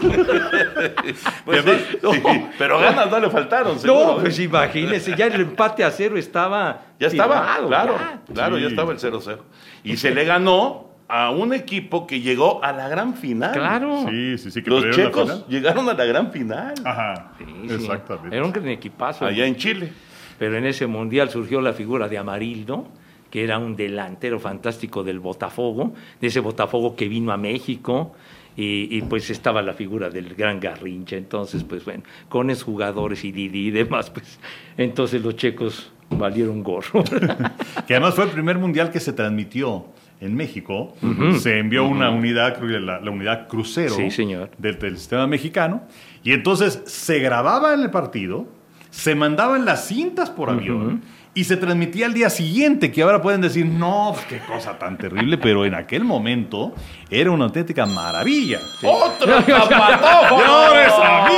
Pues 1.44 1.60
además- 1.64 1.82
sí, 2.12 2.46
pero 2.58 2.78
ganas 2.80 3.10
no 3.10 3.18
le 3.20 3.30
faltaron, 3.30 3.78
seguro. 3.78 4.16
No, 4.16 4.16
pues 4.18 4.38
imagínense, 4.38 5.14
ya 5.16 5.26
el 5.26 5.40
empate 5.40 5.84
a 5.84 5.90
cero 5.90 6.16
estaba. 6.16 6.82
Ya 6.98 7.06
estaba, 7.08 7.56
claro, 7.66 7.96
ya. 7.96 8.20
claro, 8.34 8.58
ya 8.58 8.68
estaba 8.68 8.92
el 8.92 8.98
0-0. 8.98 9.38
Y 9.84 9.96
se 9.96 10.10
le 10.14 10.24
ganó 10.24 10.90
a 11.08 11.30
un 11.30 11.52
equipo 11.54 12.06
que 12.06 12.20
llegó 12.20 12.62
a 12.62 12.72
la 12.72 12.88
gran 12.88 13.14
final. 13.14 13.52
Claro. 13.52 14.06
Sí, 14.08 14.38
sí, 14.38 14.50
sí, 14.50 14.62
que 14.62 14.70
Los 14.70 14.84
la 14.84 14.90
checos 14.92 15.22
final. 15.22 15.44
llegaron 15.48 15.88
a 15.88 15.94
la 15.94 16.04
gran 16.04 16.30
final. 16.30 16.74
Ajá, 16.84 17.32
Sí, 17.38 17.44
sí. 17.68 17.74
exactamente. 17.74 18.36
Era 18.36 18.44
un 18.44 18.52
gran 18.52 18.68
equipazo. 18.68 19.24
Allá 19.26 19.46
en 19.46 19.56
Chile. 19.56 19.92
Pero 20.40 20.56
en 20.56 20.64
ese 20.64 20.86
mundial 20.86 21.28
surgió 21.28 21.60
la 21.60 21.74
figura 21.74 22.08
de 22.08 22.16
Amarildo, 22.16 22.86
que 23.30 23.44
era 23.44 23.58
un 23.58 23.76
delantero 23.76 24.40
fantástico 24.40 25.04
del 25.04 25.20
Botafogo, 25.20 25.92
de 26.18 26.28
ese 26.28 26.40
Botafogo 26.40 26.96
que 26.96 27.08
vino 27.08 27.30
a 27.30 27.36
México. 27.36 28.14
Y, 28.56 28.88
y, 28.90 29.02
pues 29.02 29.28
estaba 29.28 29.60
la 29.60 29.74
figura 29.74 30.08
del 30.08 30.34
gran 30.34 30.58
Garrincha. 30.58 31.16
Entonces, 31.16 31.62
pues 31.62 31.84
bueno, 31.84 32.04
con 32.30 32.48
esos 32.48 32.64
jugadores 32.64 33.22
y 33.22 33.32
Didi 33.32 33.68
y 33.68 33.70
demás, 33.70 34.08
pues 34.08 34.40
entonces 34.78 35.22
los 35.22 35.36
checos 35.36 35.92
valieron 36.08 36.62
gorro. 36.62 37.04
Que 37.86 37.96
además 37.96 38.14
fue 38.14 38.24
el 38.24 38.30
primer 38.30 38.56
mundial 38.56 38.90
que 38.90 38.98
se 38.98 39.12
transmitió 39.12 39.84
en 40.22 40.34
México. 40.34 40.94
Se 41.38 41.58
envió 41.58 41.84
una 41.84 42.08
unidad, 42.08 42.56
creo 42.56 42.68
que 42.68 42.80
la, 42.80 42.98
la 42.98 43.10
unidad 43.10 43.46
crucero 43.46 43.94
Sí, 43.94 44.10
señor. 44.10 44.50
Del, 44.56 44.78
del 44.78 44.96
sistema 44.96 45.26
mexicano. 45.26 45.82
Y 46.24 46.32
entonces 46.32 46.82
se 46.86 47.18
grababa 47.18 47.74
en 47.74 47.82
el 47.82 47.90
partido, 47.90 48.46
se 48.90 49.14
mandaban 49.14 49.64
las 49.64 49.86
cintas 49.86 50.30
por 50.30 50.50
avión 50.50 51.02
y 51.32 51.44
se 51.44 51.56
transmitía 51.56 52.06
al 52.06 52.14
día 52.14 52.28
siguiente, 52.28 52.90
que 52.90 53.02
ahora 53.02 53.22
pueden 53.22 53.40
decir, 53.40 53.64
no, 53.64 54.10
pues, 54.14 54.26
qué 54.26 54.38
cosa 54.40 54.78
tan 54.78 54.98
terrible, 54.98 55.38
pero 55.38 55.64
en 55.64 55.74
aquel 55.74 56.04
momento 56.04 56.74
era 57.08 57.30
una 57.30 57.44
auténtica 57.44 57.86
maravilla. 57.86 58.58
¡Otro 58.82 59.40
zapatófono! 59.42 60.44
¡Llores 60.44 60.92
a 60.96 61.28
mí! 61.28 61.36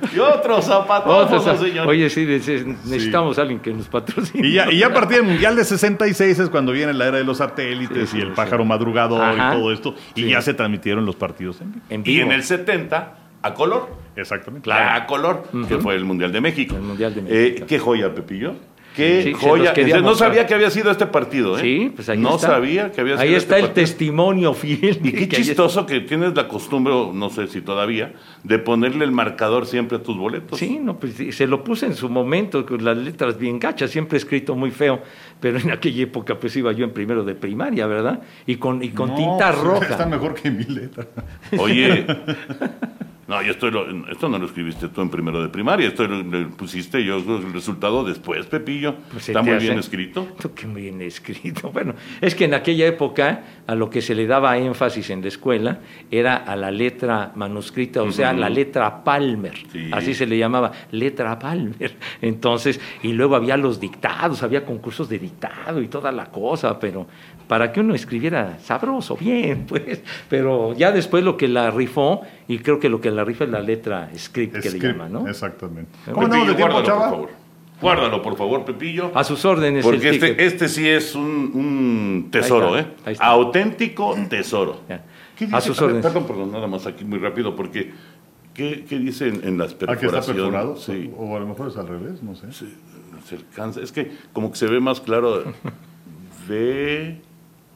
Y 0.14 0.18
otro 0.18 0.60
zapatófono, 0.62 1.40
Otros- 1.40 1.58
señor. 1.60 1.86
Oye, 1.88 2.08
sí, 2.10 2.24
neces- 2.26 2.64
necesitamos 2.84 3.38
a 3.38 3.42
alguien 3.42 3.60
que 3.60 3.72
nos 3.72 3.88
patrocine. 3.88 4.46
Y 4.48 4.52
ya, 4.54 4.70
y 4.70 4.78
ya 4.78 4.86
a 4.88 4.92
partir 4.94 5.18
del 5.18 5.26
Mundial 5.26 5.56
de 5.56 5.64
66 5.64 6.38
es 6.38 6.50
cuando 6.50 6.72
viene 6.72 6.92
la 6.92 7.06
era 7.08 7.18
de 7.18 7.24
los 7.24 7.38
satélites 7.38 8.10
Sí, 8.10 8.16
sí, 8.16 8.18
y 8.18 8.20
el 8.22 8.28
sí. 8.28 8.32
pájaro 8.36 8.64
madrugador 8.64 9.22
Ajá. 9.22 9.54
y 9.54 9.58
todo 9.58 9.72
esto. 9.72 9.94
Y 10.14 10.22
Sí. 10.22 10.30
ya 10.30 10.40
se 10.42 10.54
transmitieron 10.54 11.04
los 11.06 11.16
partidos 11.16 11.60
en 11.60 11.72
vivo. 11.72 11.84
En 11.90 12.02
y 12.06 12.20
en 12.20 12.32
el 12.32 12.42
70, 12.42 13.14
a 13.42 13.54
color. 13.54 13.88
Exactamente. 14.16 14.72
A 14.72 15.06
color, 15.06 15.44
que 15.68 15.78
fue 15.78 15.94
el 15.94 16.04
Mundial 16.04 16.32
de 16.32 16.40
México. 16.40 16.74
El 16.74 16.82
Mundial 16.82 17.14
de 17.14 17.20
Eh, 17.20 17.24
México. 17.50 17.66
qué 17.68 17.78
joya, 17.78 18.12
Pepillo. 18.14 18.54
Qué 18.98 19.22
Sí, 19.22 19.32
joya. 19.32 19.72
Entonces, 19.76 20.02
no 20.02 20.14
sabía 20.14 20.46
que 20.46 20.54
había 20.54 20.70
sido 20.70 20.90
este 20.90 21.06
partido, 21.06 21.56
¿eh? 21.58 21.62
Sí, 21.62 21.92
pues 21.94 22.08
ahí 22.08 22.18
no 22.18 22.34
está. 22.34 22.48
sabía 22.48 22.90
que 22.92 23.00
había 23.00 23.14
sido 23.14 23.22
Ahí 23.22 23.28
este 23.34 23.38
está 23.44 23.56
el 23.58 23.64
partido. 23.66 23.84
testimonio 23.86 24.54
fiel. 24.54 24.98
Y 25.04 25.12
qué 25.12 25.28
que 25.28 25.36
chistoso 25.36 25.86
que 25.86 26.00
tienes 26.00 26.34
la 26.34 26.48
costumbre, 26.48 26.92
no 27.14 27.30
sé 27.30 27.46
si 27.46 27.60
todavía, 27.60 28.12
de 28.42 28.58
ponerle 28.58 29.04
el 29.04 29.12
marcador 29.12 29.66
siempre 29.66 29.98
a 29.98 30.02
tus 30.02 30.16
boletos. 30.16 30.58
Sí, 30.58 30.78
no, 30.82 30.98
pues 30.98 31.14
se 31.30 31.46
lo 31.46 31.62
puse 31.62 31.86
en 31.86 31.94
su 31.94 32.08
momento 32.08 32.66
con 32.66 32.84
las 32.84 32.96
letras 32.96 33.38
bien 33.38 33.58
gachas, 33.60 33.90
siempre 33.90 34.16
he 34.16 34.20
escrito 34.20 34.54
muy 34.56 34.70
feo, 34.72 35.00
pero 35.40 35.58
en 35.58 35.70
aquella 35.70 36.02
época 36.02 36.38
pues 36.38 36.56
iba 36.56 36.72
yo 36.72 36.84
en 36.84 36.90
primero 36.92 37.22
de 37.22 37.34
primaria, 37.36 37.86
¿verdad? 37.86 38.20
Y 38.46 38.56
con, 38.56 38.82
y 38.82 38.88
con 38.90 39.10
No, 39.10 39.14
tinta 39.14 39.52
pues, 39.52 39.62
roja. 39.64 39.86
Está 39.90 40.06
mejor 40.06 40.34
que 40.34 40.50
mi 40.50 40.64
letra. 40.64 41.06
Oye, 41.58 42.04
no, 43.28 43.42
yo 43.42 43.52
estoy 43.52 43.70
lo- 43.70 44.08
esto 44.10 44.28
no 44.28 44.38
lo 44.38 44.46
escribiste 44.46 44.88
tú 44.88 45.02
en 45.02 45.10
primero 45.10 45.40
de 45.42 45.48
primaria, 45.48 45.86
esto 45.88 46.06
lo, 46.08 46.22
lo 46.22 46.48
pusiste 46.50 47.04
yo 47.04 47.16
el 47.18 47.52
resultado 47.52 48.02
después, 48.04 48.46
Pepillo. 48.46 48.96
Pues 49.12 49.28
Está 49.28 49.42
muy 49.42 49.52
hace- 49.52 49.66
bien 49.66 49.78
escrito. 49.78 50.26
Esto 50.36 50.54
Qué 50.54 50.66
muy 50.66 50.82
bien 50.82 51.00
escrito. 51.02 51.70
Bueno, 51.78 51.94
es 52.20 52.34
que 52.34 52.46
en 52.46 52.54
aquella 52.54 52.86
época 52.86 53.42
a 53.66 53.74
lo 53.74 53.88
que 53.90 54.00
se 54.02 54.14
le 54.14 54.26
daba 54.26 54.56
énfasis 54.58 55.10
en 55.10 55.20
la 55.22 55.28
escuela 55.28 55.78
era 56.10 56.36
a 56.36 56.56
la 56.56 56.70
letra 56.70 57.32
manuscrita, 57.36 58.02
o 58.02 58.10
sea, 58.10 58.32
la 58.32 58.48
letra 58.48 59.04
Palmer. 59.04 59.54
Sí. 59.70 59.90
Así 59.92 60.14
se 60.14 60.26
le 60.26 60.38
llamaba, 60.38 60.72
letra 60.90 61.38
Palmer. 61.38 61.94
Entonces, 62.22 62.80
y 63.02 63.12
luego 63.12 63.36
había 63.36 63.56
los 63.56 63.78
dictados, 63.78 64.42
había 64.42 64.64
concursos 64.64 65.08
de 65.08 65.18
dictado 65.18 65.82
y 65.82 65.88
toda 65.88 66.10
la 66.10 66.26
cosa, 66.26 66.80
pero 66.80 67.06
para 67.48 67.72
que 67.72 67.80
uno 67.80 67.94
escribiera 67.94 68.58
sabroso, 68.60 69.16
bien, 69.16 69.64
pues. 69.68 70.02
Pero 70.28 70.74
ya 70.74 70.92
después 70.92 71.24
lo 71.24 71.36
que 71.36 71.48
la 71.48 71.70
rifó, 71.70 72.22
y 72.46 72.58
creo 72.58 72.78
que 72.78 72.88
lo 72.88 73.00
que 73.00 73.10
la 73.10 73.24
rifa 73.24 73.44
es 73.44 73.50
la 73.50 73.60
letra 73.60 74.10
script 74.16 74.58
que 74.60 74.70
le 74.70 74.78
llaman, 74.78 75.12
¿no? 75.12 75.26
Exactamente. 75.28 75.90
Pepillo, 76.04 76.14
¿Cómo 76.14 76.24
andamos 76.26 76.48
de 76.48 76.54
tiempo, 76.54 76.82
chava? 76.82 76.98
por 77.00 77.10
favor. 77.10 77.30
Guárdalo, 77.80 78.22
por 78.22 78.36
favor, 78.36 78.64
Pepillo. 78.64 79.12
A 79.14 79.22
sus 79.22 79.44
órdenes. 79.44 79.84
Porque 79.84 80.10
este, 80.10 80.44
este 80.44 80.68
sí 80.68 80.88
es 80.88 81.14
un, 81.14 81.52
un 81.54 82.28
tesoro, 82.30 82.74
Ahí 82.74 82.80
¿eh? 82.80 82.86
está, 82.96 83.08
ahí 83.10 83.12
está. 83.14 83.26
Auténtico 83.26 84.16
tesoro. 84.28 84.80
Ya. 84.88 85.04
¿Qué 85.36 85.48
A 85.52 85.60
sus 85.60 85.80
órdenes. 85.80 86.02
Perdón, 86.04 86.26
perdón, 86.26 86.50
nada 86.50 86.66
más 86.66 86.86
aquí 86.86 87.04
muy 87.04 87.20
rápido, 87.20 87.54
porque 87.54 87.92
¿qué, 88.52 88.84
qué 88.88 88.98
dice 88.98 89.28
en, 89.28 89.46
en 89.46 89.58
las 89.58 89.74
Ah, 89.74 89.76
que 89.78 89.84
está 89.84 89.96
perforaciones? 90.00 90.42
perforado. 90.42 90.76
Sí, 90.76 91.08
O 91.16 91.36
a 91.36 91.38
lo 91.38 91.46
mejor 91.46 91.68
es 91.68 91.76
al 91.76 91.86
revés, 91.86 92.20
no 92.20 92.34
sé. 92.34 92.52
sí, 92.52 92.74
se 93.28 93.36
alcanza. 93.36 93.80
Es 93.80 93.92
que 93.92 94.10
como 94.32 94.50
que 94.50 94.56
se 94.58 94.66
ve 94.66 94.80
más 94.80 95.00
claro. 95.00 95.44
De 96.48 97.20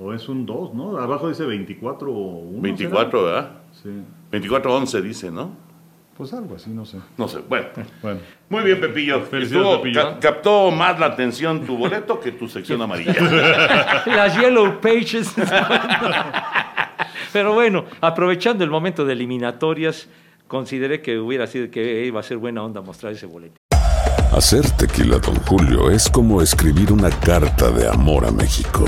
O 0.02 0.12
es 0.12 0.28
un 0.28 0.44
2, 0.46 0.74
¿no? 0.74 0.96
Abajo 0.98 1.28
dice 1.28 1.44
24 1.44 2.10
o 2.12 2.38
1. 2.38 2.60
24, 2.62 3.24
¿verdad? 3.24 3.50
Sí. 3.82 3.88
24-11 4.32 5.00
dice, 5.02 5.30
¿no? 5.30 5.50
Pues 6.16 6.32
algo 6.34 6.56
así, 6.56 6.70
no 6.70 6.84
sé. 6.84 6.98
No 7.16 7.28
sé, 7.28 7.38
bueno. 7.48 7.68
Bueno. 8.02 8.20
Muy 8.48 8.64
bien, 8.64 8.80
Pepillo. 8.80 9.22
Estuvo- 9.32 9.76
Pepillo. 9.78 10.02
ca- 10.02 10.18
captó 10.20 10.70
más 10.70 10.98
la 10.98 11.06
atención 11.06 11.64
tu 11.64 11.76
boleto 11.76 12.18
que 12.20 12.32
tu 12.32 12.48
sección 12.48 12.82
amarilla. 12.82 13.14
Las 14.06 14.36
Yellow 14.38 14.80
Pages. 14.80 15.32
Pero 17.32 17.54
bueno, 17.54 17.84
aprovechando 18.00 18.62
el 18.64 18.70
momento 18.70 19.04
de 19.06 19.14
eliminatorias, 19.14 20.08
consideré 20.48 21.00
que 21.00 21.18
hubiera 21.18 21.46
sido 21.46 21.70
que 21.70 22.04
iba 22.04 22.20
a 22.20 22.22
ser 22.22 22.36
buena 22.38 22.62
onda 22.62 22.82
mostrar 22.82 23.12
ese 23.12 23.26
boleto. 23.26 23.54
Hacer 24.36 24.68
tequila, 24.72 25.18
Don 25.18 25.36
Julio, 25.36 25.90
es 25.90 26.08
como 26.10 26.42
escribir 26.42 26.92
una 26.92 27.10
carta 27.10 27.70
de 27.70 27.88
amor 27.88 28.26
a 28.26 28.30
México. 28.30 28.84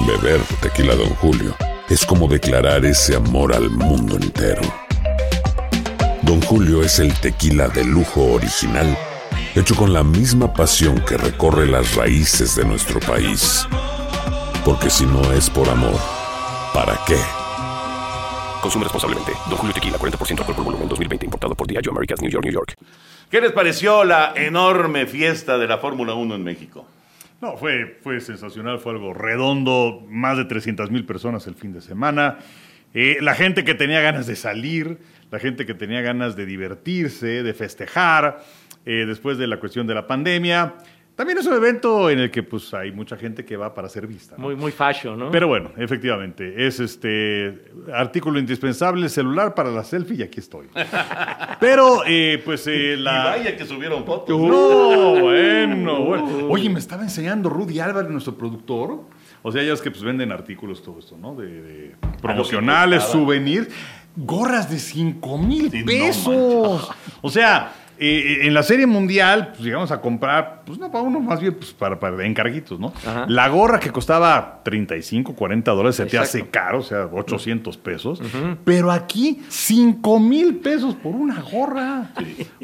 Beber 0.00 0.40
tequila, 0.60 0.94
Don 0.94 1.08
Julio, 1.16 1.56
es 1.88 2.04
como 2.04 2.28
declarar 2.28 2.84
ese 2.84 3.16
amor 3.16 3.54
al 3.54 3.70
mundo 3.70 4.16
entero. 4.16 4.62
Don 6.22 6.40
Julio 6.42 6.82
es 6.82 6.98
el 6.98 7.12
tequila 7.20 7.68
de 7.68 7.84
lujo 7.84 8.34
original, 8.34 8.96
hecho 9.54 9.74
con 9.74 9.92
la 9.92 10.04
misma 10.04 10.52
pasión 10.52 11.00
que 11.00 11.16
recorre 11.16 11.66
las 11.66 11.94
raíces 11.94 12.56
de 12.56 12.64
nuestro 12.64 13.00
país. 13.00 13.66
Porque 14.64 14.90
si 14.90 15.06
no 15.06 15.32
es 15.32 15.48
por 15.48 15.68
amor, 15.68 15.98
¿para 16.74 16.98
qué? 17.06 17.18
Consume 18.60 18.84
responsablemente. 18.84 19.32
Don 19.48 19.56
Julio 19.56 19.74
Tequila, 19.74 19.98
40% 19.98 20.40
alcohol 20.40 20.56
por 20.56 20.64
volumen, 20.64 20.88
2020. 20.88 21.24
Importado 21.26 21.54
por 21.54 21.66
Diageo 21.66 21.92
Americas, 21.92 22.20
New 22.20 22.30
York, 22.30 22.44
New 22.44 22.52
York. 22.52 22.74
¿Qué 23.30 23.40
les 23.40 23.52
pareció 23.52 24.04
la 24.04 24.32
enorme 24.36 25.06
fiesta 25.06 25.56
de 25.56 25.66
la 25.66 25.78
Fórmula 25.78 26.14
1 26.14 26.34
en 26.34 26.44
México? 26.44 26.86
No, 27.40 27.56
fue, 27.58 27.98
fue 28.02 28.20
sensacional, 28.20 28.78
fue 28.78 28.92
algo 28.92 29.12
redondo, 29.12 30.02
más 30.08 30.38
de 30.38 30.46
300 30.46 30.90
mil 30.90 31.04
personas 31.04 31.46
el 31.46 31.54
fin 31.54 31.72
de 31.72 31.82
semana. 31.82 32.38
Eh, 32.94 33.18
la 33.20 33.34
gente 33.34 33.62
que 33.62 33.74
tenía 33.74 34.00
ganas 34.00 34.26
de 34.26 34.36
salir, 34.36 34.98
la 35.30 35.38
gente 35.38 35.66
que 35.66 35.74
tenía 35.74 36.00
ganas 36.00 36.34
de 36.34 36.46
divertirse, 36.46 37.42
de 37.42 37.52
festejar, 37.52 38.42
eh, 38.86 39.04
después 39.06 39.36
de 39.36 39.46
la 39.48 39.60
cuestión 39.60 39.86
de 39.86 39.94
la 39.94 40.06
pandemia. 40.06 40.76
También 41.16 41.38
es 41.38 41.46
un 41.46 41.54
evento 41.54 42.10
en 42.10 42.18
el 42.18 42.30
que 42.30 42.42
pues 42.42 42.74
hay 42.74 42.92
mucha 42.92 43.16
gente 43.16 43.42
que 43.44 43.56
va 43.56 43.72
para 43.74 43.88
ser 43.88 44.06
vista. 44.06 44.36
¿no? 44.36 44.44
Muy, 44.44 44.54
muy 44.54 44.70
fashion, 44.70 45.18
¿no? 45.18 45.30
Pero 45.30 45.48
bueno, 45.48 45.70
efectivamente, 45.78 46.66
es 46.66 46.78
este 46.78 47.64
artículo 47.92 48.38
indispensable, 48.38 49.08
celular 49.08 49.54
para 49.54 49.70
la 49.70 49.82
selfie 49.82 50.16
y 50.18 50.22
aquí 50.22 50.40
estoy. 50.40 50.66
Pero, 51.60 52.02
eh, 52.06 52.42
pues 52.44 52.66
eh, 52.66 52.94
Y 52.94 52.96
la... 52.96 53.24
vaya 53.24 53.56
que 53.56 53.64
subieron 53.64 54.04
fotos. 54.04 54.38
No, 54.38 55.20
bueno, 55.20 56.04
bueno. 56.04 56.48
Oye, 56.50 56.68
me 56.68 56.78
estaba 56.78 57.02
enseñando 57.02 57.48
Rudy 57.48 57.80
Álvarez, 57.80 58.10
nuestro 58.10 58.34
productor. 58.36 59.00
O 59.42 59.50
sea, 59.52 59.62
ellos 59.62 59.80
que 59.80 59.90
pues 59.90 60.02
venden 60.02 60.32
artículos, 60.32 60.82
todo 60.82 60.98
esto, 60.98 61.16
¿no? 61.16 61.34
De, 61.34 61.46
de 61.62 61.96
promocionales, 62.20 63.00
costaba. 63.04 63.24
souvenirs, 63.24 63.68
gorras 64.16 64.68
de 64.70 64.78
5 64.78 65.38
mil 65.38 65.70
Sí, 65.70 65.80
no 65.80 65.86
pesos. 65.86 66.90
o 67.22 67.30
sea, 67.30 67.72
eh, 67.98 68.46
en 68.46 68.54
la 68.54 68.62
serie 68.62 68.86
mundial, 68.86 69.48
pues 69.48 69.60
llegamos 69.60 69.90
a 69.90 70.00
comprar, 70.00 70.62
pues 70.64 70.78
no 70.78 70.90
para 70.90 71.02
uno, 71.02 71.20
más 71.20 71.40
bien 71.40 71.54
pues, 71.54 71.72
para, 71.72 71.98
para 71.98 72.24
encarguitos, 72.24 72.78
¿no? 72.78 72.92
Ajá. 73.06 73.26
La 73.28 73.48
gorra 73.48 73.80
que 73.80 73.90
costaba 73.90 74.60
35, 74.64 75.34
40 75.34 75.70
dólares, 75.72 75.96
se 75.96 76.06
te 76.06 76.18
hace 76.18 76.48
caro, 76.48 76.78
o 76.78 76.82
sea, 76.82 77.06
800 77.06 77.76
pesos. 77.78 78.20
Pero 78.64 78.90
aquí, 78.90 79.42
5 79.48 80.20
mil 80.20 80.56
pesos 80.56 80.94
por 80.94 81.14
una 81.14 81.40
gorra. 81.40 82.10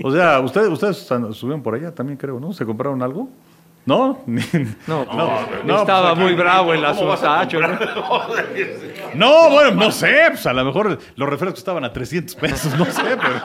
O 0.02 0.12
sea, 0.12 0.40
ustedes, 0.40 0.68
ustedes 0.68 0.96
subieron 0.96 1.62
por 1.62 1.74
allá 1.74 1.94
también, 1.94 2.16
creo, 2.18 2.38
¿no? 2.38 2.52
¿Se 2.52 2.64
compraron 2.64 3.02
algo? 3.02 3.28
¿No? 3.84 4.20
No, 4.86 5.06
no, 5.64 5.80
estaba 5.80 6.14
pues, 6.14 6.24
muy 6.24 6.34
bravo 6.34 6.72
el 6.72 6.84
¿Cómo 6.84 7.06
vas 7.06 7.22
a 7.22 7.40
asuntacho. 7.40 7.60
¿no? 7.60 8.08
comprar? 8.08 9.14
No, 9.14 9.50
bueno, 9.50 9.70
no 9.72 9.90
sé, 9.90 10.24
pues 10.28 10.46
a 10.46 10.52
lo 10.52 10.64
mejor 10.64 10.98
los 11.16 11.28
refrescos 11.28 11.58
estaban 11.58 11.84
a 11.84 11.92
300 11.92 12.34
pesos, 12.36 12.78
no 12.78 12.84
sé, 12.86 13.02
pero 13.20 13.40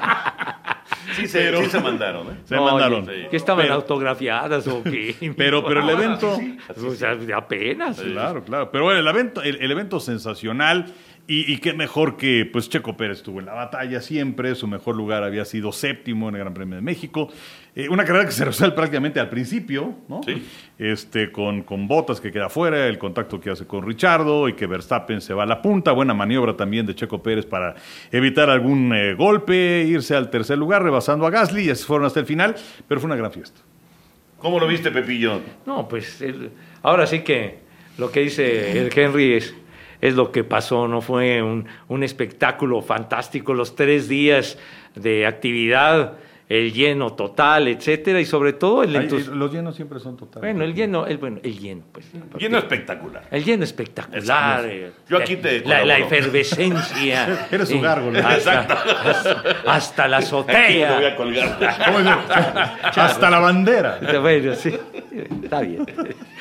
Sí, 1.15 1.27
se, 1.27 1.55
sí 1.63 1.69
se 1.69 1.79
mandaron, 1.79 2.27
¿eh? 2.27 2.37
se 2.45 2.55
No, 2.55 2.65
mandaron. 2.65 3.05
¿Qué 3.05 3.35
estaban 3.37 3.63
Pero- 3.63 3.75
autografiadas 3.75 4.67
o 4.67 4.83
qué? 4.83 5.15
Pero, 5.37 5.63
pero 5.65 5.81
el 5.81 5.89
evento, 5.89 6.37
O 6.85 6.91
sea, 6.95 7.15
de 7.15 7.33
apenas. 7.33 7.99
claro, 7.99 8.43
claro, 8.43 8.71
pero 8.71 8.83
bueno, 8.85 8.99
el 8.99 9.07
evento, 9.07 9.41
el, 9.41 9.55
el 9.61 9.71
evento 9.71 9.99
sensacional 9.99 10.85
y, 11.27 11.51
y 11.51 11.57
qué 11.57 11.73
mejor 11.73 12.15
que 12.17 12.47
pues 12.51 12.69
Checo 12.69 12.95
Pérez 12.97 13.17
estuvo 13.17 13.39
en 13.39 13.45
la 13.47 13.53
batalla 13.53 14.01
siempre, 14.01 14.55
su 14.55 14.67
mejor 14.67 14.95
lugar 14.95 15.23
había 15.23 15.43
sido 15.45 15.71
séptimo 15.71 16.29
en 16.29 16.35
el 16.35 16.41
Gran 16.41 16.53
Premio 16.53 16.75
de 16.75 16.81
México, 16.81 17.31
Eh, 17.79 17.87
una 17.89 18.03
carrera 18.05 18.25
que 18.25 18.31
se 18.31 18.43
resuelve 18.43 18.75
prácticamente 18.75 19.19
al 19.19 19.29
principio, 19.29 19.93
¿no? 20.07 20.21
Sí. 20.25 20.43
Este, 20.79 21.31
con, 21.31 21.61
con 21.61 21.87
Botas 21.87 22.19
que 22.19 22.31
queda 22.31 22.49
fuera, 22.49 22.87
el 22.87 22.97
contacto 22.97 23.39
que 23.39 23.51
hace 23.51 23.67
con 23.67 23.85
Richardo 23.85 24.49
y 24.49 24.53
que 24.53 24.65
Verstappen 24.65 25.21
se 25.21 25.33
va 25.35 25.43
a 25.43 25.45
la 25.45 25.61
punta, 25.61 25.91
buena 25.91 26.15
maniobra 26.15 26.57
también 26.57 26.87
de 26.87 26.95
Checo 26.95 27.21
Pérez 27.21 27.45
para 27.45 27.75
evitar 28.11 28.49
algún 28.49 28.91
eh, 28.95 29.13
golpe, 29.13 29.83
irse 29.87 30.15
al 30.15 30.31
tercer 30.31 30.57
lugar, 30.57 30.81
rebasando 30.81 31.27
a 31.27 31.29
Gasly 31.29 31.65
y 31.65 31.69
así 31.69 31.83
fueron 31.83 32.07
hasta 32.07 32.19
el 32.19 32.25
final, 32.25 32.55
pero 32.87 32.99
fue 32.99 33.07
una 33.09 33.15
gran 33.15 33.31
fiesta. 33.31 33.61
¿Cómo 34.39 34.59
lo 34.59 34.67
viste, 34.67 34.89
Pepillo? 34.89 35.39
No, 35.67 35.87
pues 35.87 36.19
el- 36.21 36.49
ahora 36.81 37.05
sí 37.05 37.19
que 37.19 37.59
lo 37.99 38.11
que 38.11 38.21
dice 38.21 38.79
el 38.79 38.91
Henry 38.97 39.33
es, 39.33 39.53
es 40.01 40.15
lo 40.15 40.31
que 40.31 40.43
pasó, 40.43 40.87
¿no? 40.87 41.01
Fue 41.01 41.43
un, 41.43 41.65
un 41.89 42.03
espectáculo 42.03 42.81
fantástico, 42.81 43.53
los 43.53 43.75
tres 43.75 44.07
días 44.07 44.57
de 44.95 45.27
actividad, 45.27 46.13
el 46.49 46.71
lleno 46.71 47.13
total, 47.13 47.67
etcétera, 47.67 48.21
y 48.21 48.25
sobre 48.25 48.53
todo 48.53 48.83
el 48.83 48.95
entusiasmo. 48.95 49.35
los 49.35 49.51
llenos 49.51 49.75
siempre 49.75 49.99
son 49.99 50.15
totales. 50.15 50.41
Bueno, 50.41 50.63
el 50.63 50.73
lleno, 50.73 51.05
el, 51.05 51.17
bueno, 51.17 51.39
el 51.43 51.59
lleno, 51.59 51.83
pues. 51.91 52.05
Lleno 52.37 52.57
espectacular. 52.57 53.23
El 53.31 53.43
lleno 53.43 53.63
espectacular. 53.65 54.65
eh, 54.65 54.91
Yo 55.09 55.17
aquí 55.17 55.35
te 55.37 55.59
La, 55.65 55.83
la 55.83 55.97
efervescencia. 55.97 57.47
Eres 57.51 57.69
un 57.71 57.77
eh, 57.77 57.81
gárgola. 57.81 58.19
Hasta, 58.27 58.61
hasta, 58.61 59.43
hasta 59.65 60.07
la 60.07 60.17
Aquí 60.17 60.25
te 60.27 60.31
voy 60.35 60.41
azotea. 60.83 61.07
a 61.07 61.15
colgar. 61.15 61.57
¿Cómo 61.85 61.99
es? 61.99 62.05
Hasta 62.97 63.29
la 63.29 63.39
bandera. 63.39 63.99
Bueno, 64.21 64.55
sí, 64.55 64.73
está 65.43 65.61
bien. 65.61 65.85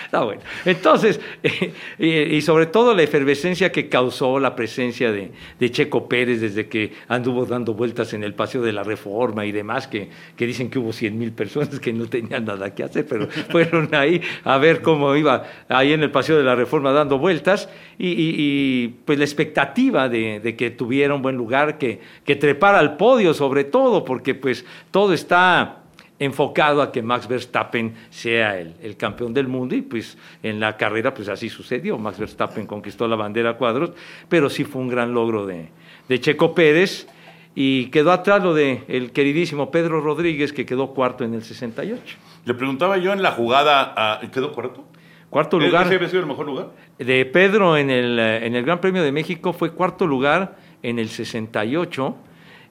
Está 0.04 0.22
bueno. 0.22 0.40
Entonces, 0.64 1.20
eh, 1.42 1.72
y, 1.98 2.10
y 2.36 2.42
sobre 2.42 2.66
todo 2.66 2.94
la 2.94 3.02
efervescencia 3.02 3.72
que 3.72 3.88
causó 3.88 4.38
la 4.38 4.54
presencia 4.54 5.10
de, 5.10 5.32
de 5.58 5.70
Checo 5.70 6.08
Pérez 6.08 6.40
desde 6.40 6.68
que 6.68 6.92
anduvo 7.08 7.44
dando 7.44 7.74
vueltas 7.74 8.12
en 8.14 8.22
el 8.22 8.34
Paseo 8.34 8.62
de 8.62 8.72
la 8.72 8.82
Reforma 8.84 9.44
y 9.44 9.52
demás, 9.52 9.88
que, 9.88 9.95
que 10.36 10.46
dicen 10.46 10.70
que 10.70 10.78
hubo 10.78 10.92
100 10.92 11.18
mil 11.18 11.32
personas 11.32 11.80
que 11.80 11.92
no 11.92 12.06
tenían 12.06 12.44
nada 12.44 12.74
que 12.74 12.82
hacer, 12.82 13.06
pero 13.06 13.28
fueron 13.50 13.94
ahí 13.94 14.20
a 14.44 14.58
ver 14.58 14.82
cómo 14.82 15.14
iba 15.16 15.44
ahí 15.68 15.92
en 15.92 16.02
el 16.02 16.10
Paseo 16.10 16.36
de 16.38 16.44
la 16.44 16.54
Reforma 16.54 16.92
dando 16.92 17.18
vueltas. 17.18 17.68
Y, 17.98 18.08
y- 18.08 18.34
y, 18.38 18.88
pues 19.04 19.18
la 19.18 19.24
expectativa 19.24 20.08
de, 20.08 20.40
de 20.40 20.56
que 20.56 20.70
tuviera 20.70 21.14
un 21.14 21.22
buen 21.22 21.36
lugar, 21.36 21.78
que, 21.78 22.00
que 22.24 22.36
trepara 22.36 22.78
al 22.78 22.96
podio 22.96 23.32
sobre 23.34 23.64
todo, 23.64 24.04
porque 24.04 24.34
pues 24.34 24.64
todo 24.90 25.12
está 25.14 25.82
enfocado 26.18 26.80
a 26.80 26.92
que 26.92 27.02
Max 27.02 27.28
Verstappen 27.28 27.92
sea 28.08 28.58
el, 28.58 28.74
el 28.82 28.96
campeón 28.96 29.34
del 29.34 29.48
mundo. 29.48 29.74
Y 29.74 29.82
pues 29.82 30.16
en 30.42 30.60
la 30.60 30.76
carrera 30.76 31.12
pues 31.12 31.28
así 31.28 31.48
sucedió. 31.50 31.98
Max 31.98 32.18
Verstappen 32.18 32.66
conquistó 32.66 33.06
la 33.08 33.16
bandera 33.16 33.50
a 33.50 33.54
cuadros, 33.56 33.90
pero 34.28 34.48
sí 34.48 34.64
fue 34.64 34.80
un 34.82 34.88
gran 34.88 35.12
logro 35.12 35.44
de, 35.46 35.68
de 36.08 36.20
Checo 36.20 36.54
Pérez 36.54 37.06
y 37.58 37.86
quedó 37.86 38.12
atrás 38.12 38.42
lo 38.42 38.52
de 38.52 38.84
el 38.86 39.12
queridísimo 39.12 39.70
Pedro 39.70 40.02
Rodríguez 40.02 40.52
que 40.52 40.66
quedó 40.66 40.92
cuarto 40.92 41.24
en 41.24 41.32
el 41.32 41.42
68. 41.42 42.18
Le 42.44 42.54
preguntaba 42.54 42.98
yo 42.98 43.14
en 43.14 43.22
la 43.22 43.32
jugada, 43.32 44.20
¿quedó 44.30 44.52
cuarto? 44.52 44.84
Cuarto 45.30 45.56
¿Ese 45.56 45.66
lugar 45.66 45.86
había 45.86 46.08
sido 46.08 46.20
el 46.20 46.26
mejor 46.26 46.46
lugar? 46.46 46.68
de 46.98 47.24
Pedro 47.24 47.76
en 47.76 47.90
el, 47.90 48.18
eh, 48.18 48.46
en 48.46 48.54
el 48.54 48.64
Gran 48.64 48.80
Premio 48.80 49.02
de 49.02 49.10
México 49.10 49.52
fue 49.52 49.72
cuarto 49.72 50.06
lugar 50.06 50.56
en 50.82 50.98
el 50.98 51.08
68 51.08 52.14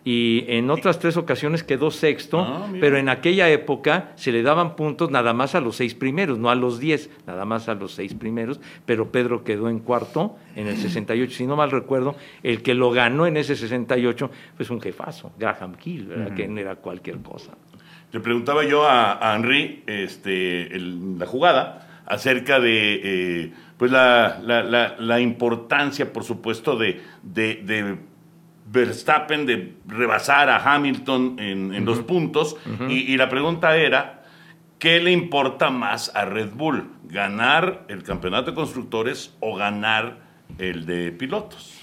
y 0.07 0.45
en 0.47 0.69
otras 0.69 0.99
tres 0.99 1.17
ocasiones 1.17 1.63
quedó 1.63 1.89
sexto, 1.89 2.39
Ah, 2.39 2.67
pero 2.79 2.97
en 2.97 3.09
aquella 3.09 3.49
época 3.49 4.11
se 4.15 4.31
le 4.31 4.43
daban 4.43 4.75
puntos 4.75 5.09
nada 5.09 5.33
más 5.33 5.55
a 5.55 5.59
los 5.61 5.75
seis 5.77 5.95
primeros, 5.95 6.37
no 6.37 6.49
a 6.51 6.55
los 6.55 6.79
diez, 6.79 7.09
nada 7.25 7.43
más 7.43 7.67
a 7.67 7.73
los 7.73 7.91
seis 7.93 8.13
primeros, 8.13 8.61
pero 8.85 9.11
Pedro 9.11 9.43
quedó 9.43 9.67
en 9.67 9.79
cuarto 9.79 10.37
en 10.55 10.67
el 10.67 10.77
68, 10.77 11.33
si 11.35 11.47
no 11.47 11.55
mal 11.55 11.71
recuerdo, 11.71 12.15
el 12.43 12.61
que 12.61 12.75
lo 12.75 12.91
ganó 12.91 13.25
en 13.25 13.35
ese 13.35 13.55
68 13.55 14.29
pues 14.55 14.69
un 14.69 14.79
jefazo, 14.79 15.31
Graham 15.39 15.75
Hill, 15.83 16.05
¿verdad? 16.05 16.35
que 16.35 16.47
no 16.47 16.59
era 16.61 16.75
cualquier 16.75 17.17
cosa. 17.19 17.53
Le 18.11 18.19
preguntaba 18.19 18.63
yo 18.63 18.85
a, 18.87 19.31
a 19.31 19.35
Henry 19.35 19.83
este, 19.87 20.73
el- 20.75 21.17
la 21.17 21.25
jugada 21.25 22.03
acerca 22.05 22.59
de 22.59 23.01
eh, 23.43 23.51
pues 23.77 23.91
la, 23.91 24.39
la- 24.43 24.63
la- 24.63 24.95
la 24.99 25.19
importancia, 25.19 26.13
por 26.13 26.23
supuesto, 26.23 26.77
de, 26.77 27.01
de- 27.23 27.55
de 27.63 27.97
Verstappen 28.65 29.45
de 29.45 29.75
rebasar 29.87 30.49
a 30.49 30.57
Hamilton 30.73 31.37
en, 31.39 31.73
en 31.73 31.85
los 31.85 31.99
puntos. 31.99 32.57
y, 32.89 33.13
y 33.13 33.17
la 33.17 33.29
pregunta 33.29 33.77
era, 33.77 34.23
¿qué 34.79 34.99
le 34.99 35.11
importa 35.11 35.69
más 35.69 36.13
a 36.15 36.25
Red 36.25 36.49
Bull? 36.53 36.89
¿Ganar 37.03 37.85
el 37.87 38.03
campeonato 38.03 38.51
de 38.51 38.55
constructores 38.55 39.35
o 39.39 39.55
ganar 39.55 40.17
el 40.57 40.85
de 40.85 41.11
pilotos? 41.11 41.79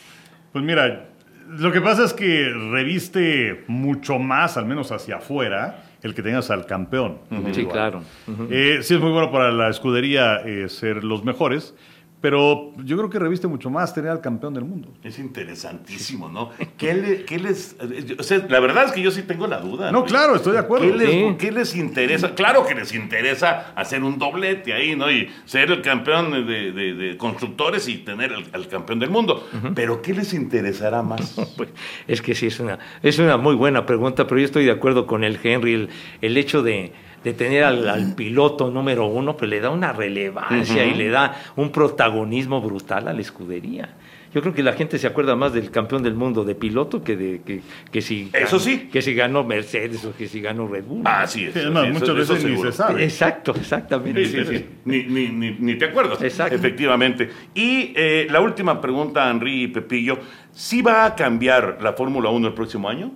Pues 0.52 0.64
mira, 0.64 1.08
lo 1.48 1.72
que 1.72 1.80
pasa 1.80 2.04
es 2.04 2.12
que 2.12 2.50
reviste 2.70 3.64
mucho 3.68 4.18
más, 4.18 4.56
al 4.56 4.66
menos 4.66 4.90
hacia 4.92 5.16
afuera, 5.16 5.84
el 6.02 6.14
que 6.14 6.22
tengas 6.22 6.50
al 6.50 6.66
campeón. 6.66 7.18
Sí, 7.52 7.64
claro. 7.66 8.02
Eh, 8.50 8.78
sí 8.82 8.94
es 8.94 9.00
muy 9.00 9.12
bueno 9.12 9.30
para 9.30 9.52
la 9.52 9.68
escudería 9.68 10.36
eh, 10.44 10.68
ser 10.68 11.04
los 11.04 11.24
mejores, 11.24 11.76
pero 12.22 12.72
yo 12.84 12.96
creo 12.96 13.10
que 13.10 13.18
reviste 13.18 13.46
mucho 13.48 13.68
más 13.68 13.92
tener 13.92 14.10
al 14.10 14.20
campeón 14.22 14.54
del 14.54 14.64
mundo. 14.64 14.88
Es 15.02 15.18
interesantísimo, 15.18 16.28
¿no? 16.30 16.50
¿Qué, 16.78 16.94
le- 16.94 17.24
qué 17.24 17.38
les...? 17.38 17.76
o 18.18 18.22
sea, 18.22 18.46
la 18.48 18.60
verdad 18.60 18.84
es 18.86 18.92
que 18.92 19.02
yo 19.02 19.10
sí 19.10 19.22
tengo 19.22 19.46
la 19.46 19.58
duda. 19.60 19.92
No, 19.92 20.04
claro, 20.04 20.36
estoy 20.36 20.52
de 20.52 20.60
acuerdo. 20.60 20.86
¿Qué 20.86 20.96
les, 20.96 21.10
Sí. 21.10 21.36
qué 21.38 21.52
les 21.52 21.76
interesa? 21.76 22.34
Claro 22.34 22.64
que 22.64 22.74
les 22.74 22.94
interesa 22.94 23.72
hacer 23.74 24.02
un 24.02 24.18
doblete 24.18 24.72
ahí, 24.72 24.96
¿no? 24.96 25.10
Y 25.10 25.28
ser 25.44 25.70
el 25.70 25.82
campeón 25.82 26.30
de, 26.46 26.72
de- 26.72 26.94
de 26.94 27.16
constructores 27.18 27.88
y 27.88 27.98
tener 27.98 28.32
al, 28.32 28.46
al 28.52 28.68
campeón 28.68 28.98
del 29.00 29.10
mundo. 29.10 29.46
Pero 29.74 30.00
¿qué 30.00 30.14
les 30.14 30.32
interesará 30.32 31.02
más? 31.02 31.36
Pues, 31.56 31.68
es 32.06 32.22
que 32.22 32.34
sí, 32.34 32.46
es 32.46 32.60
una, 32.60 32.78
es 33.02 33.18
una 33.18 33.36
muy 33.36 33.54
buena 33.56 33.84
pregunta, 33.84 34.26
pero 34.26 34.38
yo 34.40 34.46
estoy 34.46 34.64
de 34.64 34.70
acuerdo 34.70 35.06
con 35.06 35.24
el 35.24 35.38
Henry. 35.42 35.74
El, 35.74 35.88
el 36.22 36.36
hecho 36.36 36.62
de, 36.62 36.92
de 37.24 37.32
tener 37.34 37.64
al, 37.64 37.88
al 37.88 38.14
piloto 38.14 38.70
número 38.70 39.06
uno, 39.06 39.36
pues 39.36 39.50
le 39.50 39.60
da 39.60 39.70
una 39.70 39.92
relevancia 39.92 40.84
y 40.84 40.94
le 40.94 41.08
da 41.08 41.34
un 41.56 41.70
protagonismo 41.70 42.60
brutal 42.60 43.08
a 43.08 43.12
la 43.12 43.20
escudería. 43.20 43.88
Yo 44.34 44.40
creo 44.40 44.54
que 44.54 44.62
la 44.62 44.72
gente 44.72 44.98
se 44.98 45.06
acuerda 45.06 45.36
más 45.36 45.52
del 45.52 45.70
campeón 45.70 46.02
del 46.02 46.14
mundo 46.14 46.42
de 46.42 46.54
piloto 46.54 47.04
que 47.04 47.16
de 47.16 47.42
que, 47.42 47.60
que 47.90 48.00
si 48.00 48.30
Eso 48.32 48.56
ganó- 48.56 48.58
sí. 48.60 48.88
que 48.90 49.02
si 49.02 49.12
ganó 49.14 49.44
Mercedes 49.44 50.02
o 50.06 50.16
que 50.16 50.26
si 50.26 50.40
ganó 50.40 50.66
Red 50.66 50.84
Bull. 50.84 51.02
Así 51.04 51.44
es. 51.44 51.52
Sí, 51.52 51.58
además, 51.60 51.84
eso- 51.84 51.92
muchas 51.92 52.16
eso 52.18 52.32
veces 52.34 52.50
ni 52.50 52.56
se 52.62 52.72
sabe. 52.72 53.04
Exacto, 53.04 53.54
exactamente. 53.54 54.24
Sí, 54.24 54.38
sí, 54.42 54.56
sí. 54.56 54.66
Ni, 54.86 55.02
ni, 55.04 55.28
ni, 55.28 55.50
ni 55.58 55.74
te 55.74 55.84
acuerdas. 55.84 56.22
Exacto. 56.22 56.54
Efectivamente. 56.54 57.28
Y 57.54 57.92
eh, 57.94 58.26
la 58.30 58.40
última 58.40 58.80
pregunta, 58.80 59.30
Henry 59.30 59.64
y 59.64 59.68
Pepillo. 59.68 60.18
¿Sí 60.50 60.80
va 60.80 61.04
a 61.04 61.14
cambiar 61.14 61.78
la 61.82 61.92
Fórmula 61.92 62.30
1 62.30 62.48
el 62.48 62.54
próximo 62.54 62.88
año? 62.88 63.12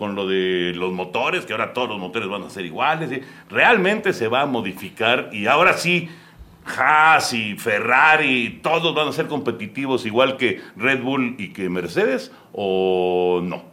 Con 0.00 0.14
lo 0.14 0.26
de 0.26 0.72
los 0.74 0.94
motores, 0.94 1.44
que 1.44 1.52
ahora 1.52 1.74
todos 1.74 1.90
los 1.90 1.98
motores 1.98 2.26
van 2.26 2.42
a 2.42 2.48
ser 2.48 2.64
iguales. 2.64 3.20
¿Realmente 3.50 4.14
se 4.14 4.28
va 4.28 4.40
a 4.40 4.46
modificar? 4.46 5.28
Y 5.30 5.44
ahora 5.46 5.74
sí, 5.74 6.08
Haas 6.64 7.34
y 7.34 7.54
Ferrari, 7.56 8.60
todos 8.62 8.94
van 8.94 9.08
a 9.08 9.12
ser 9.12 9.26
competitivos 9.26 10.06
igual 10.06 10.38
que 10.38 10.58
Red 10.74 11.02
Bull 11.02 11.34
y 11.36 11.48
que 11.48 11.68
Mercedes, 11.68 12.32
¿o 12.52 13.42
no? 13.44 13.64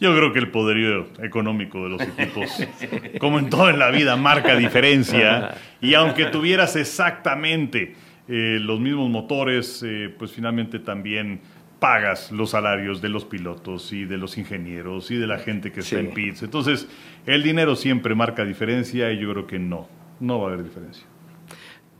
Yo 0.00 0.16
creo 0.16 0.32
que 0.32 0.38
el 0.38 0.50
poderío 0.50 1.06
económico 1.22 1.84
de 1.84 1.90
los 1.90 2.00
equipos, 2.00 2.48
como 3.20 3.38
en 3.38 3.50
todo 3.50 3.68
en 3.68 3.78
la 3.78 3.90
vida, 3.90 4.16
marca 4.16 4.56
diferencia. 4.56 5.54
Y 5.82 5.92
aunque 5.92 6.24
tuvieras 6.24 6.76
exactamente 6.76 7.94
eh, 8.26 8.56
los 8.58 8.80
mismos 8.80 9.10
motores, 9.10 9.84
eh, 9.86 10.10
pues 10.18 10.32
finalmente 10.32 10.78
también 10.78 11.42
pagas 11.78 12.32
los 12.32 12.50
salarios 12.50 13.00
de 13.02 13.08
los 13.08 13.24
pilotos 13.24 13.92
y 13.92 14.04
de 14.04 14.16
los 14.16 14.38
ingenieros 14.38 15.10
y 15.10 15.16
de 15.16 15.26
la 15.26 15.38
gente 15.38 15.70
que 15.72 15.80
está 15.80 15.96
Sí. 15.98 16.04
en 16.06 16.12
pits. 16.14 16.42
Entonces, 16.42 16.88
el 17.26 17.42
dinero 17.42 17.76
siempre 17.76 18.14
marca 18.14 18.44
diferencia 18.44 19.12
y 19.12 19.18
yo 19.18 19.30
creo 19.32 19.46
que 19.46 19.58
no, 19.58 19.88
no 20.20 20.38
va 20.40 20.50
a 20.50 20.52
haber 20.52 20.64
diferencia. 20.64 21.04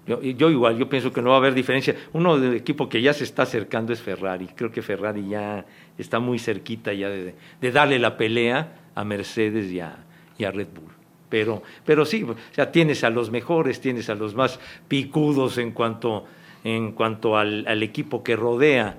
Yo, 0.07 0.21
yo 0.23 0.51
igual, 0.51 0.77
yo 0.77 0.89
pienso 0.89 1.13
que 1.13 1.23
no 1.23 1.31
va 1.31 1.37
a 1.37 1.39
haber 1.39 1.55
diferencia. 1.55 1.95
Uno 2.13 2.39
del 2.39 2.55
equipo 2.55 2.89
que 2.91 3.01
ya 3.01 3.15
se 3.15 3.25
está 3.25 3.43
acercando 3.45 3.93
es 3.93 4.03
Ferrari. 4.03 4.49
Creo 4.55 4.71
que 4.71 4.83
Ferrari 4.83 5.29
ya 5.29 5.65
está 5.97 6.19
muy 6.19 6.39
cerquita 6.39 6.93
ya 6.93 7.09
de, 7.09 7.35
de 7.61 7.73
darle 7.73 7.99
la 7.99 8.17
pelea 8.19 8.75
a 8.95 9.05
Mercedes 9.05 9.73
y 9.73 9.81
a, 9.81 9.97
y 10.39 10.45
a 10.45 10.51
Red 10.51 10.69
Bull. 10.75 10.93
Pero, 11.31 11.63
pero 11.87 12.05
sí, 12.05 12.23
o 12.23 12.37
sea, 12.53 12.71
tienes 12.71 13.03
a 13.03 13.09
los 13.11 13.31
mejores, 13.31 13.81
tienes 13.81 14.11
a 14.11 14.15
los 14.15 14.35
más 14.35 14.61
picudos 14.89 15.57
en 15.59 15.73
cuanto, 15.73 16.27
en 16.65 16.93
cuanto 16.93 17.37
al, 17.39 17.67
al 17.67 17.83
equipo 17.83 18.23
que 18.23 18.37
rodea 18.37 18.99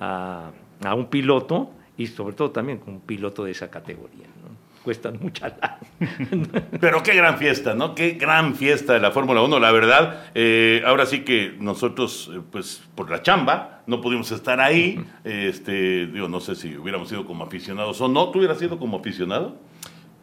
a, 0.00 0.50
a 0.84 0.94
un 0.94 1.06
piloto 1.06 1.70
y 1.96 2.06
sobre 2.06 2.34
todo 2.34 2.50
también 2.50 2.78
con 2.78 2.94
un 2.94 3.00
piloto 3.00 3.44
de 3.44 3.52
esa 3.52 3.70
categoría. 3.70 4.26
¿no? 4.26 4.56
Cuestan 4.84 5.18
mucha 5.20 5.48
lana. 5.60 5.78
Pero 6.80 7.02
qué 7.02 7.14
gran 7.14 7.38
fiesta, 7.38 7.74
¿no? 7.74 7.94
Qué 7.94 8.12
gran 8.12 8.54
fiesta 8.54 8.92
de 8.92 9.00
la 9.00 9.10
Fórmula 9.10 9.42
1, 9.42 9.58
la 9.58 9.72
verdad. 9.72 10.26
eh, 10.34 10.82
ahora 10.86 11.06
sí 11.06 11.20
que 11.20 11.56
nosotros, 11.58 12.30
eh, 12.32 12.40
pues 12.52 12.82
por 12.94 13.10
la 13.10 13.20
chamba, 13.22 13.82
no 13.86 14.00
pudimos 14.00 14.30
estar 14.30 14.60
ahí. 14.60 15.04
Este, 15.24 16.06
digo, 16.06 16.28
no 16.28 16.38
sé 16.40 16.54
si 16.54 16.76
hubiéramos 16.76 17.08
sido 17.08 17.24
como 17.24 17.42
aficionados 17.44 18.00
o 18.00 18.06
no. 18.08 18.30
¿Tú 18.30 18.38
hubieras 18.38 18.58
sido 18.58 18.78
como 18.78 18.98
aficionado? 18.98 19.56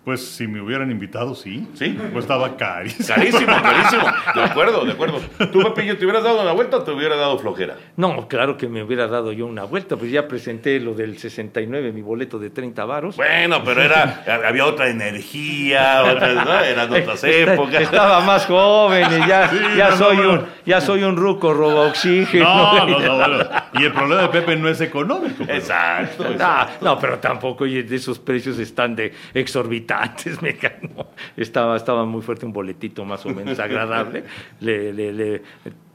Pues 0.03 0.25
si 0.35 0.47
me 0.47 0.59
hubieran 0.61 0.91
invitado, 0.91 1.33
sí. 1.33 1.65
Sí. 1.75 1.97
Pues 2.11 2.25
estaba 2.25 2.57
carísimo. 2.57 3.07
Carísimo, 3.07 3.45
carísimo. 3.61 4.03
De 4.35 4.43
acuerdo, 4.43 4.83
de 4.83 4.91
acuerdo. 4.91 5.21
¿Tú, 5.51 5.63
Pepillo, 5.63 5.97
te 5.97 6.03
hubieras 6.03 6.23
dado 6.25 6.41
una 6.41 6.51
vuelta 6.51 6.77
o 6.77 6.83
te 6.83 6.91
hubiera 6.91 7.15
dado 7.15 7.39
flojera? 7.39 7.77
No, 7.95 8.27
claro 8.27 8.57
que 8.57 8.67
me 8.67 8.83
hubiera 8.83 9.07
dado 9.07 9.31
yo 9.31 9.45
una 9.45 9.63
vuelta, 9.63 9.95
pues 9.95 10.11
ya 10.11 10.27
presenté 10.27 10.79
lo 10.81 10.93
del 10.93 11.17
69, 11.17 11.93
mi 11.93 12.01
boleto 12.01 12.37
de 12.37 12.49
30 12.49 12.83
varos. 12.83 13.15
Bueno, 13.15 13.63
pero 13.63 13.81
era, 13.81 14.23
había 14.45 14.65
otra 14.65 14.89
energía, 14.89 16.03
otra, 16.03 16.33
¿no? 16.33 16.59
eran 16.59 16.89
otras 16.91 17.23
Esta- 17.23 17.53
épocas. 17.53 17.81
Estaba 17.81 18.19
más 18.21 18.45
joven 18.45 19.07
y 19.09 19.27
ya, 19.27 19.49
ya, 19.77 19.89
no, 19.91 19.95
soy 19.97 20.17
no. 20.17 20.33
Un, 20.33 20.45
ya 20.65 20.81
soy 20.81 21.03
un 21.03 21.15
ruco 21.15 21.53
roba 21.53 21.87
oxígeno. 21.87 22.43
No, 22.43 22.85
no, 22.87 22.99
no, 22.99 23.15
bueno. 23.17 23.45
Y 23.75 23.83
el 23.85 23.93
problema 23.93 24.23
de 24.23 24.27
Pepe 24.29 24.55
no 24.57 24.67
es 24.67 24.81
económico. 24.81 25.45
pero- 25.45 25.53
Exacto. 25.57 26.25
Ah, 26.27 26.31
exacto. 26.67 26.85
no, 26.85 26.99
pero 26.99 27.19
tampoco 27.19 27.63
de 27.63 27.95
esos 27.95 28.19
precios 28.19 28.59
están 28.59 28.95
de 28.97 29.13
exorbitantes, 29.33 29.92
me 30.41 30.55
ca- 30.55 30.77
no. 30.95 31.07
Estaba, 31.37 31.75
estaba 31.77 32.05
muy 32.05 32.21
fuerte 32.21 32.45
un 32.45 32.53
boletito 32.53 33.05
más 33.05 33.25
o 33.25 33.29
menos 33.29 33.59
agradable. 33.59 34.23
Le, 34.59 34.93
le- 34.93 35.13
le- 35.13 35.41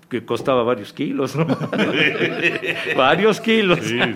que 0.08 0.24
costaba 0.24 0.62
varios 0.62 0.94
kilos, 0.94 1.36
¿no? 1.36 1.44
varios 2.96 3.40
kilos. 3.42 3.78
Sí, 3.82 3.98
sí. 4.00 4.14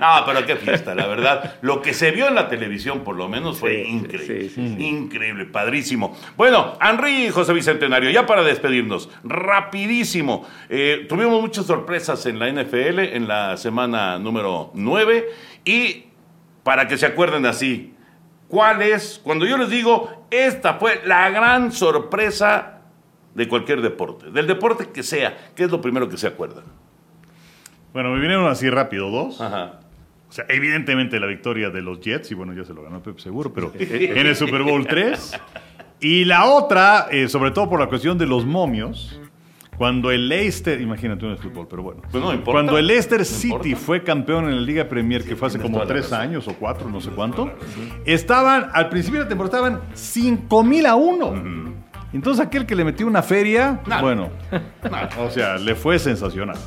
No, 0.00 0.08
pero 0.24 0.46
qué 0.46 0.54
fiesta, 0.54 0.94
la 0.94 1.08
verdad. 1.08 1.56
Lo 1.62 1.82
que 1.82 1.92
se 1.92 2.12
vio 2.12 2.28
en 2.28 2.36
la 2.36 2.48
televisión, 2.48 3.00
por 3.00 3.16
lo 3.16 3.28
menos, 3.28 3.58
fue 3.58 3.82
Sí, 3.84 3.90
increíble. 3.90 4.50
Increíble, 4.84 5.46
padrísimo. 5.46 6.16
Bueno, 6.36 6.78
Henry 6.80 7.26
y 7.26 7.30
José 7.30 7.52
Bicentenario, 7.52 8.10
ya 8.10 8.26
para 8.26 8.42
despedirnos, 8.44 9.10
rapidísimo. 9.24 10.46
Eh, 10.68 11.06
tuvimos 11.08 11.40
muchas 11.40 11.66
sorpresas 11.66 12.24
en 12.26 12.38
la 12.38 12.48
NFL 12.50 13.00
en 13.00 13.26
la 13.28 13.56
semana 13.56 14.18
número 14.18 14.70
9 14.74 15.26
y 15.64 16.04
para 16.62 16.86
que 16.86 16.96
se 16.96 17.06
acuerden 17.06 17.44
así, 17.46 17.91
¿cuál 18.52 18.82
es? 18.82 19.18
Cuando 19.24 19.46
yo 19.46 19.56
les 19.56 19.70
digo, 19.70 20.26
esta 20.30 20.74
fue 20.74 21.00
la 21.06 21.30
gran 21.30 21.72
sorpresa 21.72 22.80
de 23.34 23.48
cualquier 23.48 23.80
deporte, 23.80 24.30
del 24.30 24.46
deporte 24.46 24.90
que 24.92 25.02
sea, 25.02 25.52
¿qué 25.56 25.64
es 25.64 25.70
lo 25.70 25.80
primero 25.80 26.06
que 26.06 26.18
se 26.18 26.26
acuerdan? 26.26 26.64
Bueno, 27.94 28.10
me 28.10 28.20
vinieron 28.20 28.46
así 28.46 28.68
rápido 28.68 29.08
dos. 29.10 29.40
Ajá. 29.40 29.80
O 30.28 30.32
sea, 30.32 30.44
evidentemente 30.50 31.18
la 31.18 31.28
victoria 31.28 31.70
de 31.70 31.80
los 31.80 32.00
Jets, 32.00 32.30
y 32.30 32.34
bueno, 32.34 32.52
ya 32.52 32.64
se 32.64 32.74
lo 32.74 32.82
ganó 32.82 33.02
Pepe 33.02 33.22
seguro, 33.22 33.54
pero 33.54 33.72
en 33.78 34.26
el 34.26 34.36
Super 34.36 34.62
Bowl 34.62 34.86
3. 34.86 35.40
Y 36.00 36.26
la 36.26 36.44
otra, 36.44 37.06
eh, 37.10 37.28
sobre 37.28 37.52
todo 37.52 37.70
por 37.70 37.80
la 37.80 37.86
cuestión 37.86 38.18
de 38.18 38.26
los 38.26 38.44
momios, 38.44 39.18
cuando 39.82 40.12
el 40.12 40.28
Leicester, 40.28 40.80
imagínate 40.80 41.26
un 41.26 41.36
fútbol, 41.36 41.66
pero 41.68 41.82
bueno. 41.82 42.02
Pues 42.08 42.22
no 42.22 42.32
importa. 42.32 42.52
Cuando 42.52 42.78
el 42.78 42.86
Leicester 42.86 43.18
No 43.18 43.24
City 43.24 43.70
importa. 43.70 43.76
fue 43.84 44.04
campeón 44.04 44.44
en 44.44 44.54
la 44.54 44.60
Liga 44.62 44.88
Premier, 44.88 45.24
que 45.24 45.34
fue 45.34 45.48
hace 45.48 45.58
como 45.58 45.80
tres 45.86 46.12
años 46.12 46.46
o 46.46 46.54
cuatro, 46.54 46.88
no 46.88 47.00
sé 47.00 47.10
cuánto, 47.10 47.50
estaban, 48.04 48.68
al 48.74 48.88
principio 48.88 49.18
de 49.18 49.24
la 49.24 49.28
temporada 49.28 49.58
estaban 49.58 49.80
5 49.92 50.62
mil 50.62 50.86
a 50.86 50.94
1. 50.94 51.74
Entonces 52.12 52.46
aquel 52.46 52.64
que 52.64 52.76
le 52.76 52.84
metió 52.84 53.08
una 53.08 53.22
feria, 53.24 53.80
Nada. 53.84 54.02
bueno, 54.02 54.30
o 55.18 55.30
sea, 55.30 55.56
le 55.56 55.74
fue 55.74 55.98
sensacional. 55.98 56.58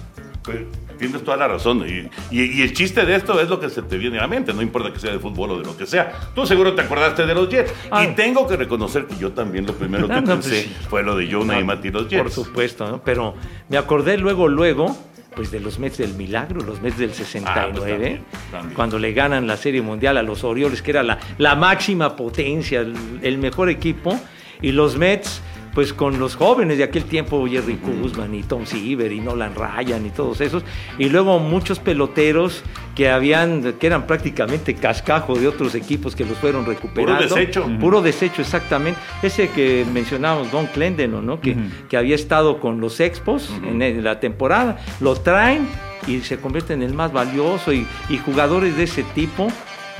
Tienes 0.98 1.24
toda 1.24 1.38
la 1.38 1.48
razón. 1.48 1.84
Y, 1.88 2.10
y- 2.36 2.60
y 2.60 2.62
el 2.62 2.74
chiste 2.74 3.06
de 3.06 3.16
esto 3.16 3.40
es 3.40 3.50
lo 3.50 3.60
que 3.60 3.70
se 3.70 3.82
te 3.82 3.98
viene 3.98 4.18
a 4.18 4.22
la 4.22 4.28
mente. 4.28 4.54
No 4.54 4.62
importa 4.62 4.92
que 4.92 5.00
sea 5.00 5.12
de 5.12 5.20
fútbol 5.20 5.52
o 5.52 5.58
de 5.60 5.66
lo 5.66 5.76
que 5.78 5.86
sea. 5.86 6.12
Tú 6.34 6.46
seguro 6.46 6.74
te 6.74 6.82
acordaste 6.82 7.26
de 7.26 7.34
los 7.36 7.50
Jets. 7.50 7.74
Y 8.04 8.08
tengo 8.16 8.48
que 8.48 8.56
reconocer 8.58 9.06
que 9.06 9.16
yo 9.18 9.32
también 9.32 9.66
lo 9.66 9.74
primero 9.74 10.08
que 10.08 10.14
no, 10.22 10.24
pues 10.24 10.48
pensé 10.48 10.70
fue 10.90 11.04
lo 11.04 11.16
de 11.16 11.26
y 11.26 11.64
Mati 11.64 11.88
y 11.88 11.92
los 11.92 12.08
Jets. 12.08 12.22
Por 12.22 12.32
supuesto, 12.32 12.88
¿no? 12.90 13.02
Pero 13.04 13.36
me 13.70 13.78
acordé 13.78 14.18
luego, 14.18 14.48
luego, 14.48 14.96
pues 15.36 15.52
de 15.52 15.60
los 15.60 15.80
Mets 15.80 15.98
del 15.98 16.14
Milagro, 16.14 16.62
los 16.62 16.82
Mets 16.82 16.98
del 16.98 17.14
69, 17.14 17.52
Ah, 17.60 17.68
pues 17.76 17.90
también, 17.92 18.24
también. 18.52 18.74
cuando 18.76 19.00
le 19.00 19.12
ganan 19.14 19.48
la 19.48 19.58
Serie 19.58 19.82
Mundial 19.82 20.18
a 20.18 20.24
los 20.24 20.44
Orioles, 20.46 20.82
que 20.82 20.92
era 20.92 21.04
la, 21.04 21.20
la 21.38 21.56
máxima 21.56 22.16
potencia, 22.16 22.80
el, 22.80 22.96
el 23.22 23.38
mejor 23.38 23.70
equipo, 23.70 24.18
y 24.62 24.72
los 24.72 24.96
Mets, 24.98 25.42
pues 25.76 25.94
con 25.94 26.18
los 26.20 26.36
jóvenes 26.36 26.78
de 26.78 26.86
aquel 26.86 27.04
tiempo, 27.04 27.46
Jerry 27.48 27.76
Kuzman 27.76 28.34
y 28.34 28.44
Tom 28.44 28.66
Seaver 28.66 29.12
y 29.12 29.20
Nolan 29.20 29.54
Ryan 29.54 30.06
y 30.06 30.10
todos 30.10 30.40
esos, 30.40 30.64
y 30.98 31.10
luego 31.10 31.38
muchos 31.40 31.80
peloteros 31.80 32.64
que 32.96 33.10
habían, 33.10 33.74
que 33.74 33.86
eran 33.86 34.08
prácticamente 34.08 34.74
cascajo 34.74 35.36
de 35.36 35.50
otros 35.50 35.76
equipos 35.76 36.16
que 36.16 36.24
los 36.24 36.38
fueron 36.38 36.66
recuperando. 36.66 37.22
desecho. 37.24 37.68
Puro 37.80 38.02
desecho, 38.02 38.42
exactamente. 38.42 39.00
Ese 39.22 39.50
que 39.50 39.86
mencionábamos, 39.94 40.50
Don 40.50 40.68
Clendeno, 40.68 41.22
¿no? 41.22 41.42
Que, 41.42 41.58
que 41.90 41.98
había 41.98 42.16
estado 42.16 42.62
con 42.62 42.80
los 42.80 43.02
Expos 43.02 43.52
en 43.68 44.02
la 44.02 44.22
temporada. 44.22 44.78
Lo 45.02 45.16
traen 45.16 45.68
y 46.08 46.22
se 46.22 46.38
convierte 46.38 46.74
en 46.74 46.84
el 46.84 46.94
más 46.94 47.12
valioso 47.12 47.74
y, 47.74 47.86
y 48.08 48.18
jugadores 48.18 48.78
de 48.78 48.84
ese 48.84 49.04
tipo. 49.04 49.50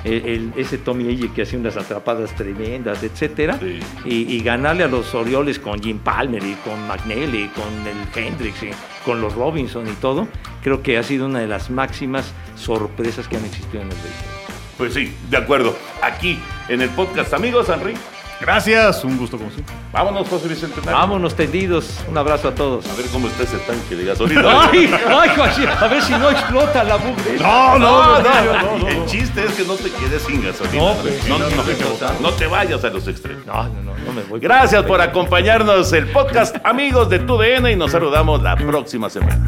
El- 0.06 0.26
el- 0.26 0.54
ese 0.56 0.78
Tommy 0.78 1.08
Eye 1.10 1.30
que 1.34 1.42
hacía 1.42 1.60
unas 1.60 1.76
atrapadas 1.78 2.34
tremendas, 2.36 3.04
etcétera, 3.04 3.58
Sí. 3.60 3.80
y, 4.06 4.34
y 4.36 4.40
ganarle 4.42 4.84
a 4.84 4.88
los 4.88 5.14
Orioles 5.16 5.60
con 5.60 5.82
Jim 5.82 5.98
Palmer 6.00 6.44
y 6.44 6.54
con 6.64 6.88
McNally, 6.88 7.50
con 7.50 7.66
el 7.88 7.98
Hendricks 8.26 8.64
y 8.64 8.70
con 9.04 9.20
los 9.22 9.34
Robinson 9.36 9.88
y 9.88 9.94
todo, 9.94 10.28
creo 10.64 10.82
que 10.82 10.98
ha 10.98 11.04
sido 11.04 11.26
una 11.26 11.40
de 11.40 11.48
las 11.48 11.70
máximas 11.70 12.34
sorpresas 12.56 13.28
que 13.28 13.38
han 13.38 13.46
existido 13.46 13.82
en 13.82 13.90
el 13.90 13.96
béisbol. 13.96 14.36
Pues 14.78 14.94
sí, 14.94 15.14
de 15.30 15.38
acuerdo. 15.38 15.76
Aquí 16.02 16.38
en 16.70 16.82
el 16.82 16.90
podcast, 16.90 17.34
amigos, 17.34 17.70
Henry. 17.70 17.94
Gracias, 18.40 19.04
un 19.04 19.18
gusto 19.18 19.38
como 19.38 19.50
siempre. 19.50 19.74
Vámonos, 19.92 20.28
José 20.28 20.50
Bicentenario. 20.50 20.92
Vámonos 20.92 21.36
tendidos, 21.36 22.00
un 22.10 22.18
abrazo 22.18 22.50
a 22.50 22.56
todos. 22.56 22.86
A 22.90 22.96
ver 22.96 23.06
cómo 23.12 23.28
está 23.28 23.44
ese 23.44 23.58
tanque 23.60 23.96
de 23.96 24.06
gasolina. 24.06 24.70
¡Ay! 24.70 24.94
¡Ay, 25.08 25.30
Joaquín! 25.36 25.70
A 25.70 25.88
ver 25.88 26.02
si 26.02 26.12
no 26.14 26.30
explota 26.30 26.84
la 26.84 26.98
mugre. 26.98 27.40
No, 27.40 27.80
no, 27.80 28.20
no, 28.20 28.22
no, 28.22 28.78
no, 28.78 28.88
El 28.88 29.06
chiste 29.06 29.46
es 29.46 29.54
que 29.54 29.64
no 29.64 29.76
te 29.76 29.90
quedes 29.90 30.22
sin 30.24 30.44
gasolina. 30.44 30.84
No, 30.84 30.94
pues, 31.02 31.28
no, 31.28 31.40
no, 31.40 31.50
no, 31.50 31.56
no, 31.56 31.64
no, 31.64 32.14
no. 32.14 32.20
no 32.20 32.32
te 32.32 32.48
vayas 32.48 32.84
a 32.84 32.90
los 32.90 33.08
extremos. 33.08 33.46
No, 33.46 33.64
no, 33.64 33.82
no, 33.82 33.94
no 34.06 34.14
me 34.14 34.24
voy. 34.24 34.40
Gracias 34.40 34.84
por 34.84 35.00
acompañarnos 35.00 35.94
el 35.94 36.12
podcast 36.12 36.58
amigos 36.66 37.10
de 37.10 37.20
TUDN 37.20 37.68
y 37.72 37.76
nos 37.76 37.92
saludamos 37.92 38.42
la 38.44 38.56
próxima 38.58 39.10
semana. 39.10 39.48